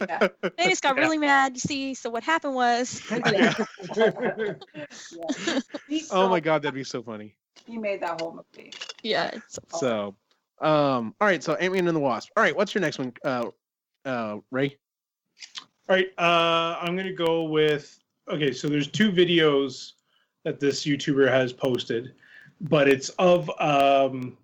[0.00, 0.28] Yeah.
[0.56, 1.94] They just got really mad, you see.
[1.94, 3.52] So what happened was Yeah.
[6.10, 7.36] Oh my god, that'd be so funny.
[7.66, 8.72] He made that whole movie.
[9.02, 10.14] Yeah, it's So,
[10.60, 11.42] um, all right.
[11.42, 12.30] So Ant Man and the Wasp.
[12.36, 13.50] All right, what's your next one, uh,
[14.04, 14.76] uh, Ray?
[15.88, 17.98] All right, uh, I'm gonna go with
[18.28, 18.52] okay.
[18.52, 19.92] So there's two videos
[20.44, 22.12] that this YouTuber has posted,
[22.60, 24.36] but it's of um,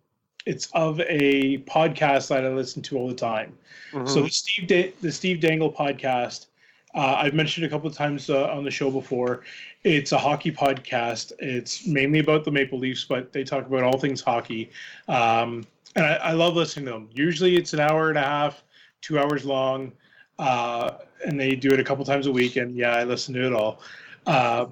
[0.47, 3.57] it's of a podcast that I listen to all the time.
[3.93, 4.07] Mm-hmm.
[4.07, 6.47] So the Steve da- the Steve Dangle podcast,
[6.95, 9.43] uh, I've mentioned a couple of times uh, on the show before.
[9.85, 11.33] It's a hockey podcast.
[11.39, 14.71] It's mainly about the Maple Leafs, but they talk about all things hockey.
[15.09, 15.65] Um,
[15.97, 17.09] and I, I love listening to them.
[17.13, 18.63] Usually it's an hour and a half,
[19.01, 19.93] two hours long,
[20.39, 20.93] uh,
[21.27, 22.57] and they do it a couple times a week.
[22.57, 23.81] And yeah, I listen to it all.
[24.27, 24.67] Uh,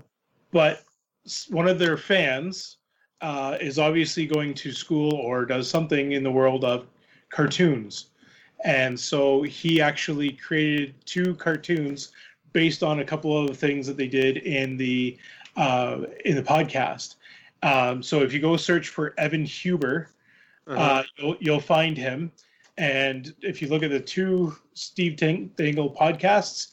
[0.53, 0.85] but
[1.51, 2.77] one of their fans
[3.21, 6.87] uh, is obviously going to school or does something in the world of
[7.31, 8.11] cartoons.
[8.65, 12.13] And so he actually created two cartoons
[12.53, 15.17] based on a couple of things that they did in the
[15.57, 17.17] uh, in the podcast.
[17.63, 20.11] Um, so if you go search for Evan Huber,
[20.67, 20.81] Uh-huh.
[20.81, 22.31] uh, you'll you'll find him.
[22.77, 26.69] And if you look at the two Steve Dang- Dangle podcasts,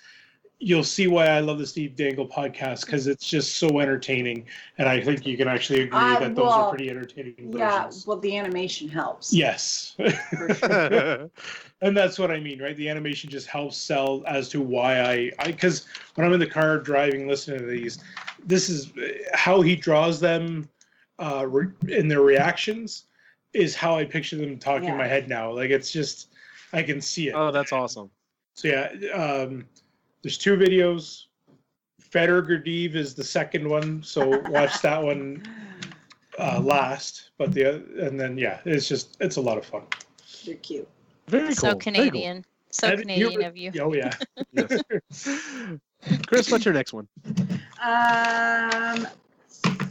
[0.59, 4.45] you'll see why I love the Steve Dangle podcast because it's just so entertaining.
[4.77, 7.83] And I think you can actually agree Uh, that those well, are pretty entertaining Yeah,
[7.83, 8.07] versions.
[8.07, 9.33] well, the animation helps.
[9.33, 9.95] Yes.
[10.29, 10.49] sure.
[11.81, 12.75] and that's what I mean, right?
[12.75, 16.47] The animation just helps sell as to why I, I, because when I'm in the
[16.47, 17.99] car driving, listening to these,
[18.45, 18.91] this is
[19.33, 20.69] how he draws them,
[21.19, 23.05] uh, re- in their reactions,
[23.53, 25.51] is how I picture them talking in my head now.
[25.51, 26.29] Like it's just,
[26.73, 27.35] I can see it.
[27.35, 28.09] oh, that's awesome.
[28.55, 29.65] So yeah, um,
[30.25, 31.25] there's two videos.
[32.01, 35.43] Federer Gurdiev is the second one, so watch that one
[36.39, 37.29] uh, last.
[37.37, 39.83] But the oth- and then yeah, it's just it's a lot of fun.
[40.43, 40.87] They're cute.
[41.27, 41.55] Very cool.
[41.55, 41.79] so very cool.
[41.79, 42.45] Canadian.
[42.71, 43.71] So Evan Canadian Huber- of you.
[43.79, 44.11] Oh yeah.
[44.51, 44.81] Yes.
[46.25, 47.07] Chris, what's your next one?
[47.83, 49.07] Um,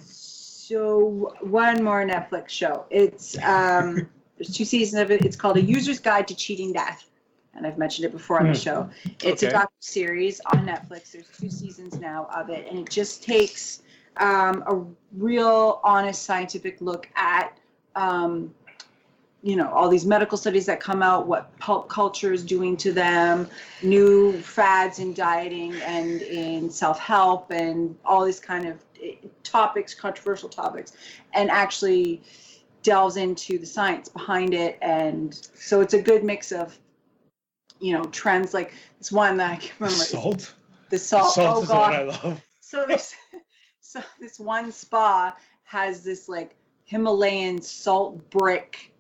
[0.05, 2.86] so one more Netflix show.
[2.90, 5.24] It's um, there's two seasons of it.
[5.24, 7.09] It's called A User's Guide to Cheating Death,
[7.56, 8.62] and I've mentioned it before on the Hmm.
[8.62, 8.90] show.
[9.22, 9.56] It's a Okay.
[9.56, 11.12] docu series on Netflix.
[11.12, 13.82] There's two seasons now of it, and it just takes
[14.18, 14.81] um, a
[15.18, 17.56] real, honest, scientific look at.
[17.97, 18.55] Um,
[19.44, 22.93] you know all these medical studies that come out what pulp culture is doing to
[22.93, 23.47] them
[23.82, 30.48] new fads in dieting and in self-help and all these kind of eh, topics controversial
[30.48, 30.93] topics
[31.35, 32.22] and actually
[32.82, 36.78] delves into the science behind it and so it's a good mix of
[37.85, 40.55] you know trends like this one that i can remember Salt.
[40.90, 42.43] the salt, Salt oh is the one god I love.
[42.61, 43.15] so this
[43.81, 46.56] so this one spa has this like
[46.86, 48.90] himalayan salt brick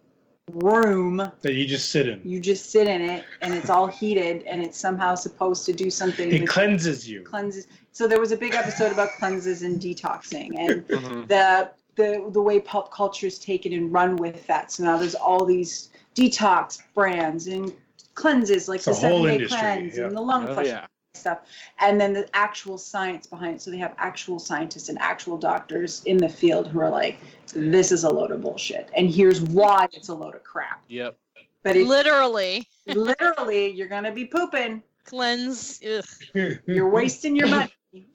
[0.52, 2.20] room That you just sit in.
[2.24, 5.88] you just sit in it and it's all heated and it's somehow supposed to do
[5.88, 7.22] something It cleanses you.
[7.22, 11.26] cleanses so there was a big episode about cleanses and detoxing and Mhm.
[11.28, 15.14] the the the way pulp culture is taken and run with that so now there's
[15.14, 17.72] all these detox brands and
[18.14, 20.04] cleanses like It's the seven day industry, cleanse yeah.
[20.06, 20.86] and the lung Oh, flush yeah.
[21.14, 21.40] stuff
[21.80, 26.02] and then the actual science behind it so they have actual scientists and actual doctors
[26.04, 27.18] in the field who are like
[27.54, 31.16] this is a load of bullshit and here's why it's a load of crap Yep.
[31.62, 35.80] but it, Literally literally you're gonna be pooping cleanse.
[35.86, 36.58] Ugh.
[36.66, 37.70] you're wasting your money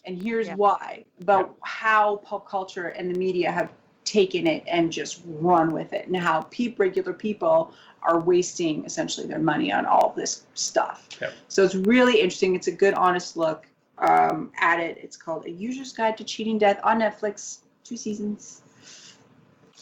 [0.06, 0.56] and here's Yeah.
[0.56, 3.70] why about how pop culture and the media have
[4.06, 7.72] taken it and just run with it and how peop regular people
[8.04, 11.34] are wasting essentially their money on all of this stuff Yep.
[11.48, 13.66] so it's really interesting it's a good honest look
[13.98, 18.62] um, at it it's called a user's guide to cheating death on netflix two seasons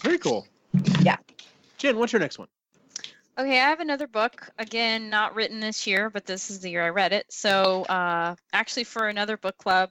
[0.02, 0.48] Very cool.
[1.02, 1.18] Yeah.
[1.78, 2.48] Jen, what's your next one?
[3.40, 4.50] Okay, I have another book.
[4.58, 7.26] Again, not written this year, but this is the year I read it.
[7.30, 9.90] So, uh, actually, for another book club,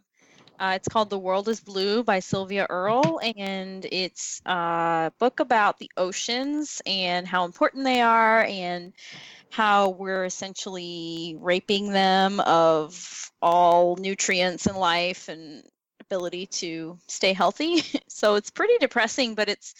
[0.58, 3.20] uh, it's called The World is Blue by Sylvia Earle.
[3.36, 8.92] And it's a book about the oceans and how important they are and
[9.50, 15.62] how we're essentially raping them of all nutrients and life and
[16.00, 17.82] ability to stay healthy.
[18.08, 19.74] so, it's pretty depressing, but it's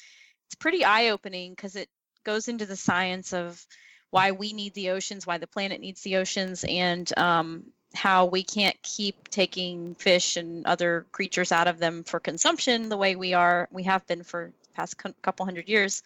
[0.47, 1.89] it's pretty eye-opening because it
[2.25, 3.65] goes into the science of
[4.11, 7.65] why we need the oceans, why the planet needs the oceans, and um,
[7.97, 12.97] how we can't keep taking fish and other creatures out of them for consumption the
[12.97, 16.03] way we are, we have been for the past cou- couple hundred years,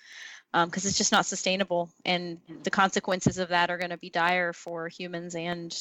[0.54, 4.10] um, because it's just not sustainable, and the consequences of that are going to be
[4.10, 5.76] dire for humans and,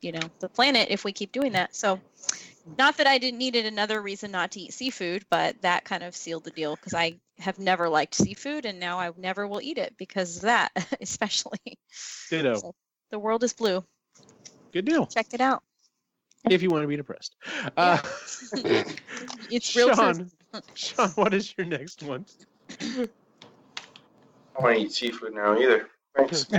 [0.00, 1.74] you know, the planet if we keep doing that.
[1.76, 2.00] So,
[2.78, 6.14] Not that I didn't needed another reason not to eat seafood, but that kind of
[6.14, 9.78] sealed the deal because I have never liked seafood and now I never will eat
[9.78, 10.70] it because of that,
[11.00, 11.78] especially.
[12.30, 12.54] Ditto.
[12.56, 12.74] So
[13.10, 13.84] the world is blue.
[14.72, 15.06] Good deal.
[15.06, 15.62] Check it out.
[16.48, 17.36] If you want to be depressed.
[17.76, 17.98] Uh,
[19.50, 19.94] It's real.
[19.94, 20.30] Sean,
[20.74, 22.24] Sean, what is your next one?
[22.70, 22.84] I
[24.54, 25.88] don't want to eat seafood now either.
[26.16, 26.46] Thanks.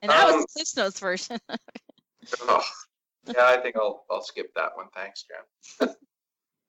[0.00, 1.38] And that was Um, the Cliff Notes version.
[2.48, 2.62] Ugh.
[3.26, 4.86] Yeah, I think I'll I'll skip that one.
[4.94, 5.24] Thanks,
[5.80, 5.88] Jen.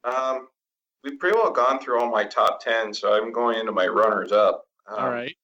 [0.04, 0.48] um,
[1.06, 4.34] we've pretty well gone through all my top ten, so I'm going into my runners
[4.34, 4.66] up.
[4.88, 5.38] Um, All right.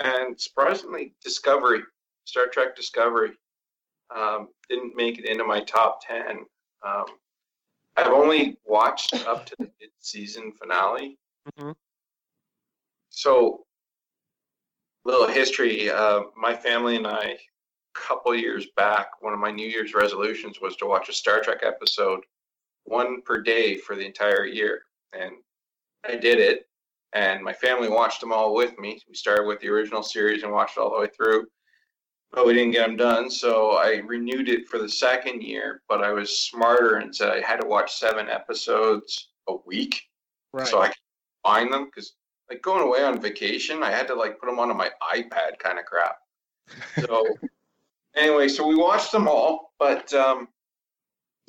[0.00, 1.80] And surprisingly, Discovery,
[2.30, 3.32] Star Trek Discovery,
[4.14, 6.46] um, didn't make it into my top ten.
[6.86, 7.06] Um,
[7.96, 11.18] I've only watched up to the mid-season finale.
[11.58, 11.74] Mhm.
[13.08, 13.66] So,
[15.04, 15.90] little history.
[15.90, 17.38] Uh, my family and I, a
[17.94, 21.60] couple years back, one of my New Year's resolutions was to watch a Star Trek
[21.62, 22.24] episode,
[22.84, 24.82] one per day for the entire year,
[25.12, 25.32] and
[26.04, 26.68] I did it.
[27.12, 29.02] And my family watched them all with me.
[29.08, 31.48] We started with the original series and watched all the way through,
[32.32, 33.30] but we didn't get them done.
[33.30, 37.40] So I renewed it for the second year, but I was smarter and said I
[37.40, 40.02] had to watch seven episodes a week
[40.52, 40.66] Right.
[40.66, 40.96] so I could
[41.44, 42.14] find them because
[42.50, 45.78] like going away on vacation, I had to like put them onto my iPad kind
[45.78, 46.16] of crap.
[47.04, 47.24] So
[48.16, 50.48] anyway, so we watched them all, but um,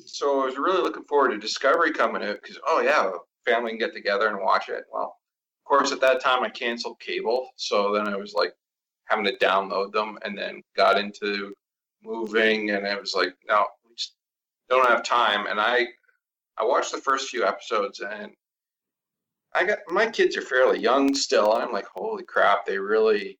[0.04, 3.10] so I was really looking forward to Discovery coming out because oh yeah,
[3.44, 4.84] family can get together and watch it.
[4.92, 5.16] Well,
[5.64, 8.52] of course at that time I canceled cable, so then I was like
[9.06, 11.54] having to download them and then got into
[12.04, 14.14] moving and it was like no, we just
[14.68, 15.46] don't have time.
[15.46, 15.86] And I
[16.58, 18.32] I watched the first few episodes and
[19.54, 21.52] I got my kids are fairly young still.
[21.52, 23.38] I'm like, holy crap, they really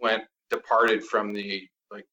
[0.00, 2.06] went departed from the like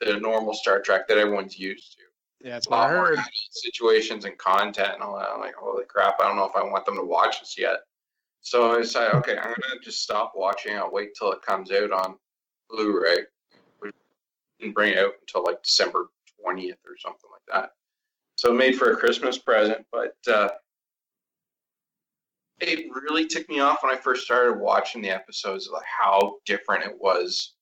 [0.00, 2.02] the normal Star Trek that everyone's used to.
[2.42, 5.28] Yeah, that's A I lot more situations and content and all that.
[5.32, 7.80] I'm like, holy crap, I don't know if I want them to watch this yet.
[8.42, 10.76] So I decided, okay, I'm gonna just stop watching.
[10.76, 12.16] I'll wait till it comes out on
[12.70, 13.18] Blu-ray.
[13.82, 13.90] We
[14.58, 16.08] didn't bring it out until like December
[16.44, 17.70] 20th or something like that.
[18.36, 20.48] So made for a Christmas present, but uh,
[22.60, 26.84] it really ticked me off when I first started watching the episodes, like how different
[26.84, 27.54] it was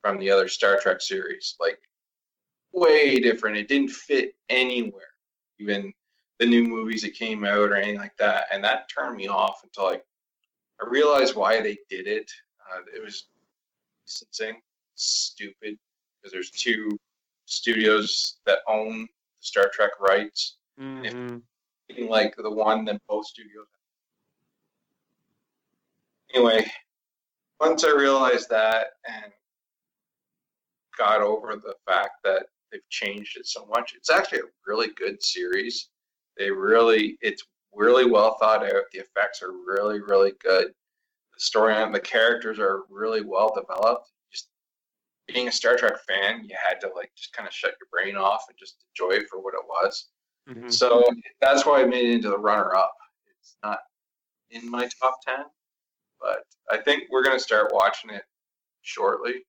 [0.00, 1.56] from the other Star Trek series.
[1.60, 1.78] Like
[2.72, 3.56] way different.
[3.56, 5.02] It didn't fit anywhere,
[5.58, 5.92] even
[6.38, 8.46] the new movies that came out or anything like that.
[8.52, 10.04] And that turned me off until like
[10.80, 12.30] I realized why they did it.
[12.72, 13.26] Uh, it was
[14.06, 14.60] licensing,
[14.94, 15.78] stupid,
[16.16, 16.98] because there's two
[17.46, 19.08] studios that own the
[19.40, 20.56] Star Trek rights.
[20.78, 21.42] Mhm.
[21.88, 23.66] Being like the one that both studios.
[26.32, 26.72] Anyway,
[27.58, 29.32] once I realized that and
[30.96, 35.22] got over the fact that they've changed it so much, it's actually a really good
[35.22, 35.90] series.
[36.36, 38.84] They really, it's really well thought out.
[38.92, 40.68] The effects are really, really good.
[40.68, 44.10] The story and the characters are really well developed.
[44.30, 44.48] Just
[45.28, 48.16] being a Star Trek fan, you had to like just kind of shut your brain
[48.16, 50.08] off and just enjoy it for what it was.
[50.48, 50.72] Mhm.
[50.72, 51.08] So
[51.40, 52.94] that's why I made it into the runner up.
[53.38, 53.80] It's not
[54.50, 55.46] in my top 10,
[56.20, 58.24] but I think we're going to start watching it
[58.82, 59.46] shortly.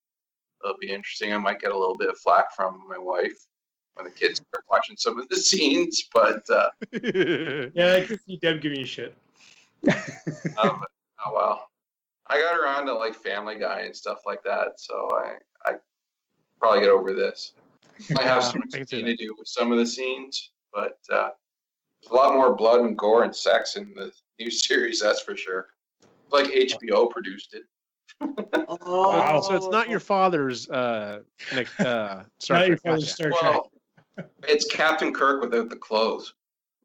[0.64, 1.34] It'll be interesting.
[1.34, 3.48] I might get a little bit of flack from my wife
[3.96, 6.70] when the kids start watching some of the scenes, but uh,
[7.74, 9.16] Yeah, I can see Deb giving you shit.
[10.62, 10.84] um,
[11.26, 11.68] oh well.
[12.28, 15.36] I got around to like Family Guy and stuff like that, so I
[15.66, 15.76] I
[16.60, 17.54] probably get over this.
[18.18, 21.30] I have some I explaining to do with some of the scenes, but uh,
[22.02, 25.36] there's a lot more blood and gore and sex in the new series, that's for
[25.36, 25.68] sure.
[26.32, 27.64] Like HBO produced it.
[28.22, 28.78] Oh,
[29.10, 29.42] Wow.
[29.42, 31.22] So it's not your father's uh,
[31.54, 33.14] next, uh, Star Not your father's Gotcha.
[33.14, 33.42] Star Trek.
[33.42, 33.71] Well,
[34.52, 36.34] it's Captain Kirk without the clothes.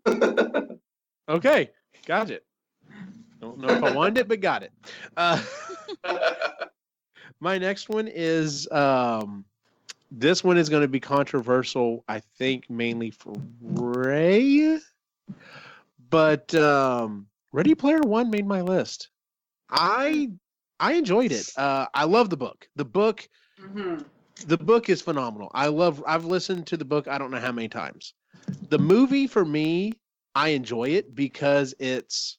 [1.29, 1.71] Okay,
[2.07, 2.45] got it.
[3.41, 4.73] Don't know if I wanted it, but got it.
[5.17, 5.43] Uh,
[7.41, 9.45] my next one is um,
[10.11, 12.05] this one is going to be controversial.
[12.09, 14.79] I think mainly for Ray,
[16.11, 19.09] but um, Ready Player One made my list.
[19.71, 20.31] I
[20.79, 21.51] I enjoyed it.
[21.57, 22.69] Uh, I love the book.
[22.77, 23.29] The book
[23.61, 24.05] Mhm.
[24.45, 25.51] The book is phenomenal.
[25.55, 28.15] I love I've listened to the book I don't know how many times.
[28.69, 29.93] The movie for me,
[30.35, 32.39] I enjoy it because it's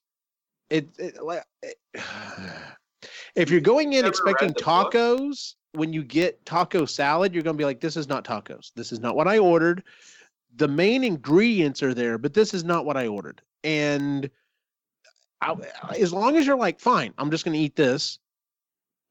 [0.69, 1.80] it, it like it-
[3.36, 4.94] if you're going in Never expecting the book?
[4.94, 8.72] tacos, when you get taco salad, you're going to be like this is not tacos.
[8.76, 9.84] This is not what I ordered.
[10.56, 13.41] The main ingredients are there, but this is not what I ordered.
[13.64, 14.30] And
[15.41, 15.56] I,
[15.99, 18.19] as long as you're like fine, I'm just going to eat this.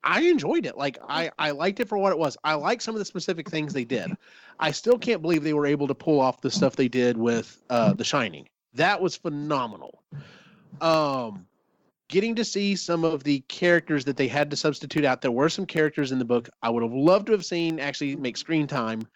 [0.06, 0.78] I enjoyed it.
[0.78, 2.36] Like I, I liked it for what it was.
[2.44, 4.16] I like some of the specific things they did.
[4.60, 7.60] I still can't believe they were able to pull off the stuff they did with
[7.70, 8.48] uh, The Shining.
[8.74, 10.04] That was phenomenal.
[10.80, 11.44] Um,
[12.08, 15.22] getting to see some of the characters that they had to substitute out.
[15.22, 18.14] There were some characters in the book I would have loved to have seen actually
[18.14, 19.08] make screen time,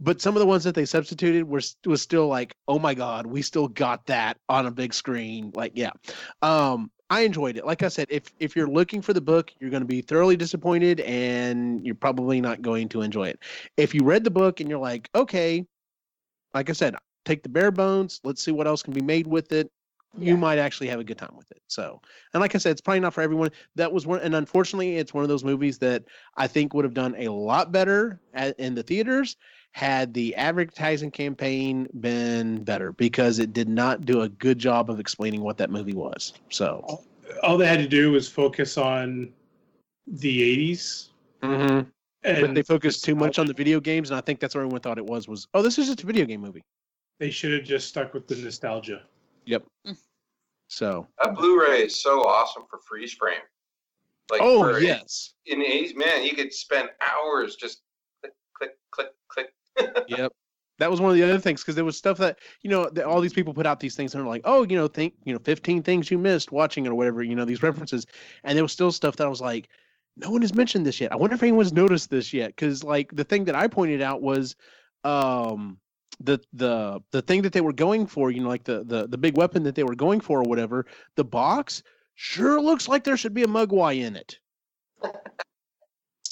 [0.00, 3.26] but some of the ones that they substituted were was still like, oh my god,
[3.26, 5.50] we still got that on a big screen.
[5.54, 5.90] Like, yeah,
[6.42, 7.66] um, I enjoyed it.
[7.66, 10.36] Like I said, if if you're looking for the book, you're going to be thoroughly
[10.36, 13.40] disappointed, and you're probably not going to enjoy it.
[13.76, 15.66] If you read the book and you're like, okay,
[16.54, 16.94] like I said,
[17.24, 18.20] take the bare bones.
[18.24, 19.70] Let's see what else can be made with it
[20.16, 21.60] you might actually have a good time with it.
[21.68, 22.00] So,
[22.32, 23.50] and like I said, it's probably not for everyone.
[23.76, 26.04] That was one, and unfortunately, it's one of those movies that
[26.36, 29.36] I think would have done a lot better at, in the theaters
[29.72, 34.98] had the advertising campaign been better because it did not do a good job of
[34.98, 36.32] explaining what that movie was.
[36.50, 37.02] So,
[37.42, 39.32] All they had to do was focus on
[40.06, 41.08] the 80s.
[41.42, 41.88] Mm-hmm.
[42.22, 44.62] but And they focused too much on the video games, and I think that's what
[44.62, 45.28] everyone thought it was.
[45.28, 46.64] Was oh, this is just a video game movie.
[47.20, 49.02] they should have just stuck with the nostalgia.
[49.44, 49.64] Yep.
[49.86, 49.96] Mm.
[50.68, 53.40] So, That Blu-ray is so awesome for freeze frame.
[54.30, 57.80] Like oh for, yes, in the 80s, man, you could spend hours just
[58.20, 59.48] click, click, click, click.
[60.08, 60.32] Yep.
[60.78, 63.04] That was one of the other things because there was stuff that you know that
[63.04, 65.32] all these people put out these things and they're like, oh, you know, think you
[65.32, 68.06] know, fifteen things you missed watching it or whatever, you know, these references,
[68.44, 69.68] and there was still stuff that I was like,
[70.16, 71.12] no one has mentioned this yet.
[71.12, 74.22] I wonder if anyone's noticed this yet because like the thing that I pointed out
[74.22, 74.54] was,
[75.04, 75.78] um,
[76.20, 79.18] the the the thing that they were going for, you know, like the the the
[79.18, 80.86] big weapon that they were going for or whatever,
[81.16, 81.82] the box
[82.14, 84.38] sure looks like there should be a mogwai in it.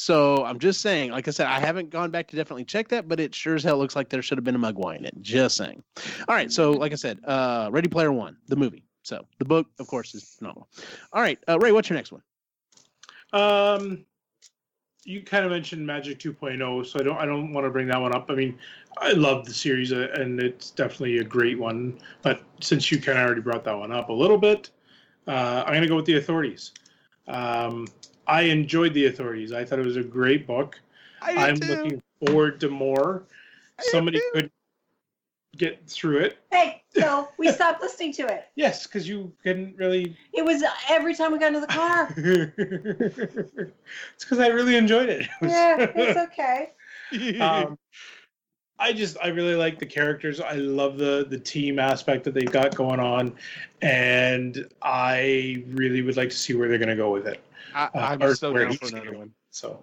[0.07, 3.09] So I'm just saying, like I said, I haven't gone back to definitely check that,
[3.09, 5.20] but it sure as hell looks like there should have been a Mogwai in it.
[5.20, 5.83] Just saying.
[6.28, 8.85] All right, so like I said, uh, Ready Player One, the movie.
[9.03, 10.69] So the book, of course, is phenomenal.
[11.12, 12.23] All right, uh, Ray, what's your next one?
[13.33, 14.05] Um,
[15.03, 18.01] you kind of mentioned Magic 2.0, so I don't I don't want to bring that
[18.01, 18.31] one up.
[18.31, 18.57] I mean,
[18.99, 21.99] I love the series uh, and it's definitely a great one.
[22.23, 24.70] But since you kind of already brought that one up a little bit,
[25.27, 26.70] uh, I'm gonna go with the Authorities.
[27.27, 27.89] Um,
[28.27, 29.53] I enjoyed the Authorities.
[29.53, 30.81] I thought it was a great book.
[31.23, 33.24] I'm looking forward to more.
[33.78, 34.51] I Somebody could
[35.57, 36.39] get through it.
[36.51, 38.48] Hey, no, we stopped listening to it.
[38.55, 40.16] Yes, because you couldn't really.
[40.32, 42.12] It was every time we got into the car.
[44.16, 45.28] it's because I really enjoyed it.
[45.40, 46.73] It was- yeah, it's okay.
[47.40, 47.78] um,
[48.78, 50.40] I just I really like the characters.
[50.40, 53.35] I love the the team aspect that they've got going on,
[53.81, 57.43] and I really would like to see where they're going to go with it.
[57.74, 59.18] I, uh, I'm or so where down for another going.
[59.18, 59.32] one.
[59.51, 59.80] So,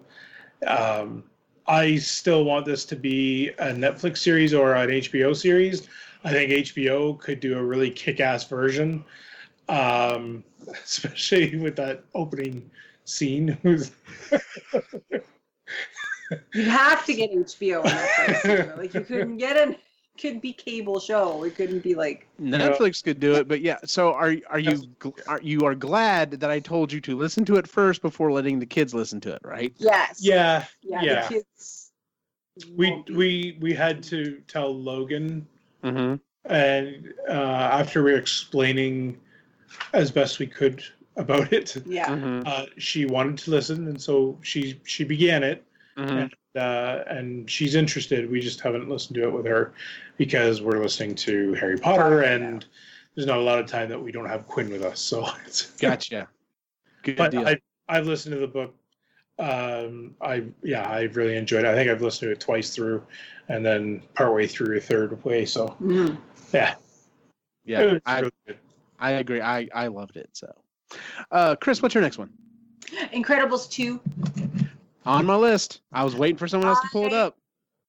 [0.66, 1.24] um,
[1.66, 5.88] I still want this to be a Netflix series or an HBO series.
[6.24, 9.04] I think HBO could do a really kick-ass version,
[9.68, 10.44] um,
[10.84, 12.70] especially with that opening
[13.04, 13.58] scene.
[13.64, 13.88] You'd
[16.68, 18.78] have to get HBO on Netflix.
[18.78, 19.78] like you couldn't get it.
[20.16, 21.42] Could be cable show.
[21.42, 23.78] It couldn't be like Netflix could do it, but yeah.
[23.84, 24.94] So are are you
[25.26, 28.60] are you are glad that I told you to listen to it first before letting
[28.60, 29.72] the kids listen to it, right?
[29.78, 30.18] yes.
[30.22, 31.02] yeah, Yeah.
[31.02, 31.28] yeah.
[31.28, 31.90] The kids
[32.76, 35.46] we we we had to tell Logan,
[35.82, 36.14] Mm-hmm.
[36.52, 39.18] and uh, after we were explaining
[39.92, 40.82] as best we could
[41.16, 42.06] about it, Yeah.
[42.08, 42.42] Mm-hmm.
[42.46, 45.64] uh, she wanted to listen, and so she she began it,
[45.96, 46.16] Mm-hmm.
[46.16, 48.30] and uh, and she's interested.
[48.30, 49.72] We just haven't listened to it with her
[50.16, 52.32] because we're listening to Harry Potter, Yeah.
[52.34, 52.64] and
[53.14, 55.00] there's not a lot of time that we don't have Quinn with us.
[55.00, 56.28] So, it's, Gotcha.
[57.02, 57.46] Good but deal.
[57.46, 57.58] I
[57.88, 58.74] I've listened to the book.
[59.38, 61.66] Um, I yeah, I've really enjoyed it.
[61.68, 63.02] I think I've listened to it twice through,
[63.48, 65.44] and then partway through a third way.
[65.44, 66.16] So Mhm.
[66.52, 66.76] yeah,
[67.64, 68.58] yeah, I really.
[69.00, 69.40] I agree.
[69.40, 70.30] I I loved it.
[70.32, 70.54] So,
[71.32, 72.32] uh, Chris, what's your next one?
[73.12, 74.00] Incredibles 2.
[75.06, 75.80] On my list.
[75.92, 77.36] I was waiting for someone else to pull it up.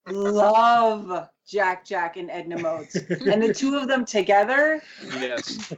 [0.07, 2.95] Love Jack Jack and Edna Modes.
[2.95, 4.81] and the two of them together,
[5.19, 5.73] Yes.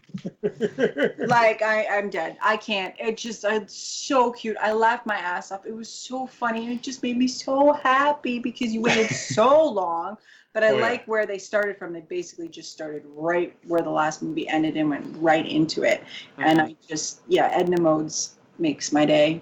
[1.28, 2.38] like I, I'm dead.
[2.42, 2.94] I can't.
[3.00, 4.58] It just it's so cute.
[4.62, 5.66] I laughed my ass off.
[5.66, 6.66] It was so funny.
[6.66, 10.18] and It just made me so happy because you waited so long.
[10.54, 10.82] But I Oh, yeah.
[10.82, 11.94] like where they started from.
[11.94, 16.04] They basically just started right where the last movie ended and went right into it.
[16.38, 16.70] And uh-huh.
[16.70, 19.42] I just yeah, Edna Modes makes my day.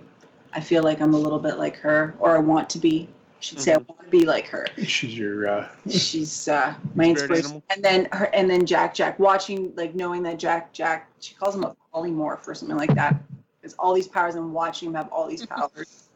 [0.56, 3.10] I feel like I'm a little bit like her, or I want to be.
[3.11, 4.65] I should say I want to be like her.
[4.88, 7.45] She's your uh, She's uh, my Spirit inspiration.
[7.45, 7.64] animal?
[7.69, 11.56] And then her, and then Jack Jack watching like knowing that Jack Jack she calls
[11.56, 13.22] him a polymorph or something like that.
[13.61, 16.07] There's all these powers and watching him have all these powers,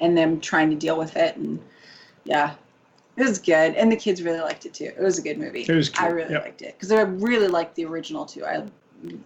[0.00, 1.36] and them trying to deal with it.
[1.36, 1.62] And
[2.24, 2.54] yeah,
[3.16, 3.76] it was good.
[3.76, 4.86] And the kids really liked it too.
[4.86, 5.62] It was a good movie.
[5.62, 6.42] It was I really yep.
[6.42, 8.44] liked it because I really liked the original too.
[8.44, 8.64] I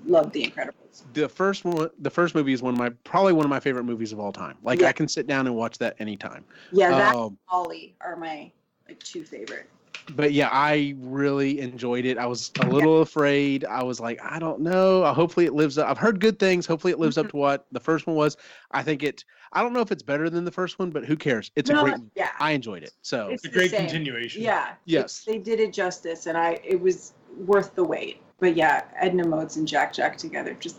[0.05, 1.03] love The Incredibles.
[1.15, 3.85] the first one the first movie is one of my probably one of my favorite
[3.85, 7.15] movies of all time like i can sit down and watch that anytime Yeah, that
[7.15, 8.51] um, and Ollie are my
[8.89, 9.71] like two favorite.
[10.17, 14.39] but yeah i really enjoyed it i was a little afraid i was like i
[14.41, 17.37] don't know hopefully it lives up i've heard good things hopefully it lives up to
[17.37, 18.37] what the first one was
[18.73, 21.17] i think it i don't know if it's better than the first one but who
[21.17, 22.31] cares it's No, a great yeah.
[22.41, 23.87] i enjoyed it so It's It's a great same.
[23.87, 24.43] continuation.
[24.43, 24.73] Yeah.
[24.87, 25.23] Yes.
[25.25, 27.13] They did it justice and I it was
[27.47, 28.21] worth the wait.
[28.41, 30.77] But yeah, Edna Modes and Jack Jack together just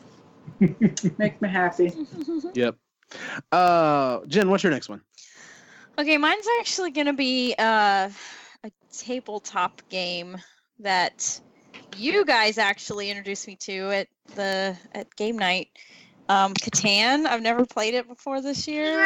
[1.17, 1.93] makes me happy.
[2.53, 2.75] yep
[3.51, 5.01] uh jen what's your next one
[5.97, 8.09] Okay, mine's actually gonna be uh,
[8.63, 10.37] a tabletop game
[10.79, 11.39] that
[11.97, 15.67] you guys actually introduced me to at the at game night.
[16.31, 17.25] Um, Catan.
[17.25, 19.05] I've never played it before this year,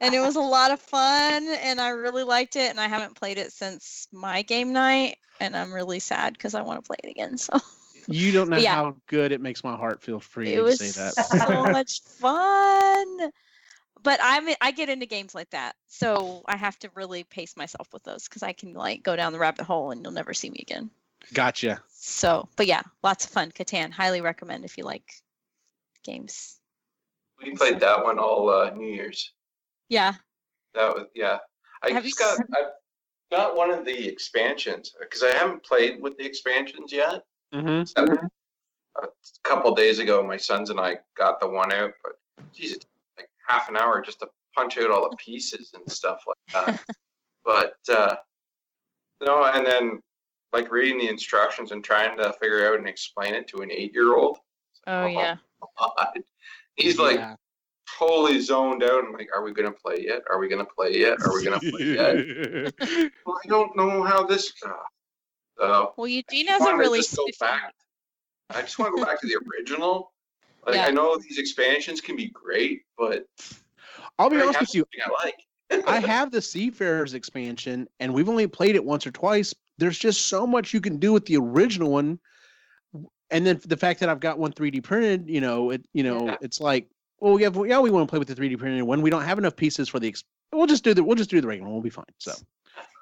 [0.00, 2.70] and it was a lot of fun, and I really liked it.
[2.70, 6.62] And I haven't played it since my game night, and I'm really sad because I
[6.62, 7.38] want to play it again.
[7.38, 7.52] So
[8.08, 8.74] you don't know Yeah.
[8.74, 12.00] how good it makes my heart feel free it to was say that so much
[12.18, 13.30] fun.
[14.02, 17.88] But I'm I get into games like that, so I have to really pace myself
[17.92, 20.50] with those because I can like go down the rabbit hole and you'll never see
[20.50, 20.90] me again.
[21.32, 23.52] gotcha So, but yeah, lots of fun.
[23.52, 25.22] Catan, highly recommend if you like
[26.04, 26.60] games.
[27.42, 29.32] We played that one all uh, New Year's.
[29.88, 30.14] Yeah,
[30.74, 31.38] That was yeah.
[31.82, 32.70] I Have just got s- I've
[33.30, 37.22] got one of the expansions because I haven't played with the expansions yet.
[37.52, 37.84] mm-hmm.
[37.84, 38.06] So,
[39.02, 39.08] a
[39.42, 42.12] couple days ago, my sons and I got the one out, but
[42.54, 45.90] geez, it took like half an hour just to punch out all the pieces and
[45.90, 46.84] stuff like that.
[47.44, 48.14] but uh,
[49.20, 50.00] no, and then
[50.52, 54.38] like reading the instructions and trying to figure out and explain it to an eight-year-old.
[54.86, 55.36] Oh yeah.
[56.76, 57.36] He's like Yeah.
[57.98, 59.04] totally zoned out.
[59.04, 60.22] I'm like, are we gonna play yet?
[60.30, 61.18] Are we gonna play yet?
[61.22, 62.74] Are we gonna play yet?
[63.26, 64.52] well, I don't know how this.
[64.64, 64.70] Uh,
[65.58, 67.72] so Well, Eugene I has a wanna really just go back.
[68.50, 70.12] I just want to go back to the original.
[70.66, 70.86] Like Yeah.
[70.86, 73.26] I know these expansions can be great, but
[74.18, 74.84] I'll be I honest with you.
[75.04, 75.34] I like.
[75.86, 79.54] I have the Seafarers expansion, and we've only played it once or twice.
[79.78, 82.20] There's just so much you can do with the original one,
[83.34, 86.26] and then the fact that I've got one 3D printed, you know, it, you know,
[86.26, 86.36] Yeah.
[86.40, 86.88] it's like,
[87.18, 89.02] well, we have, yeah, we want to play with the 3D printed one.
[89.02, 90.08] We don't have enough pieces for the.
[90.08, 91.74] Ex- we'll just do the, we'll just do the regular one.
[91.74, 92.04] We'll be fine.
[92.18, 92.32] So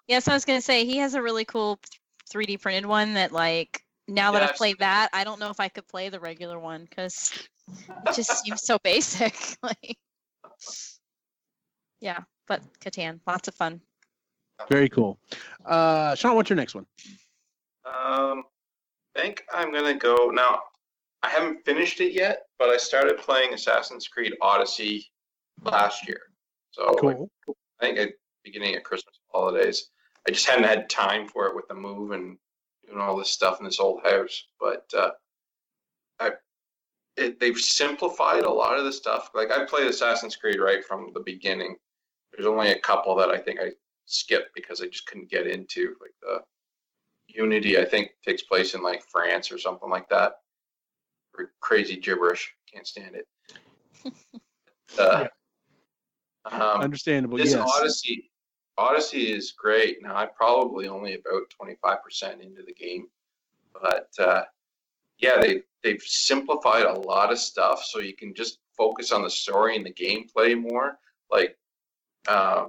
[0.08, 1.78] Yeah, so I was gonna say he has a really cool
[2.32, 5.60] 3D printed one that like now that I've I've played that, I don't know if
[5.60, 7.32] I could play the regular one because
[8.06, 9.36] it just seems so basic.
[9.62, 9.98] like,
[12.00, 13.80] yeah, but Catan, lots of fun.
[14.70, 15.18] very cool.
[15.64, 16.86] Uh, Sean, what's your next one?
[17.84, 18.51] Um, I
[19.16, 20.60] think I'm gonna go now.
[21.22, 25.06] I haven't finished it yet, but I started playing Assassin's Creed Odyssey
[25.62, 26.20] last year.
[26.72, 27.56] So like, Cool.
[27.80, 28.10] I think at
[28.44, 29.90] beginning of Christmas holidays.
[30.26, 32.36] I just hadn't had time for it with the move and
[32.86, 34.46] doing all this stuff in this old house.
[34.60, 35.10] But uh,
[36.20, 36.30] I,
[37.16, 39.30] it, they've simplified a lot of the stuff.
[39.34, 41.76] Like I played Assassin's Creed right from the beginning.
[42.32, 43.70] There's only a couple that I think I
[44.06, 45.94] skipped because I just couldn't get into.
[46.00, 46.40] Like the
[47.28, 50.34] Unity, I think takes place in like France or something like that.
[51.38, 52.52] Or crazy gibberish.
[52.72, 53.26] Can't stand it.
[54.98, 55.26] uh,
[56.50, 57.38] um, Understandable.
[57.38, 57.72] this yes.
[57.76, 58.30] Odyssey,
[58.76, 60.02] Odyssey is great.
[60.02, 63.06] Now I'm probably only about 25% into the game,
[63.72, 64.42] but uh,
[65.18, 69.30] yeah, they they've simplified a lot of stuff so you can just focus on the
[69.30, 70.98] story and the gameplay more.
[71.30, 71.56] Like,
[72.28, 72.68] um,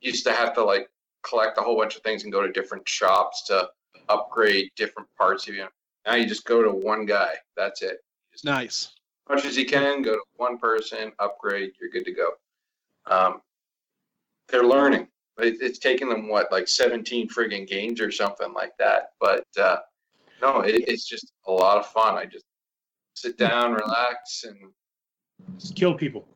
[0.00, 0.88] used to have to like
[1.26, 3.68] collect a whole bunch of things and go to different shops to
[4.08, 5.66] upgrade different parts of you.
[6.06, 7.34] Now you just go to one guy.
[7.56, 7.98] That's it.
[8.32, 8.92] Just Nice.
[9.28, 12.30] As much as you can, go to one person, upgrade, you're good to go.
[13.10, 13.40] Um,
[14.48, 15.08] they're learning.
[15.38, 19.10] It, it's taken them what, like 17 friggin' games or something like that.
[19.20, 19.78] But uh,
[20.40, 22.14] no, it, it's just a lot of fun.
[22.16, 22.44] I just
[23.14, 24.56] sit down, relax, and
[25.58, 26.26] Just kill people.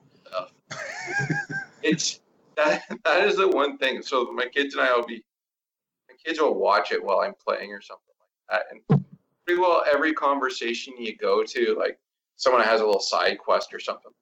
[1.82, 2.20] it's
[2.60, 4.02] that that is the one thing.
[4.02, 5.24] So my kids and I will be,
[6.08, 9.04] my kids will watch it while I'm playing or something like that, and
[9.46, 11.98] pretty well every conversation you go to, like
[12.36, 14.12] someone has a little side quest or something,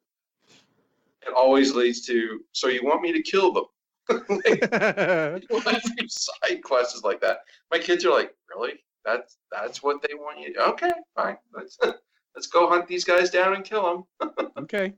[1.27, 2.41] it always leads to.
[2.53, 3.65] So you want me to kill them?
[4.29, 7.41] like, every side quest is like that.
[7.71, 8.75] My kids are like, really?
[9.05, 10.55] That's that's what they want you?
[10.55, 10.61] To?
[10.71, 11.37] Okay, fine.
[11.55, 11.79] Let's
[12.35, 14.49] let's go hunt these guys down and kill them.
[14.59, 14.95] okay.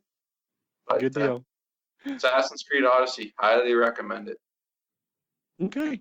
[0.86, 1.44] But, Good deal.
[2.06, 4.38] Assassin's Creed Odyssey, highly recommend it.
[5.62, 6.00] Okay.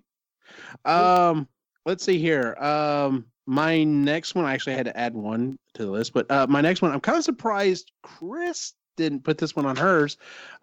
[0.84, 1.48] Um,
[1.84, 2.54] let's see here.
[2.56, 6.46] Um, my next one, I actually had to add one to the list, but uh,
[6.48, 10.16] my next one, I'm kind of surprised Chris didn't put this one on hers.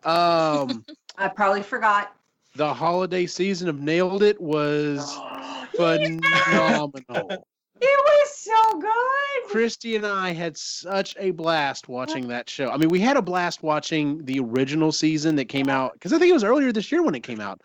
[0.04, 0.86] Um,
[1.18, 2.16] I probably forgot.
[2.56, 5.16] the holiday season of Nailed It was
[5.76, 7.46] phenomenal.
[7.80, 9.50] It was so good.
[9.52, 12.70] Christy and I had such a blast watching that show.
[12.70, 16.18] I mean, we had a blast watching the original season that came out because I
[16.20, 17.62] think it was earlier this year when it came out.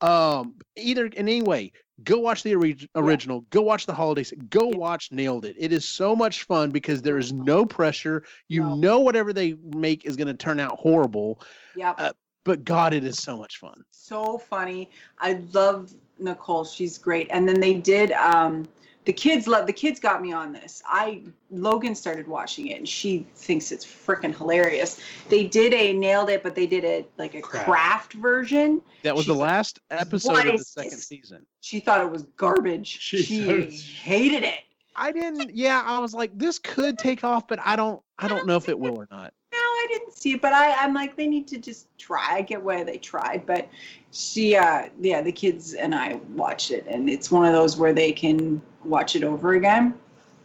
[0.00, 1.72] Um, either in any way,
[2.02, 5.56] go watch the ori- original, go watch the holidays, go watch Nailed It.
[5.58, 8.24] It is so much fun because there is no pressure.
[8.48, 8.74] You No.
[8.74, 11.40] know whatever they make is going to turn out horrible,
[11.76, 11.94] Yep.
[11.98, 12.12] Uh,
[12.44, 13.82] but God, it is so much fun.
[13.90, 14.90] so funny.
[15.18, 16.64] I love Nicole.
[16.64, 17.28] She's great.
[17.30, 18.68] And then they did um
[19.04, 20.82] the kids love the kids got me on this.
[20.86, 25.00] I Logan started watching it and she thinks it's freaking hilarious.
[25.28, 27.66] They did a nailed it, but they did it like a Craft.
[27.66, 28.80] craft version.
[29.02, 31.46] That was the She's like, last episode of the second this?" season.
[31.60, 32.98] She thought it was garbage.
[33.00, 34.60] She She, thought it was- hated it.
[34.96, 35.54] I didn't.
[35.54, 38.00] Yeah, I was like, this could take off, but I don't.
[38.18, 39.34] I don't know if it will or not.
[39.84, 42.26] No, I didn't see it, but I, I'm like, they need to just try.
[42.36, 43.68] I get why they tried, but
[44.12, 47.92] she, uh, yeah, the kids and I watched it, and it's one of those where
[47.92, 49.94] they can watch it over again.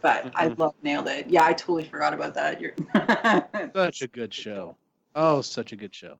[0.02, 0.58] But I Mhm.
[0.58, 1.28] love nailed it.
[1.28, 2.60] Yeah, I totally forgot about that.
[2.60, 2.72] You're
[3.74, 4.76] Such a good show.
[5.14, 6.18] Oh, such a good show.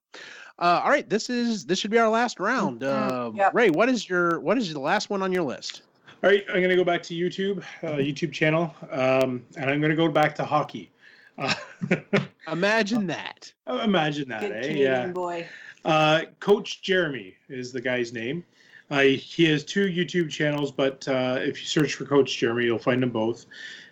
[0.58, 2.82] Uh, all right, this is this should be our last round.
[2.82, 3.54] Uh, Yep.
[3.54, 5.82] Ray, what is your what is the last one on your list?
[6.22, 9.96] All right, I'm gonna go back to YouTube, uh, YouTube channel, um, and I'm gonna
[9.96, 10.90] go back to hockey.
[11.38, 11.54] Uh,
[12.50, 13.52] Imagine that.
[13.66, 14.60] imagine that, good eh?
[14.62, 15.06] Canadian Yeah.
[15.08, 15.46] boy.
[15.84, 18.44] Uh, Coach Jeremy is the guy's name.
[18.90, 22.78] Uh, he has two YouTube channels, but uh, if you search for Coach Jeremy, you'll
[22.78, 23.46] find them both.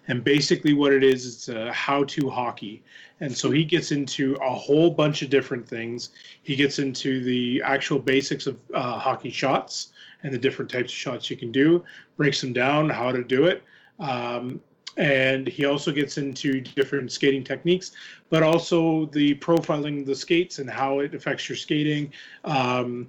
[0.09, 2.82] And basically, what it is, it's a how-to hockey.
[3.20, 6.10] And so he gets into a whole bunch of different things.
[6.43, 9.93] He gets into the actual basics of uh, hockey shots
[10.24, 11.85] and the different types of shots you can do,
[12.16, 13.62] breaks them down, how to do it.
[14.01, 14.60] Um,
[14.99, 17.93] and he also gets into different skating techniques,
[18.31, 22.12] but also the profiling the skates and how it affects your skating.
[22.45, 23.09] Um,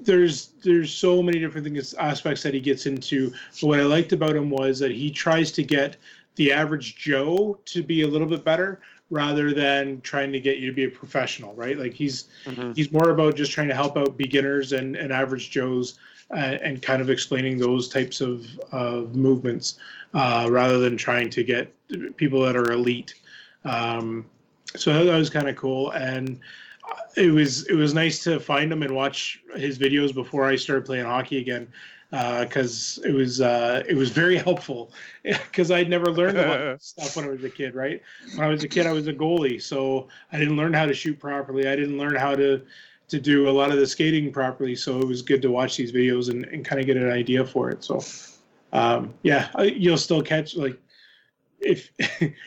[0.00, 3.32] there's there's so many different things aspects that he gets into.
[3.60, 5.96] But what I liked about him was that he tries to get
[6.36, 8.80] the average Joe to be a little bit better
[9.10, 11.78] rather than trying to get you to be a professional, right?
[11.78, 12.28] Like he's
[12.74, 15.98] he's more about just trying to help out beginners and, and average Joes
[16.34, 19.78] and kind of explaining those types of, of movements
[20.14, 21.72] uh, rather than trying to get
[22.16, 23.14] people that are elite.
[23.64, 24.26] Um,
[24.76, 25.90] so that, was kind of cool.
[25.92, 26.40] And
[26.90, 30.56] uh, it was it was nice to find him and watch his videos before I
[30.56, 31.68] started playing hockey again
[32.40, 34.92] because it was uh, it was very helpful
[35.22, 37.74] because I'd never learned about stuff when I was a kid.
[37.74, 38.02] Right,
[38.34, 40.94] when I was a kid, I was a goalie, so I didn't learn how to
[40.94, 41.68] shoot properly.
[41.68, 42.62] I didn't learn how to
[43.08, 44.74] to do a lot of the skating properly.
[44.74, 47.44] So it was good to watch these videos and, and kind of get an idea
[47.44, 47.84] for it.
[47.84, 48.00] So
[48.72, 50.78] um, yeah, you'll still catch like
[51.60, 51.90] if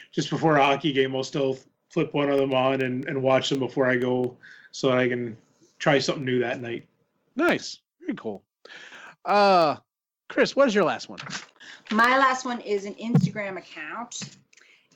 [0.12, 1.58] just before a hockey game, I'll still
[1.90, 4.38] flip one of them on and, and watch them before I go
[4.72, 5.38] so that I can
[5.80, 6.88] try something new that night.
[7.36, 7.80] Nice.
[8.02, 8.44] Very cool.
[9.26, 9.78] Uh,
[10.28, 11.20] Chris, what is your last one?
[11.92, 14.38] My last one is an Instagram account.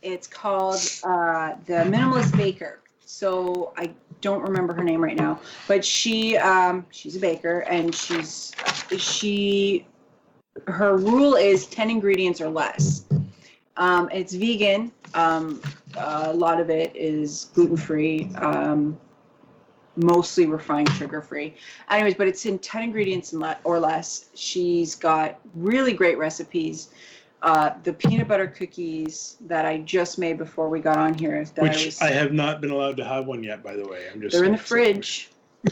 [0.01, 2.79] It's called uh, the Minimalist Baker.
[3.05, 3.91] So I
[4.21, 8.53] don't remember her name right now, but she um, she's a baker and she's
[8.97, 9.85] she
[10.67, 13.05] her rule is ten ingredients or less.
[13.77, 14.91] Um, it's vegan.
[15.13, 15.61] Um,
[15.97, 18.31] a lot of it is gluten free.
[18.35, 18.97] Um,
[19.97, 21.53] mostly refined sugar free
[21.89, 23.33] anyways but it's in 10 ingredients
[23.65, 26.89] or less she's got really great recipes
[27.43, 31.61] uh, the peanut butter cookies that i just made before we got on here that
[31.61, 34.07] Which I, was, I have not been allowed to have one yet, by the way.
[34.11, 35.29] I'm just they're in the fridge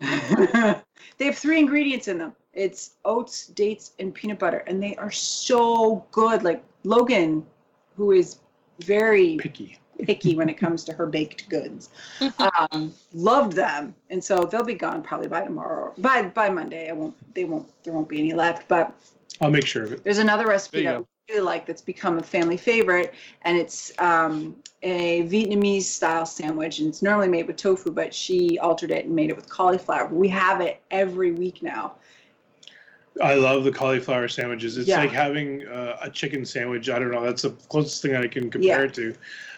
[0.00, 5.10] they have three ingredients in them it's oats dates and peanut butter and they are
[5.10, 7.44] so good like logan
[7.96, 8.38] who is
[8.80, 9.76] very picky.
[10.00, 11.90] picky when it comes to her baked goods.
[12.70, 15.92] Um, loved them, and so they'll be gone probably by tomorrow.
[15.98, 17.14] By by Monday, I won't.
[17.34, 17.68] They won't.
[17.82, 18.68] There won't be any left.
[18.68, 18.92] But
[19.40, 20.04] I'll make sure of it.
[20.04, 24.56] there's another recipe that I really like that's become a family favorite, and it's um,
[24.82, 29.14] a Vietnamese style sandwich, and it's normally made with tofu, but she altered it and
[29.14, 30.08] made it with cauliflower.
[30.08, 31.94] We have it every week now.
[33.22, 34.78] I love the cauliflower sandwiches.
[34.78, 35.00] It's Yeah.
[35.00, 36.88] like having uh, a chicken sandwich.
[36.88, 37.24] I don't know.
[37.24, 38.84] That's the closest thing I can compare Yeah.
[38.84, 39.14] it to.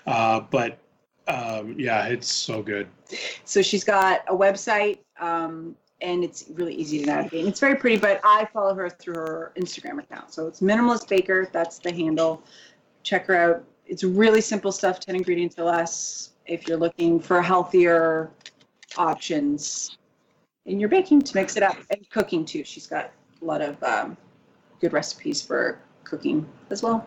[0.06, 0.78] Uh, but
[1.28, 2.88] um, yeah, it's so good.
[3.44, 7.40] So she's got a website, um, and it's really easy to navigate.
[7.40, 10.32] And it's very pretty, but I follow her through her Instagram account.
[10.32, 11.48] So it's Minimalist Baker.
[11.52, 12.42] That's the handle.
[13.02, 13.64] Check her out.
[13.86, 16.30] It's really simple stuff, 10 ingredients or less.
[16.46, 18.30] If you're looking for healthier
[18.96, 19.98] options
[20.66, 22.64] in your baking to mix it up and cooking too.
[22.64, 24.16] She's got a lot of um,
[24.80, 27.06] good recipes for cooking as well.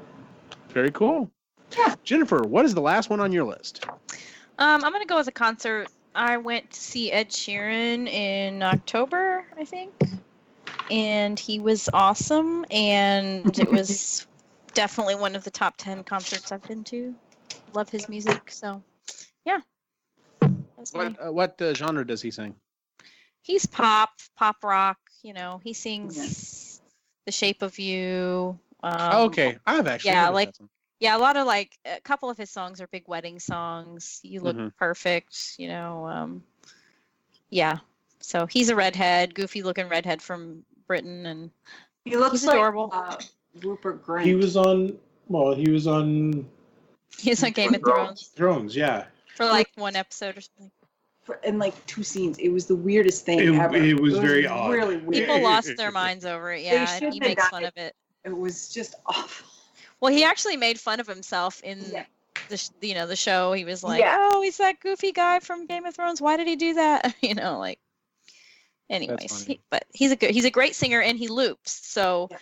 [0.70, 1.30] Very cool.
[1.78, 1.96] Yeah.
[2.04, 3.86] Jennifer, what is the last one on your list?
[4.60, 5.88] Um, I'm gonna go with a concert.
[6.16, 9.94] I went to see Ed Sheeran in October, I think,
[10.92, 12.66] and he was awesome.
[12.70, 14.28] And it was
[14.74, 17.16] definitely one of the top 10 concerts I've been to.
[17.74, 18.52] Love his music.
[18.52, 18.84] So,
[19.46, 19.60] yeah.
[20.92, 22.56] What uh, what uh, genre does he sing?
[23.42, 24.98] He's pop, pop rock.
[25.24, 26.82] You know, he sings
[27.26, 30.70] "The Shape of You." Um, Oh, okay, I've actually yeah, like- that song.
[31.04, 34.22] Yeah, a lot of like a couple of his songs are big wedding songs.
[34.24, 34.74] You look Mhm.
[34.78, 35.56] perfect.
[35.58, 36.08] You know.
[36.08, 36.44] Um,
[37.50, 37.80] yeah.
[38.22, 41.52] So he's a redhead, goofy looking redhead from Britain, and
[42.06, 42.90] He looks He's like adorable.
[42.94, 43.18] uh,
[43.62, 44.24] Rupert Grint.
[44.24, 44.98] He was on.
[45.28, 46.50] Well, he was on
[47.20, 48.28] he's on Game of Thrones.
[48.28, 48.76] Thrones Thrones.
[48.78, 49.06] Yeah,
[49.36, 50.72] for like one episode or something.
[51.24, 52.38] for, in like two scenes.
[52.40, 53.76] It was the weirdest thing It- ever.
[53.76, 54.72] it was very odd.
[54.72, 55.26] Really weird.
[55.28, 56.62] People lost their minds over it.
[56.64, 57.68] Yeah, and he makes done fun it.
[57.68, 57.96] of it.
[58.26, 59.48] It was just awful.
[60.04, 62.04] Well, he actually made fun of himself in Yeah.
[62.50, 63.54] the you know the show.
[63.54, 64.18] He was like, Yeah.
[64.20, 66.22] "Oh, he's that goofy guy from Game of Thrones.
[66.22, 67.80] Why did he do that?" You know, like.
[68.90, 71.88] Anyways, he, but he's a good he's a great singer and he loops.
[71.88, 72.38] So Yeah.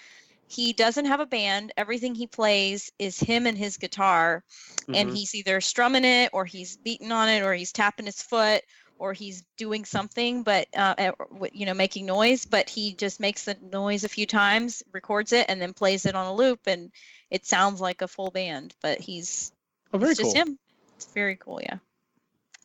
[0.47, 1.71] he doesn't have a band.
[1.77, 4.43] Everything he plays is him and his guitar,
[4.91, 5.15] and Mhm.
[5.15, 8.63] he's either strumming it or he's beating on it or he's tapping his foot
[8.97, 11.11] or he's doing something but uh, uh,
[11.53, 15.45] you know making noise but he just makes the noise a few times records it
[15.49, 16.91] and then plays it on a loop and
[17.31, 19.51] it sounds like a full band but he's
[19.93, 20.31] oh, very it's cool.
[20.31, 20.59] just him
[20.95, 21.77] it's very cool yeah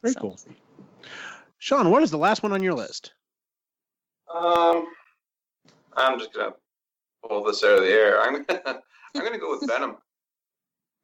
[0.02, 0.38] Very So- cool.
[1.58, 3.12] Sean, what is the last one on your list?
[4.32, 4.86] Um,
[5.96, 6.52] I'm just gonna
[7.26, 8.20] pull this out of the air.
[8.20, 8.82] I'm gonna,
[9.14, 9.96] I'm gonna go with Venom.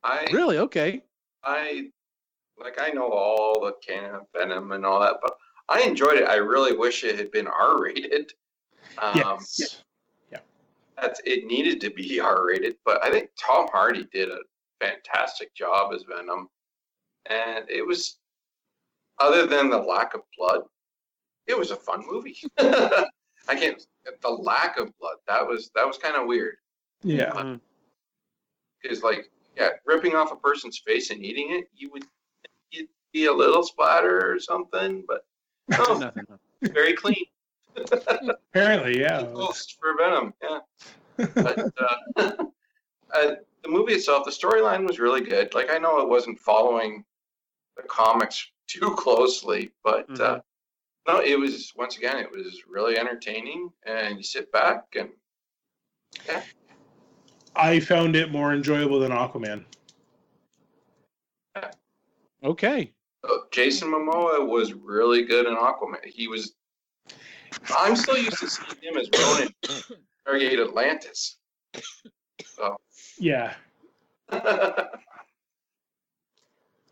[0.05, 0.59] I Really?
[0.59, 1.03] Okay.
[1.43, 1.89] I
[2.63, 5.33] like I know all the canon of Venom and all that, but
[5.69, 6.29] I enjoyed it.
[6.29, 8.33] I really wish it had been R rated.
[8.99, 9.83] Um, yes.
[11.01, 14.39] That's it needed to be R rated, but I think Tom Hardy did a
[14.81, 16.49] fantastic job as Venom,
[17.29, 18.19] and it was
[19.19, 20.63] other than the lack of blood,
[21.47, 22.37] it was a fun movie.
[23.49, 23.85] I can't
[24.21, 26.57] the lack of blood that was that was kind of weird
[27.03, 27.57] Yeah.
[28.83, 29.05] Because mm.
[29.05, 32.05] like yeah, ripping off a person's face and eating it, you would
[32.71, 35.25] you'd be a little splatter or something, but
[35.69, 36.27] no, Nothing.
[36.63, 37.27] very clean.
[37.77, 39.23] Apparently, yeah.
[39.23, 40.59] Ghost for Venom, yeah.
[41.35, 41.97] but uh,
[43.15, 45.55] uh, the movie itself, the storyline was really good.
[45.55, 47.05] Like I know it wasn't following
[47.77, 50.41] the comics too closely, but uh,
[51.07, 55.11] no, it was once again it was really entertaining, and you sit back and
[57.55, 59.65] I found it more enjoyable than Aquaman.
[62.45, 62.93] Okay.
[63.25, 66.05] uh, Jason Momoa was really good in Aquaman.
[66.05, 66.55] He was.
[67.79, 69.97] I'm still used to seeing him as Ronon, in
[70.27, 71.39] Stargate Atlantis.
[73.19, 73.55] Yeah.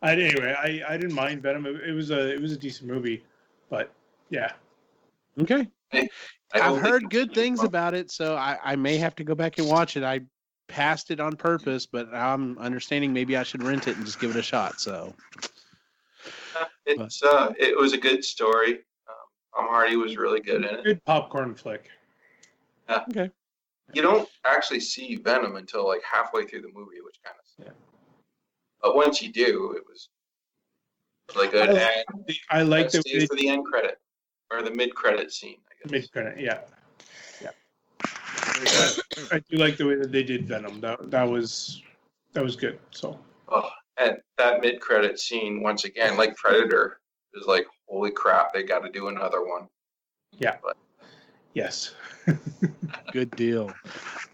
[0.03, 1.65] I, anyway, I, I didn't mind Venom.
[1.65, 3.23] It, it was a it was a decent movie,
[3.69, 3.93] but
[4.29, 4.51] yeah.
[5.41, 5.67] Okay.
[5.93, 6.09] I
[6.53, 7.67] I've heard good things on.
[7.67, 10.03] about it, so I, I may have to go back and watch it.
[10.03, 10.21] I
[10.67, 14.31] passed it on purpose, but I'm understanding maybe I should rent it and just give
[14.31, 14.79] it a shot.
[14.79, 15.13] So
[16.85, 18.79] It's uh, it was a good story.
[19.61, 20.83] Tom Hardy was really good in it.
[20.83, 21.89] Good popcorn flick.
[22.89, 23.29] okay.
[23.93, 27.65] You don't actually see Venom until like halfway through the movie, which kind of.
[27.65, 27.71] Yeah.
[28.81, 30.09] But once you do, it was
[31.35, 31.69] really good.
[31.69, 33.99] I and I like that the stays for the end credit
[34.49, 35.57] or the mid credit scene.
[35.69, 35.91] I guess.
[35.91, 36.39] mid credit.
[36.39, 36.59] Yeah,
[37.41, 37.49] yeah.
[39.31, 40.79] I do like the way that they did Venom.
[40.79, 41.83] That that was
[42.33, 42.79] that was good.
[42.91, 43.19] So
[43.49, 47.01] Oh, and that mid credit scene once again, like Predator,
[47.33, 49.67] is like holy crap, they got to do another one.
[50.37, 50.57] Yeah.
[50.63, 50.77] But.
[51.53, 51.93] Yes,
[53.11, 53.73] Good deal.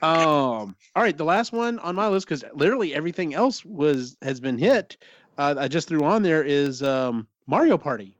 [0.01, 0.75] Um.
[0.95, 4.57] All right, the last one on my list because literally everything else was has been
[4.57, 4.97] hit.
[5.37, 8.17] Uh, I just threw on there is um, Mario Party.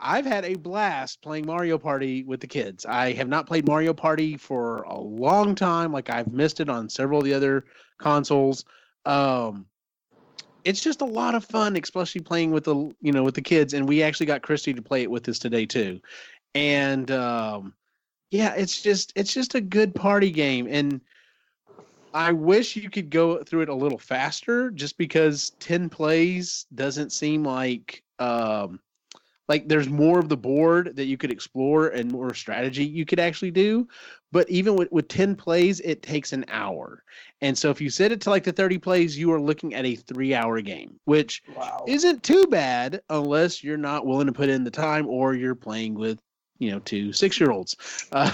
[0.00, 2.86] I've had a blast playing Mario Party with the kids.
[2.86, 5.92] I have not played Mario Party for a long time.
[5.92, 7.64] Like I've missed it on several of the other
[7.98, 8.64] consoles.
[9.04, 9.66] Um,
[10.68, 13.72] it's just a lot of fun, especially playing with the you know with the kids.
[13.72, 15.98] And we actually got Christy to play it with us today too.
[16.54, 17.72] And um,
[18.30, 20.66] yeah, it's just it's just a good party game.
[20.68, 21.00] And
[22.12, 27.12] I wish you could go through it a little faster, just because ten plays doesn't
[27.12, 28.78] seem like um,
[29.48, 33.20] like there's more of the board that you could explore and more strategy you could
[33.20, 33.88] actually do
[34.32, 37.02] but even with, with 10 plays it takes an hour.
[37.40, 39.86] And so if you set it to like the 30 plays you are looking at
[39.86, 41.84] a three hour game which wow.
[41.86, 45.94] isn't too bad unless you're not willing to put in the time or you're playing
[45.94, 46.20] with
[46.58, 48.30] you know two six year olds uh,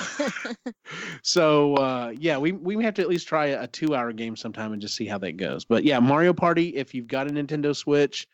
[1.23, 4.73] so uh, yeah we, we have to at least try a two hour game sometime
[4.73, 5.65] and just see how that goes.
[5.65, 8.27] But yeah mario party if you've got a nintendo switch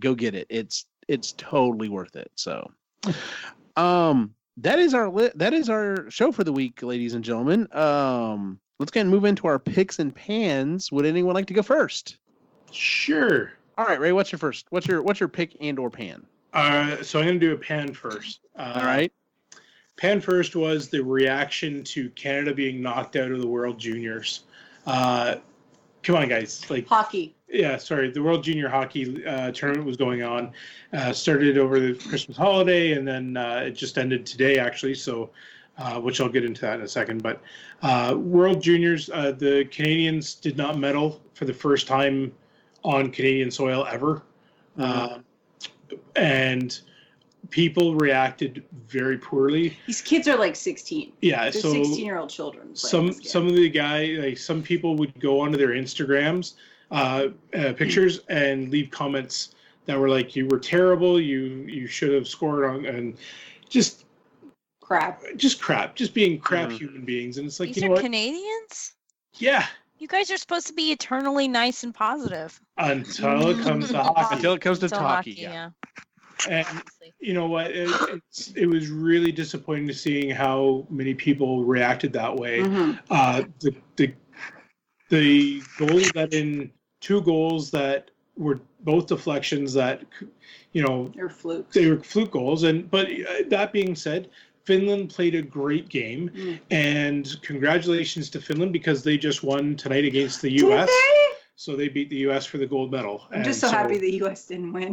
[0.00, 0.46] go get it.
[0.50, 2.30] It's it's totally worth it.
[2.34, 2.70] So
[3.76, 7.68] um that is our li- that is our show for the week ladies and gentlemen
[7.72, 10.90] um let's go and move into our picks and pans.
[10.92, 12.18] Would anyone like to go first?
[12.72, 13.52] Sure.
[13.78, 14.12] All right, Ray.
[14.12, 14.66] What's your first?
[14.70, 16.26] What's your what's your pick and or pan?
[16.52, 18.40] Uh, so I'm going to do a pan first.
[18.56, 19.12] Uh, All right.
[19.96, 24.44] Pan first was the reaction to Canada being knocked out of the World Juniors.
[24.86, 25.36] Uh,
[26.02, 26.68] come on, guys!
[26.70, 27.35] Like, Hockey.
[27.48, 30.52] Yeah, sorry, the World Junior Hockey uh, tournament was going on.
[30.92, 34.94] Uh, started over the Christmas holiday, and then uh, it just ended today, actually.
[34.94, 35.30] So,
[35.78, 37.22] uh, which I'll get into that in a second.
[37.22, 37.40] But
[37.82, 42.32] uh, World Juniors, uh, the Canadians did not medal for the first time
[42.82, 44.22] on Canadian soil ever,
[44.78, 44.84] Mhm.
[44.84, 45.24] Um
[46.16, 46.80] and
[47.50, 49.76] people reacted very poorly.
[49.86, 51.12] These kids are like 16.
[51.22, 52.74] Yeah, They're so 16 year old children.
[52.74, 56.54] some some of the guy like some people would go onto their Instagrams
[56.90, 59.54] uh, uh, pictures and leave comments
[59.86, 63.16] that were like you were terrible you you should have scored on and
[63.68, 64.04] just
[64.80, 65.22] crap.
[65.36, 66.78] just crap just being crap Mhm.
[66.78, 68.94] human beings and it's like These you are know what Canadians.
[69.38, 69.66] yeah
[69.98, 72.60] You guys are supposed to be eternally nice and positive.
[72.78, 75.70] until it comes to hockey Until it comes to Until hockey, hockey, yeah.
[76.48, 76.82] and
[77.18, 82.12] you know what it, it's, it was really disappointing to seeing how many people reacted
[82.12, 82.98] that way Mhm.
[83.10, 84.12] uh, the the
[85.08, 86.70] the goals that in
[87.06, 90.02] two goals that were both deflections that
[90.72, 91.72] you know They're flukes.
[91.76, 94.28] they were fluke goals and but uh, that being said
[94.64, 96.58] Finland played a great game Mm.
[96.72, 101.12] and congratulations to Finland because they just won tonight against the Did US they?
[101.64, 104.14] so they beat the US for the gold medal I'm just And so, happy the
[104.22, 104.40] U.S.
[104.50, 104.92] didn't win.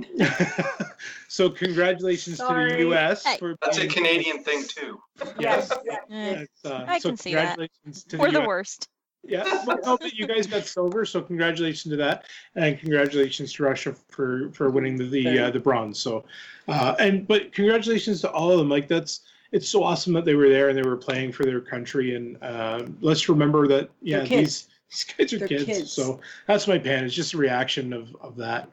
[1.28, 3.38] so congratulations to the US Hey.
[3.42, 4.94] for That's a being- Canadian thing too.
[5.40, 5.72] Yes.
[5.72, 7.58] Eh, Yes, uh, I so can see that.
[7.58, 8.48] congratulations to we're the US.
[8.48, 8.82] worst.
[9.26, 12.26] Yeah, no, but you guys got silver, so congratulations to that,
[12.56, 15.98] and congratulations to Russia for for winning the the, uh, the bronze.
[15.98, 16.26] So,
[16.68, 18.70] uh, and but congratulations to all of them.
[18.70, 19.22] Like that's
[19.54, 22.16] it's so awesome that they were there and they were playing for their country.
[22.16, 25.66] And uh, let's remember that yeah, these these kids are They're kids.
[25.66, 25.92] kids.
[25.92, 27.06] So that's my pan.
[27.06, 28.70] It's just a reaction of of that.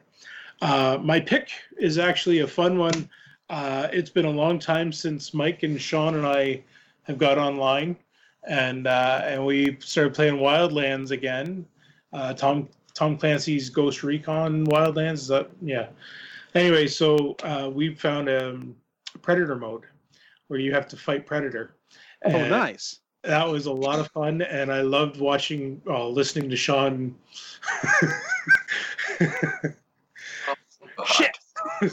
[0.61, 3.09] Uh, my pick is actually a fun one.
[3.49, 6.63] Uh, it's been a long time since Mike and Sean and I
[7.03, 7.97] have got online,
[8.47, 11.65] and uh, and we started playing Wildlands again.
[12.13, 15.13] Uh, Tom Tom Clancy's Ghost Recon Wildlands.
[15.13, 15.87] Is that yeah?
[16.53, 18.59] Anyway, so uh, we found a
[19.21, 19.83] Predator mode
[20.47, 21.75] where you have to fight Predator.
[22.25, 22.99] Oh, nice.
[23.23, 27.15] That was a lot of fun, and I loved watching, uh, listening to Sean.
[31.05, 31.37] Shit.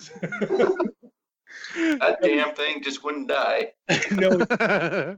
[1.75, 3.73] That damn thing just wouldn't die.
[4.11, 4.39] no,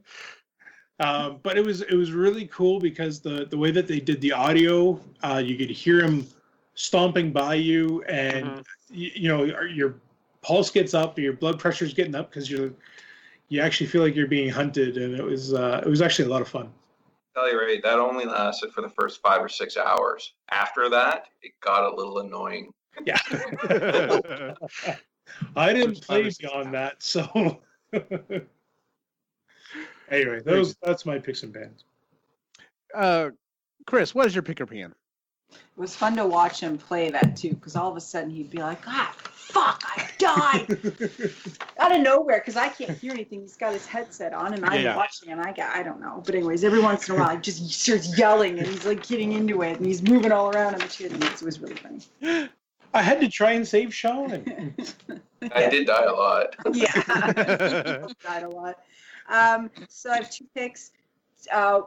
[1.00, 4.20] um, but it was it was really cool because the the way that they did
[4.20, 6.26] the audio, uh, you could hear him
[6.74, 8.64] stomping by you, and Mhm.
[8.90, 9.94] you, you know your, your
[10.42, 12.70] pulse gets up, your blood pressure's getting up because you're
[13.48, 16.28] you actually feel like you're being hunted, and it was uh, it was actually a
[16.28, 16.70] lot of fun.
[17.34, 20.34] tell you right, that only lasted for the first five or six hours.
[20.50, 22.72] After that, it got a little annoying.
[23.06, 23.18] Yeah,
[25.56, 27.60] I didn't play or six beyond that, so.
[30.10, 31.84] anyway, those that's my picks and bands.
[32.94, 33.30] uh,
[33.86, 34.94] Chris, what is your pick or pan?
[35.52, 38.50] It was fun to watch him play that too, because all of a sudden he'd
[38.50, 40.66] be like, "Ah, fuck, I died!"
[41.78, 43.40] out of nowhere, because I can't hear anything.
[43.40, 44.94] He's got his headset on, and I'm Yeah.
[44.94, 46.22] watching, and I got, I don't know.
[46.24, 49.32] But anyways, every once in a while, he just starts yelling, and he's like getting
[49.32, 51.10] into it, and he's moving all around and shit.
[51.12, 52.48] And it was really funny.
[52.94, 54.30] I had to try and save Sean.
[55.52, 56.54] I did die a lot.
[56.72, 56.92] yeah,
[58.22, 58.78] died a lot.
[59.30, 60.92] Um, so I have two picks.
[61.52, 61.82] Uh,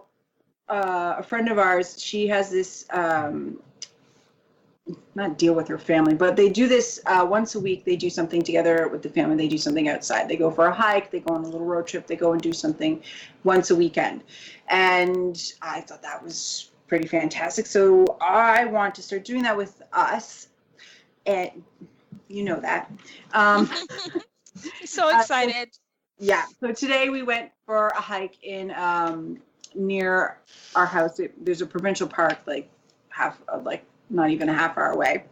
[0.70, 2.86] uh, a friend of ours, she has this.
[2.90, 3.60] Um,
[5.16, 7.86] not deal with her family, but they do this uh, once a week.
[7.86, 9.38] They do something together with the family.
[9.38, 10.28] They do something outside.
[10.28, 11.10] They go for a hike.
[11.10, 12.06] They go on a little road trip.
[12.06, 13.02] They go and do something
[13.44, 14.24] once a weekend.
[14.68, 17.66] And I thought that was pretty fantastic.
[17.66, 20.50] So I want to start doing that with us.
[21.26, 21.64] And
[22.28, 22.92] you know that.
[23.34, 23.70] Um,
[24.86, 25.68] so Uh, excited.
[26.24, 26.46] Yeah.
[26.62, 29.38] So today we went for a hike in um,
[29.76, 30.38] near
[30.76, 31.20] our house.
[31.20, 32.70] It, there's a provincial park like
[33.10, 35.26] half, uh, like not even a half hour away.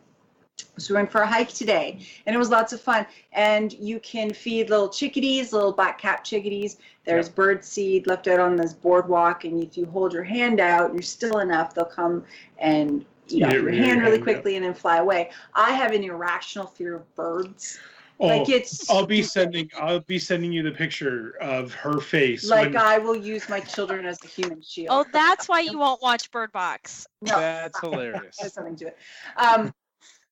[0.77, 3.05] So we went for a hike today, and it was lots of fun.
[3.31, 6.77] And you can feed little chickadees, little black cap chickadees.
[7.05, 10.93] There's bird seed left out on this boardwalk, and if you hold your hand out,
[10.93, 12.26] you're still enough, they'll come
[12.59, 15.31] and eat off your hand really quickly and then fly away.
[15.55, 17.80] I have an irrational fear of birds.
[18.23, 22.48] Oh, like it's I'll be sending I'll be sending you the picture of her face.
[22.48, 24.89] like when- I will use my children as a human shield.
[24.91, 27.07] Oh, that's why you won't watch Bird Box.
[27.22, 28.38] no, That's hilarious.
[28.39, 28.98] there's something to it.
[29.38, 29.73] Um,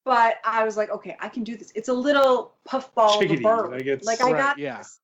[0.06, 1.72] but I was like, okay, I can do this.
[1.74, 3.72] It's a little puffball of a bird.
[3.72, 4.78] like it's- Like I Right, got yeah.
[4.78, 5.00] this.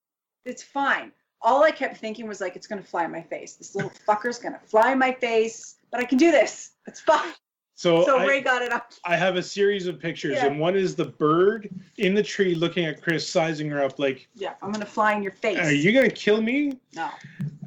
[0.46, 1.12] It's fine.
[1.42, 3.56] all I kept thinking was like, it's gonna fly in my face.
[3.56, 6.72] This little fucker's gonna fly in my face, but I can do this.
[6.88, 7.34] It's fine.
[7.78, 8.94] So, So I, Ray got it up.
[9.04, 10.46] I have a series of pictures, Yeah.
[10.46, 14.30] and one is the bird in the tree looking at Chris, sizing her up like,
[14.34, 15.60] Yeah, I'm gonna fly in your face.
[15.60, 17.10] "Are you gonna kill me?" No.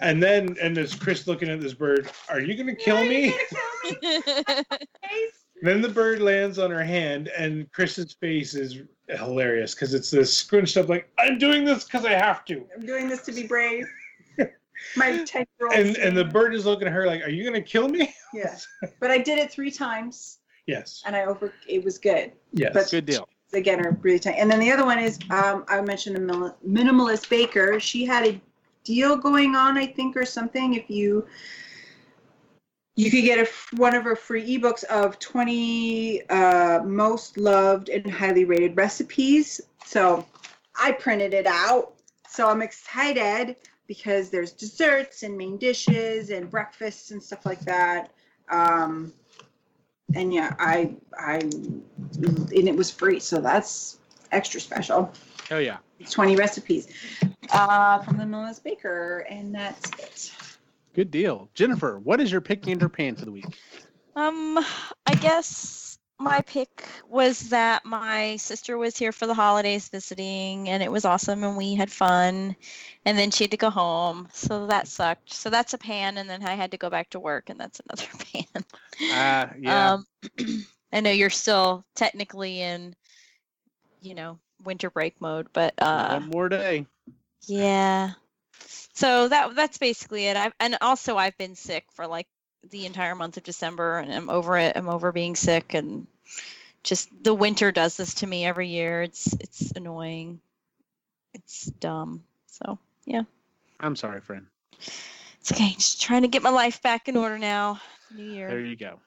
[0.00, 2.10] And then, and there's Chris looking at this bird.
[2.30, 3.32] Are you gonna kill me?
[4.00, 4.62] Face.
[5.60, 8.78] Then the bird lands on her hand, and Chris's face is
[9.08, 12.64] hilarious because it's this scrunched up, like I'm doing this because I have to.
[12.76, 13.84] I'm doing this to be brave.
[14.96, 15.72] My ten year old.
[15.74, 18.56] And and the bird is looking at her like, "Are you gonna kill me?" Yeah.
[19.00, 21.02] But I did it three times Yes.
[21.06, 22.32] and I over it was good.
[22.52, 22.72] Yes.
[22.74, 23.28] But- Good deal.
[23.54, 24.34] Again, are really tight.
[24.36, 27.80] And then the other one is um, I mentioned the mil- minimalist baker.
[27.80, 28.38] She had a
[28.84, 30.74] deal going on, I think, or something.
[30.74, 31.26] If you
[32.96, 37.88] you could get a, f- one of her free ebooks of 20 uh, most loved
[37.88, 39.60] and highly rated recipes.
[39.86, 40.26] So
[40.78, 41.94] I printed it out.
[42.28, 43.56] So I'm excited
[43.88, 48.12] because there's desserts and main dishes and breakfasts and stuff like that.
[48.50, 49.12] Um,
[50.14, 51.82] and yeah, I I and
[52.52, 53.98] it was free, so that's
[54.30, 55.12] extra special.
[55.50, 55.78] Oh yeah.
[56.08, 56.86] 20 recipes
[57.50, 60.32] uh, from the Minimalist Baker, and that's it.
[60.94, 61.48] Good deal.
[61.54, 63.46] Jennifer, what is your pick and your pan for the week?
[64.14, 64.58] Um,
[65.06, 65.87] I guess
[66.18, 71.04] my pick was that my sister was here for the holidays visiting, and it was
[71.04, 72.56] awesome, and we had fun.
[73.04, 75.32] And then she had to go home, so that sucked.
[75.32, 77.80] So that's a pan, and then I had to go back to work, and that's
[77.80, 78.64] another pan.
[79.10, 79.94] Uh, yeah.
[79.94, 80.06] Um,
[80.92, 82.94] I know you're still technically in,
[84.00, 86.86] you know, winter break mode, but uh, One more day.
[87.46, 88.12] yeah.
[88.94, 90.36] So that that's basically it.
[90.36, 92.26] I've and also I've been sick for like
[92.70, 94.76] the entire month of December and I'm over it.
[94.76, 96.06] I'm over being sick and
[96.82, 99.02] just the winter does this to me every year.
[99.02, 100.40] It's it's annoying.
[101.34, 102.22] It's dumb.
[102.46, 103.22] So yeah.
[103.80, 104.46] I'm sorry, friend.
[104.80, 105.70] it's okay.
[105.74, 107.80] Just trying to get my life back in order now.
[108.14, 108.48] New year.
[108.48, 108.98] There you go.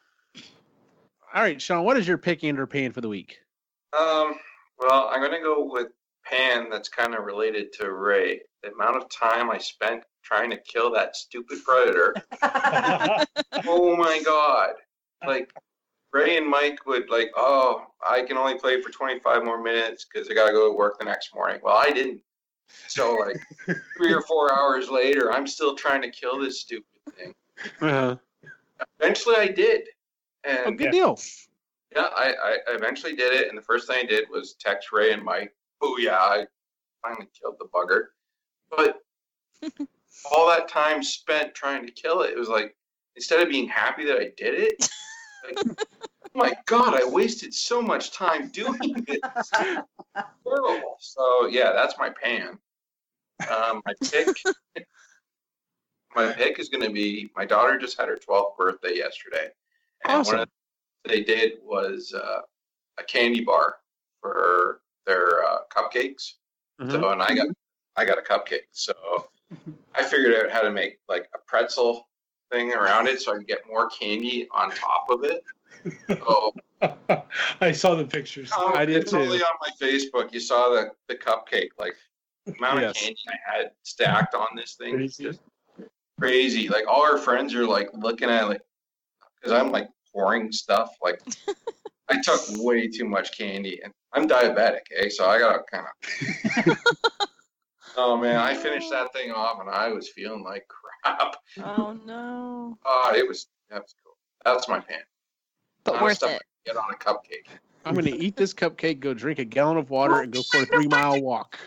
[1.34, 3.40] All right, Sean, what is your pick and your pan for the week?
[3.98, 4.36] Um,
[4.80, 5.88] well, I'm gonna go with
[6.26, 6.70] Pan.
[6.70, 8.42] That's kind of related to Ray.
[8.64, 12.16] The amount of time I spent trying to kill that stupid predator.
[13.66, 14.72] oh my god!
[15.26, 15.52] Like
[16.14, 20.30] Ray and Mike would like, oh, I can only play for 25 more minutes because
[20.30, 21.60] I gotta go to work the next morning.
[21.64, 22.22] Well, I didn't.
[22.88, 23.42] So like
[23.98, 26.86] three or four hours later, I'm still trying to kill this stupid
[27.18, 27.34] thing.
[27.82, 28.16] Uh,
[29.00, 29.88] Eventually, I did.
[30.44, 31.20] And oh, good deal.
[31.96, 35.12] Yeah, I, I eventually did it, and the first thing I did was text Ray
[35.12, 35.54] and Mike.
[35.82, 36.46] Oh yeah, I
[37.02, 38.06] finally killed the bugger.
[38.70, 39.02] But
[40.32, 42.76] all that time spent trying to kill it, it was like
[43.16, 44.90] instead of being happy that I did it,
[45.44, 45.76] like, oh
[46.34, 49.52] my god, I wasted so much time doing this.
[50.44, 50.98] Horrible.
[51.00, 52.58] So yeah, that's my pan.
[53.50, 54.28] Um, my pick.
[56.14, 59.48] My pick is going to be my daughter just had her 12th birthday yesterday.
[60.04, 60.34] And Awesome.
[60.34, 60.50] one of
[61.06, 62.42] the they did was uh,
[63.00, 63.78] a candy bar
[64.22, 66.34] for their uh, cupcakes.
[66.82, 66.92] Mhm.
[66.92, 67.48] So and I got
[67.96, 68.68] I got a cupcake.
[68.72, 68.94] So
[69.96, 72.08] I figured out how to make like a pretzel
[72.52, 75.44] thing around it so I could get more candy on top of it.
[76.10, 76.54] So
[77.62, 78.52] I saw the pictures.
[78.52, 79.44] um, I did it's totally too.
[79.46, 80.34] on my Facebook.
[80.34, 81.96] You saw the, the cupcake, like
[82.58, 82.92] amount Yes.
[82.92, 84.96] of candy I had stacked on this thing.
[84.96, 85.24] Crazy.
[85.24, 85.40] just
[86.20, 86.68] crazy.
[86.70, 88.62] Like all our friends are like looking at it, like
[89.40, 90.96] because I'm like pouring stuff.
[91.02, 91.22] Like
[92.10, 95.10] I took way too much candy, and I'm diabetic, eh?
[95.10, 95.86] So I gotta kind
[96.68, 96.78] of.
[97.98, 101.36] oh man, I finished that thing off, and I was feeling like crap.
[101.58, 102.78] Oh no.
[102.86, 104.16] Oh, it was that was cool.
[104.44, 105.00] That's my pan.
[105.84, 106.42] But Kind of worth stuff it.
[106.44, 107.48] I Get on a cupcake.
[107.86, 110.62] I'm going to eat this cupcake, go drink a gallon of water, and go for
[110.62, 111.60] a three mile walk.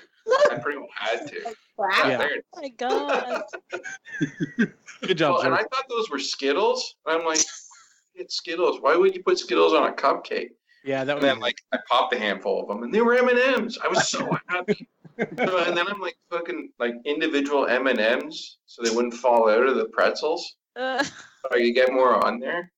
[0.51, 1.55] I pretty much had to.
[1.77, 1.89] Wow.
[2.07, 2.29] Yeah.
[2.55, 3.43] Oh my god.
[5.03, 6.95] Good job, Well, and I thought those were Skittles.
[7.07, 7.41] I'm like,
[8.15, 8.81] it's Skittles.
[8.81, 10.51] Why would you put Skittles on a cupcake?
[10.85, 13.15] Yeah, that And was then like I popped a handful of them, and they were
[13.15, 13.79] M and M's.
[13.83, 14.87] I was so happy.
[15.19, 19.49] So, and then I'm like fucking like individual M and M's, so they wouldn't fall
[19.49, 20.57] out of the pretzels.
[20.77, 22.71] Uh, So I could get more on there.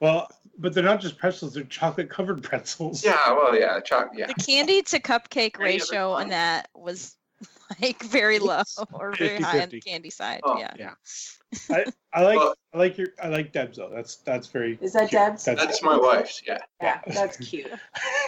[0.00, 0.28] Well,
[0.58, 3.04] but they're not just pretzels; they're chocolate covered pretzels.
[3.04, 4.26] Yeah, well, yeah, choc, yeah.
[4.26, 7.16] the candy to cupcake ratio on that was
[7.82, 8.62] like very low
[8.92, 10.40] or very high on the candy side.
[10.44, 10.58] Oh.
[10.58, 10.94] Yeah.
[12.12, 13.90] I like Well- I like your I like Deb's though.
[13.92, 14.78] That's that's very.
[14.80, 15.20] Is that cute.
[15.20, 15.44] Deb's?
[15.44, 16.42] That's my wife's.
[16.46, 16.58] Yeah.
[16.82, 17.70] Yeah, that's cute.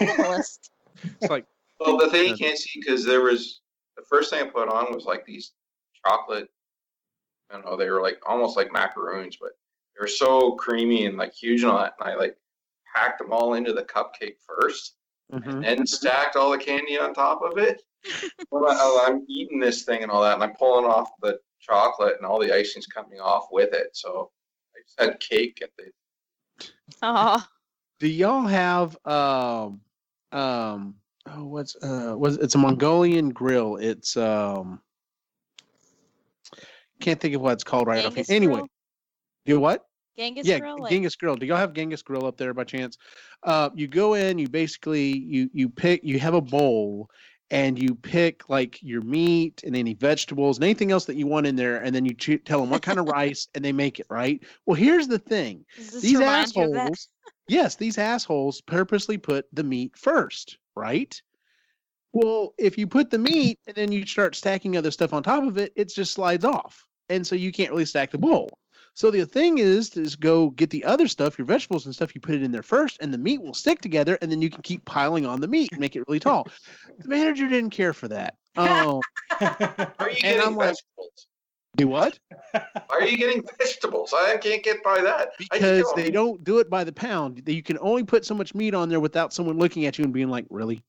[0.01, 1.45] It's like
[1.81, 3.61] Well, the thing you can't see because there was
[3.97, 5.53] the first thing I put on was like these
[6.05, 6.49] chocolate.
[7.51, 7.77] I don't know.
[7.77, 9.51] They were like almost like macaroons, but
[9.95, 11.95] they were so creamy and like huge and all that.
[12.01, 12.37] And I like
[12.95, 14.95] packed them all into the cupcake first,
[15.33, 15.65] mhm.
[15.67, 17.83] and stacked all the candy on top of it.
[18.51, 22.15] Well, I, I'm eating this thing and all that, and I'm pulling off the chocolate,
[22.17, 23.89] and all the icing's coming off with it.
[23.93, 24.31] So
[24.75, 26.69] I just had cake at the.
[27.03, 27.45] Oh,
[27.99, 29.81] Do y'all have um
[30.33, 30.95] um
[31.29, 33.77] oh what's uh was it's a Mongolian grill.
[33.77, 34.81] It's um
[37.01, 38.35] can't think of what it's called right Genghis off.
[38.35, 38.61] Anyway,
[39.45, 39.87] do you what?
[40.17, 40.79] Genghis yeah, Grill.
[40.79, 41.37] like- Genghis Grill.
[41.37, 42.97] Do y'all have Genghis Grill up there by chance?
[43.43, 47.11] Uh, you go in, you basically you you pick, you have a bowl,
[47.51, 51.47] and you pick like your meat and any vegetables and anything else that you want
[51.47, 54.07] in there, and then you tell them what kind of rice, and they make it
[54.09, 54.43] right.
[54.67, 56.81] Well, here's the thing: these remind you of that?
[56.81, 57.09] assholes,
[57.49, 61.21] yes, these assholes purposely put the meat first, right?
[62.13, 65.45] Well, if you put the meat and then you start stacking other stuff on top
[65.45, 66.87] of it, it just slides off.
[67.11, 68.49] And so you can't really stack the bowl.
[68.97, 72.21] So the thing is, is go get the other stuff, your vegetables and stuff, you
[72.23, 74.63] put it in there first, and the meat will stick together, and then you can
[74.63, 76.49] keep piling on the meat and make it really tall.
[76.99, 78.37] the manager didn't care for that.
[78.57, 79.03] Oh,
[79.41, 79.51] are
[80.01, 81.27] you And getting I'm like- vegetables?
[81.77, 82.19] do what?
[82.89, 84.15] Are you getting vegetables?
[84.17, 85.29] I can't get by that.
[85.53, 87.43] I Because still- they don't do it by the pound.
[87.47, 90.15] You can only put so much meat on there without someone looking at you and
[90.15, 90.83] being like, "Really?"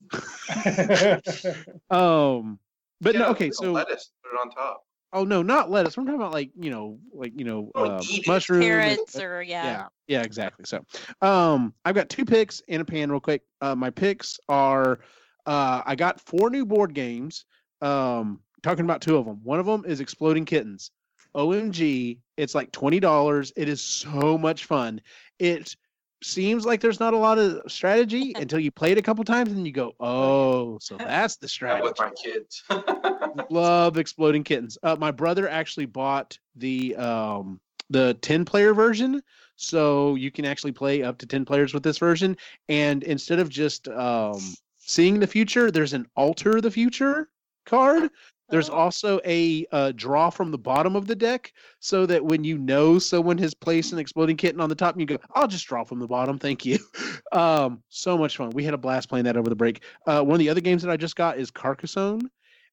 [1.90, 2.58] Um,
[3.02, 4.84] but Get no, okay, little so lettuce, put it on top.
[5.14, 5.98] Oh no, not lettuce.
[5.98, 8.28] I'm talking about like you know, like you know, Oh, it.
[8.28, 8.64] mushrooms.
[8.64, 8.64] and-
[8.98, 9.64] Carrots or yeah.
[9.66, 10.82] yeah yeah exactly so
[11.22, 15.00] um i've got two picks in a pan real quick uh my picks are
[15.46, 17.44] uh i got four new board games
[17.82, 20.92] um talking about two of them one of them is exploding kittens
[21.36, 25.02] omg it's like $20 it is so much fun
[25.40, 25.76] it
[26.24, 29.52] seems like there's not a lot of strategy until you play it a couple times
[29.52, 32.64] and you go oh so that's the Yeah, strategy with my kids.
[33.50, 34.78] love exploding kittens.
[34.84, 39.22] Uh, my brother actually bought the um, the ten player version,
[39.56, 42.38] so you can actually play up to ten players with this version.
[42.70, 44.40] And instead of just um,
[44.78, 47.30] seeing the future, there's an alter the future
[47.66, 48.10] card.
[48.50, 48.74] There's Oh.
[48.74, 52.98] also a uh, draw from the bottom of the deck, so that when you know
[52.98, 56.00] someone has placed an exploding kitten on the top, you go, "I'll just draw from
[56.00, 56.80] the bottom, thank you."
[57.34, 58.52] Um, so much fun.
[58.52, 59.84] We had a blast playing that over the break.
[60.06, 62.30] Uh, one of the other games that I just got is Carcassonne.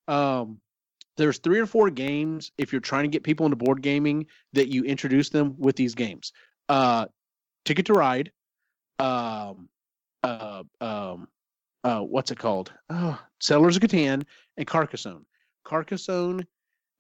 [0.06, 0.60] Um,
[1.16, 4.68] there's three or four games if you're trying to get people into board gaming that
[4.68, 6.32] you introduce them with these games.
[6.68, 7.06] Uh,
[7.64, 8.30] Ticket to Ride.
[9.00, 9.68] Um,
[10.22, 11.26] uh, um,
[11.82, 12.72] uh, what's it called?
[12.90, 14.22] Oh, Settlers of Catan
[14.56, 15.24] and Carcassonne.
[15.64, 16.46] Carcassonne.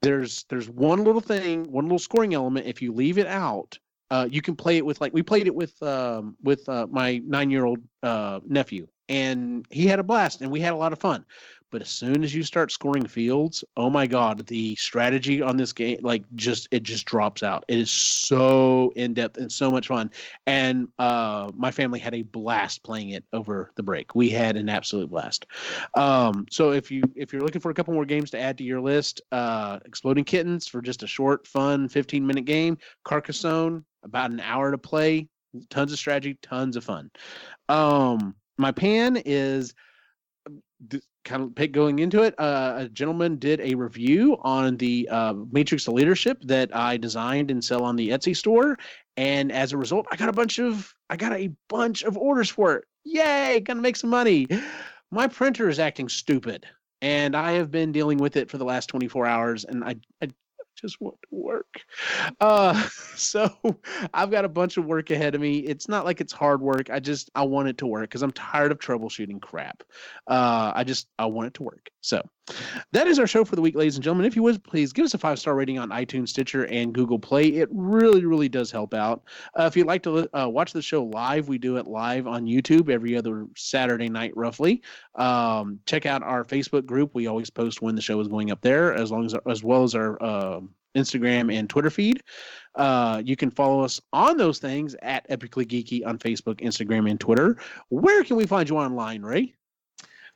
[0.02, 2.66] There's there's one little thing, one little scoring element.
[2.66, 3.78] If you leave it out,
[4.10, 7.22] uh, you can play it with like we played it with um, with uh, my
[7.26, 10.92] nine year old uh, nephew, and he had a blast, and we had a lot
[10.92, 11.24] of fun.
[11.74, 15.72] But as soon as you start scoring fields, oh my god, the strategy on this
[15.72, 17.64] game like just it just drops out.
[17.66, 20.12] It is so in depth and so much fun.
[20.46, 24.14] And uh my family had a blast playing it over the break.
[24.14, 25.46] We had an absolute blast.
[25.96, 28.64] Um so if you if you're looking for a couple more games to add to
[28.64, 34.30] your list, uh Exploding Kittens for just a short, fun 15 minute game, Carcassonne, about
[34.30, 35.26] an hour to play,
[35.70, 37.10] tons of strategy, tons of fun.
[37.68, 39.74] Um my pan is
[40.86, 45.08] d- kind of pick going into it, uh, a gentleman did a review on the
[45.08, 48.78] uh, Matrix of Leadership that I designed and sell on the Etsy store,
[49.16, 52.50] and as a result, I got a bunch of I got a bunch of orders
[52.50, 52.84] for it.
[53.04, 53.60] Yay!
[53.60, 54.46] Gonna make some money.
[55.10, 56.66] My printer is acting stupid,
[57.00, 60.28] and I have been dealing with it for the last 24 hours, and I, I
[60.84, 61.80] just want to work.
[62.40, 62.74] Uh,
[63.16, 63.50] so
[64.12, 65.58] I've got a bunch of work ahead of me.
[65.58, 66.90] It's not like it's hard work.
[66.90, 69.82] I just I want it to work because I'm tired of troubleshooting crap.
[70.26, 71.90] Uh, I just I want it to work.
[72.00, 72.22] So
[72.92, 74.26] that is our show for the week, ladies and gentlemen.
[74.26, 77.18] If you would please give us a five star rating on iTunes, Stitcher, and Google
[77.18, 77.46] Play.
[77.46, 79.22] It really really does help out.
[79.58, 82.44] Uh, if you'd like to uh, watch the show live, we do it live on
[82.44, 84.82] YouTube every other Saturday night, roughly.
[85.14, 87.12] Um, check out our Facebook group.
[87.14, 89.82] We always post when the show is going up there, as long as as well
[89.82, 90.60] as our uh,
[90.94, 92.22] Instagram and Twitter feed.
[92.74, 97.20] Uh, you can follow us on those things at Epically Geeky on Facebook, Instagram, and
[97.20, 97.56] Twitter.
[97.90, 99.54] Where can we find you online, Ray?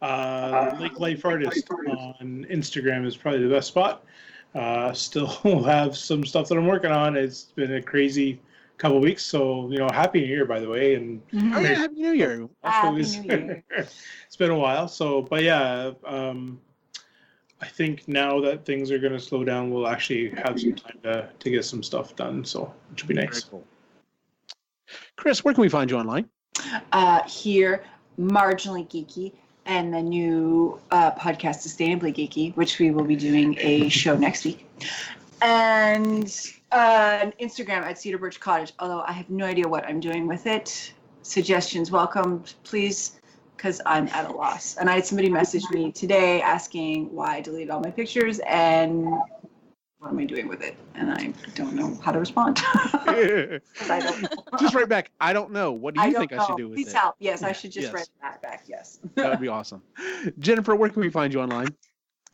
[0.00, 4.04] Uh, Lake Life Artist on Instagram is probably the best spot.
[4.54, 5.26] Uh, still
[5.64, 7.16] have some stuff that I'm working on.
[7.16, 8.40] It's been a crazy
[8.76, 11.62] couple weeks, so you know, happy New Year, by the way, and Oh, Mhm.
[11.64, 12.48] yeah, Happy New Year.
[12.62, 13.64] Happy New Year.
[13.76, 14.86] it's been a while.
[14.86, 16.60] So, but yeah, um,
[17.60, 20.98] I think now that things are going to slow down, we'll actually have some time
[21.02, 22.44] to to get some stuff done.
[22.44, 23.44] So, it should be nice.
[23.44, 23.64] cool.
[25.16, 26.28] Chris, where can we find you online?
[26.92, 27.84] uh, here,
[28.18, 29.32] marginally geeky,
[29.66, 34.44] and the new uh, podcast, Sustainably Geeky, which we will be doing a show next
[34.44, 34.66] week.
[35.42, 36.24] And
[36.72, 40.46] uh, Instagram at Cedar Birch Cottage, although I have no idea what I'm doing with
[40.46, 40.92] it.
[41.22, 42.42] Suggestions welcome.
[42.64, 43.17] Please
[43.58, 44.76] because I'm at a loss.
[44.76, 49.04] And I had somebody message me today asking why I deleted all my pictures and
[49.98, 50.76] what am I doing with it?
[50.94, 52.60] And I don't know how to respond.
[52.64, 53.60] I
[53.90, 54.28] don't
[54.60, 55.10] just right back.
[55.20, 55.72] I don't know.
[55.72, 56.94] What do you don't think I should do with Please it?
[56.94, 57.16] help.
[57.18, 57.94] Yes, I should just Yes.
[57.94, 58.64] write that back.
[58.68, 59.00] Yes.
[59.16, 59.82] That would be awesome.
[60.38, 61.74] Jennifer, where can we find you online?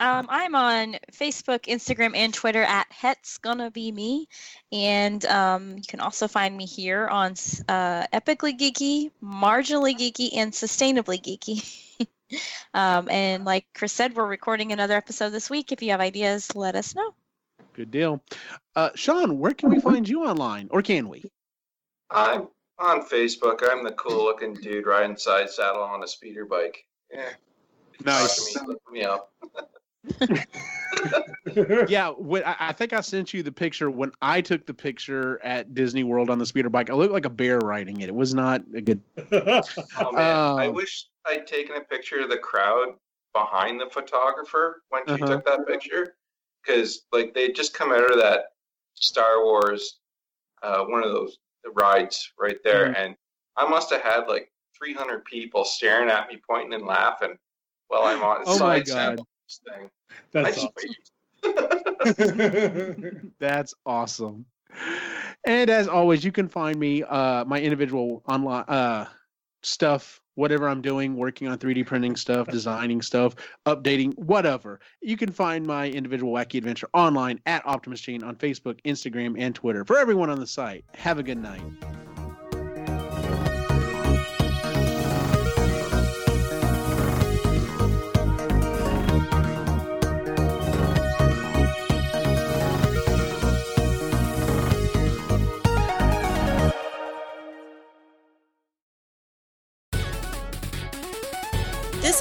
[0.00, 4.28] Um, I'm on Facebook, Instagram, and Twitter at Het's Gonna Be Me,
[4.72, 7.32] and um, you can also find me here on
[7.68, 12.08] uh, Epically Geeky, Marginally Geeky, and Sustainably Geeky.
[12.74, 15.70] um, and like Chris said, we're recording another episode this week.
[15.70, 17.14] If you have ideas, let us know.
[17.74, 18.20] Good deal.
[18.74, 21.22] Uh, Sean, where can we find you online, or can we?
[22.10, 22.48] I'm
[22.78, 23.60] on Facebook.
[23.62, 26.84] I'm the cool looking dude riding side saddle on a speeder bike.
[27.12, 27.30] Yeah.
[28.04, 28.52] Nice.
[28.54, 29.32] Talk to me, look me up.
[31.88, 35.74] Yeah, when, I, think I sent you the picture when I took the picture at
[35.74, 36.90] Disney World on the speeder bike.
[36.90, 38.08] I looked like a bear riding it.
[38.08, 39.00] It was not a good.
[39.30, 42.94] Oh man, I Um, wish I'd taken a picture of the crowd
[43.32, 45.26] behind the photographer when she Uh-huh.
[45.26, 46.16] took that picture,
[46.64, 48.46] because like they just come out of that
[48.94, 49.98] Star Wars,
[50.62, 51.38] uh, one of those
[51.74, 52.96] rides right there, Mm-hmm.
[52.96, 53.16] and
[53.56, 57.36] I must have had like 300 people staring at me, pointing and laughing
[57.88, 59.18] while I'm on Oh my God.
[59.18, 59.90] this thing.
[60.32, 60.94] That's awesome.
[63.38, 64.46] That's awesome.
[65.46, 69.06] And as always, you can find me, uh, my individual online uh,
[69.62, 73.34] stuff, whatever I'm doing, working on 3D printing stuff, designing stuff,
[73.66, 74.80] updating, whatever.
[75.00, 79.54] You can find my individual wacky adventure online at Optimus Chain on Facebook, Instagram, and
[79.54, 79.84] Twitter.
[79.84, 81.62] For everyone on the site, have a good night.